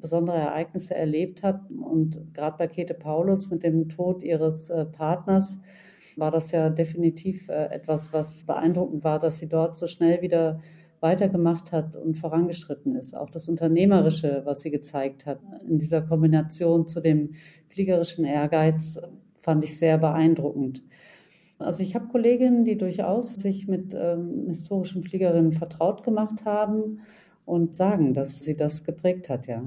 besondere 0.00 0.36
Ereignisse 0.36 0.94
erlebt 0.94 1.42
hat. 1.42 1.68
Und 1.68 2.32
gerade 2.34 2.56
bei 2.56 2.68
Käthe 2.68 2.94
Paulus 2.94 3.50
mit 3.50 3.64
dem 3.64 3.88
Tod 3.88 4.22
ihres 4.22 4.70
äh, 4.70 4.84
Partners 4.84 5.58
war 6.14 6.30
das 6.30 6.52
ja 6.52 6.70
definitiv 6.70 7.48
äh, 7.48 7.70
etwas, 7.72 8.12
was 8.12 8.44
beeindruckend 8.44 9.02
war, 9.02 9.18
dass 9.18 9.38
sie 9.38 9.48
dort 9.48 9.76
so 9.76 9.88
schnell 9.88 10.22
wieder 10.22 10.60
weitergemacht 11.00 11.72
hat 11.72 11.96
und 11.96 12.18
vorangeschritten 12.18 12.94
ist. 12.94 13.16
Auch 13.16 13.30
das 13.30 13.48
Unternehmerische, 13.48 14.42
was 14.44 14.60
sie 14.60 14.70
gezeigt 14.70 15.26
hat, 15.26 15.40
in 15.68 15.78
dieser 15.78 16.02
Kombination 16.02 16.86
zu 16.86 17.00
dem 17.00 17.34
fliegerischen 17.66 18.24
Ehrgeiz, 18.24 18.96
fand 19.40 19.64
ich 19.64 19.76
sehr 19.76 19.98
beeindruckend. 19.98 20.84
Also 21.58 21.82
ich 21.82 21.94
habe 21.94 22.06
Kolleginnen, 22.08 22.64
die 22.64 22.78
durchaus 22.78 23.34
sich 23.34 23.66
mit 23.66 23.94
ähm, 23.94 24.44
historischen 24.46 25.02
Fliegerinnen 25.02 25.52
vertraut 25.52 26.04
gemacht 26.04 26.44
haben 26.44 27.00
und 27.46 27.74
sagen, 27.74 28.14
dass 28.14 28.40
sie 28.40 28.56
das 28.56 28.84
geprägt 28.84 29.28
hat, 29.28 29.46
ja. 29.46 29.62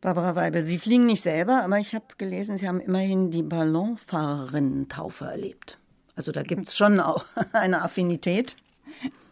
Barbara 0.00 0.36
Weibel, 0.36 0.64
Sie 0.64 0.76
fliegen 0.76 1.06
nicht 1.06 1.22
selber, 1.22 1.62
aber 1.62 1.78
ich 1.78 1.94
habe 1.94 2.04
gelesen, 2.18 2.58
Sie 2.58 2.68
haben 2.68 2.80
immerhin 2.80 3.30
die 3.30 3.42
Ballonfahrerinnen-Taufe 3.42 5.24
erlebt. 5.24 5.78
Also 6.14 6.30
da 6.30 6.42
gibt 6.42 6.66
es 6.66 6.76
schon 6.76 7.00
auch 7.00 7.24
eine 7.52 7.80
Affinität. 7.82 8.56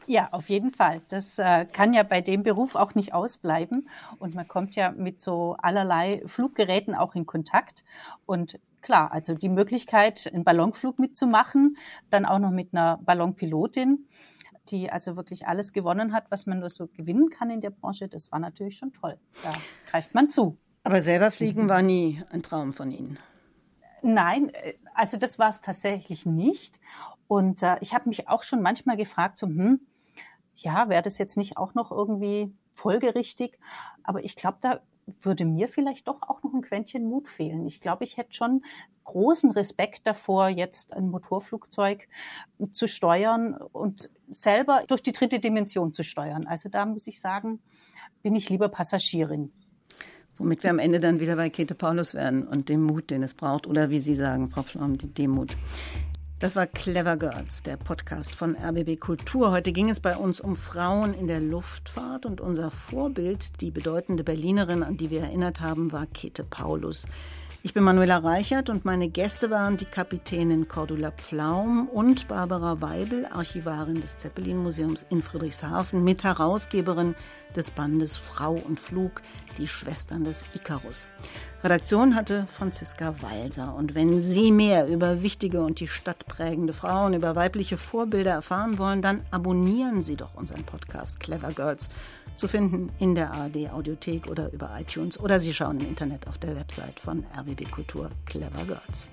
Ja, 0.07 0.29
auf 0.33 0.49
jeden 0.49 0.71
Fall. 0.71 1.01
Das 1.09 1.39
äh, 1.39 1.67
kann 1.67 1.95
ja 1.95 2.03
bei 2.03 2.21
dem 2.21 2.43
Beruf 2.43 2.75
auch 2.75 2.95
nicht 2.95 3.15
ausbleiben. 3.15 3.89
Und 4.19 4.35
man 4.35 4.49
kommt 4.49 4.75
ja 4.75 4.91
mit 4.93 5.21
so 5.21 5.57
allerlei 5.61 6.23
Fluggeräten 6.27 6.95
auch 6.95 7.15
in 7.15 7.27
Kontakt. 7.27 7.85
Und 8.27 8.59
klar, 8.83 9.13
also 9.13 9.35
die 9.35 9.49
Möglichkeit, 9.49 10.31
einen 10.33 10.45
Ballonflug 10.45 10.99
mitzumachen, 10.99 11.77
dann 12.11 12.25
auch 12.25 12.39
noch 12.39 12.51
mit 12.51 12.73
einer 12.73 12.99
Ballonpilotin, 12.99 14.07
die 14.69 14.91
also 14.91 15.17
wirklich 15.17 15.47
alles 15.47 15.73
gewonnen 15.73 16.13
hat, 16.13 16.31
was 16.31 16.47
man 16.47 16.61
nur 16.61 16.69
so 16.69 16.89
gewinnen 16.89 17.31
kann 17.31 17.51
in 17.51 17.61
der 17.61 17.71
Branche, 17.71 18.09
das 18.09 18.31
war 18.33 18.39
natürlich 18.39 18.79
schon 18.79 18.93
toll. 18.93 19.19
Da 19.43 19.51
greift 19.91 20.15
man 20.15 20.29
zu. 20.29 20.59
Aber 20.85 21.01
selber 21.01 21.31
fliegen 21.31 21.69
war 21.69 21.83
nie 21.83 22.23
ein 22.31 22.43
Traum 22.43 22.73
von 22.73 22.91
Ihnen. 22.91 23.19
Nein, 24.03 24.53
äh, 24.53 24.75
also 24.95 25.17
das 25.17 25.39
war 25.39 25.49
es 25.49 25.61
tatsächlich 25.61 26.27
nicht. 26.27 26.81
Und 27.29 27.63
äh, 27.63 27.77
ich 27.81 27.95
habe 27.95 28.09
mich 28.09 28.29
auch 28.29 28.43
schon 28.43 28.63
manchmal 28.63 28.97
gefragt, 28.97 29.39
so, 29.39 29.47
hm, 29.47 29.81
ja, 30.57 30.89
wäre 30.89 31.03
das 31.03 31.19
jetzt 31.19 31.37
nicht 31.37 31.57
auch 31.57 31.75
noch 31.75 31.91
irgendwie 31.91 32.53
folgerichtig? 32.75 33.59
Aber 34.03 34.25
ich 34.25 34.37
glaube, 34.37 34.59
da 34.61 34.81
würde 35.21 35.45
mir 35.45 35.69
vielleicht 35.69 36.09
doch 36.09 36.23
auch 36.23 36.43
noch 36.43 36.55
ein 36.55 36.63
Quäntchen 36.63 37.05
Mut 37.05 37.29
fehlen. 37.29 37.67
Ich 37.67 37.81
glaube, 37.81 38.05
ich 38.05 38.17
hätte 38.17 38.35
schon 38.35 38.63
großen 39.05 39.51
Respekt 39.51 40.07
davor, 40.07 40.49
jetzt 40.49 40.93
ein 40.93 41.11
Motorflugzeug 41.11 42.09
zu 42.71 42.87
steuern 42.87 43.55
und 43.55 44.11
selber 44.29 44.85
durch 44.87 45.03
die 45.03 45.13
dritte 45.13 45.41
Dimension 45.41 45.93
zu 45.93 46.05
steuern. 46.05 46.47
Also 46.47 46.69
da 46.69 46.87
muss 46.87 47.07
ich 47.07 47.21
sagen, 47.21 47.61
bin 48.23 48.35
ich 48.37 48.49
lieber 48.49 48.69
Passagierin. 48.69 49.53
Womit 50.39 50.63
wir 50.63 50.71
am 50.71 50.79
Ende 50.79 50.99
dann 50.99 51.21
wieder 51.21 51.37
bei 51.37 51.51
Käthe 51.51 51.75
Paulus 51.75 52.15
werden 52.15 52.47
und 52.47 52.69
dem 52.69 52.83
Mut, 52.83 53.11
den 53.11 53.23
es 53.23 53.35
braucht. 53.35 53.67
Oder 53.67 53.91
wie 53.91 53.99
Sie 53.99 54.15
sagen, 54.15 54.49
Frau 54.49 54.63
Pflaum, 54.63 54.97
die 54.97 55.13
Demut. 55.13 55.57
Das 56.43 56.57
war 56.57 56.67
Clever 56.67 57.17
Girls, 57.17 57.63
der 57.63 57.77
Podcast 57.77 58.35
von 58.35 58.57
RBB 58.57 58.99
Kultur. 58.99 59.53
Heute 59.53 59.71
ging 59.71 59.89
es 59.89 60.01
bei 60.01 60.17
uns 60.17 60.41
um 60.41 60.57
Frauen 60.57 61.15
in 61.15 61.29
der 61.29 61.39
Luftfahrt 61.39 62.27
und 62.27 62.41
unser 62.41 62.73
Vorbild, 62.73 63.61
die 63.61 63.71
bedeutende 63.71 64.25
Berlinerin, 64.25 64.83
an 64.83 64.97
die 64.97 65.11
wir 65.11 65.21
erinnert 65.21 65.61
haben, 65.61 65.93
war 65.93 66.07
Käthe 66.07 66.43
Paulus. 66.43 67.07
Ich 67.63 67.75
bin 67.75 67.85
Manuela 67.85 68.19
Reichert 68.19 68.71
und 68.71 68.85
meine 68.85 69.09
Gäste 69.09 69.51
waren 69.51 69.77
die 69.77 69.85
Kapitänin 69.85 70.67
Cordula 70.67 71.13
Pflaum 71.13 71.89
und 71.89 72.27
Barbara 72.27 72.81
Weibel, 72.81 73.25
Archivarin 73.27 74.01
des 74.01 74.19
Zeppelin-Museums 74.19 75.07
in 75.11 75.23
Friedrichshafen, 75.23 76.03
Mitherausgeberin 76.03 77.15
des 77.55 77.71
Bandes 77.71 78.17
Frau 78.17 78.55
und 78.55 78.81
Flug, 78.81 79.23
die 79.59 79.69
Schwestern 79.69 80.25
des 80.25 80.45
Icarus. 80.57 81.07
Redaktion 81.65 82.17
hatte 82.17 82.49
Franziska 82.49 83.15
Walser. 83.23 83.77
Und 83.77 83.95
wenn 83.95 84.21
Sie 84.21 84.51
mehr 84.51 84.89
über 84.89 85.23
wichtige 85.23 85.63
und 85.63 85.79
die 85.79 85.87
Stadt 85.87 86.27
prägende 86.27 86.73
Frauen, 86.73 87.15
über 87.15 87.37
weibliche 87.37 87.77
Vorbilder 87.77 88.33
erfahren 88.33 88.79
wollen, 88.79 89.01
dann 89.01 89.21
abonnieren 89.31 90.03
Sie 90.03 90.17
doch 90.17 90.35
unseren 90.35 90.65
Podcast 90.65 91.21
Clever 91.21 91.53
Girls 91.53 91.89
zu 92.35 92.49
finden 92.49 92.91
in 92.99 93.15
der 93.15 93.31
ARD 93.33 93.71
Audiothek 93.71 94.29
oder 94.29 94.53
über 94.53 94.71
iTunes 94.77 95.21
oder 95.21 95.39
Sie 95.39 95.55
schauen 95.55 95.79
im 95.79 95.87
Internet 95.87 96.27
auf 96.27 96.39
der 96.39 96.57
Website 96.57 96.99
von 96.99 97.25
RBB 97.39 97.71
Kultur 97.71 98.11
Clever 98.27 98.65
Girls. 98.67 99.11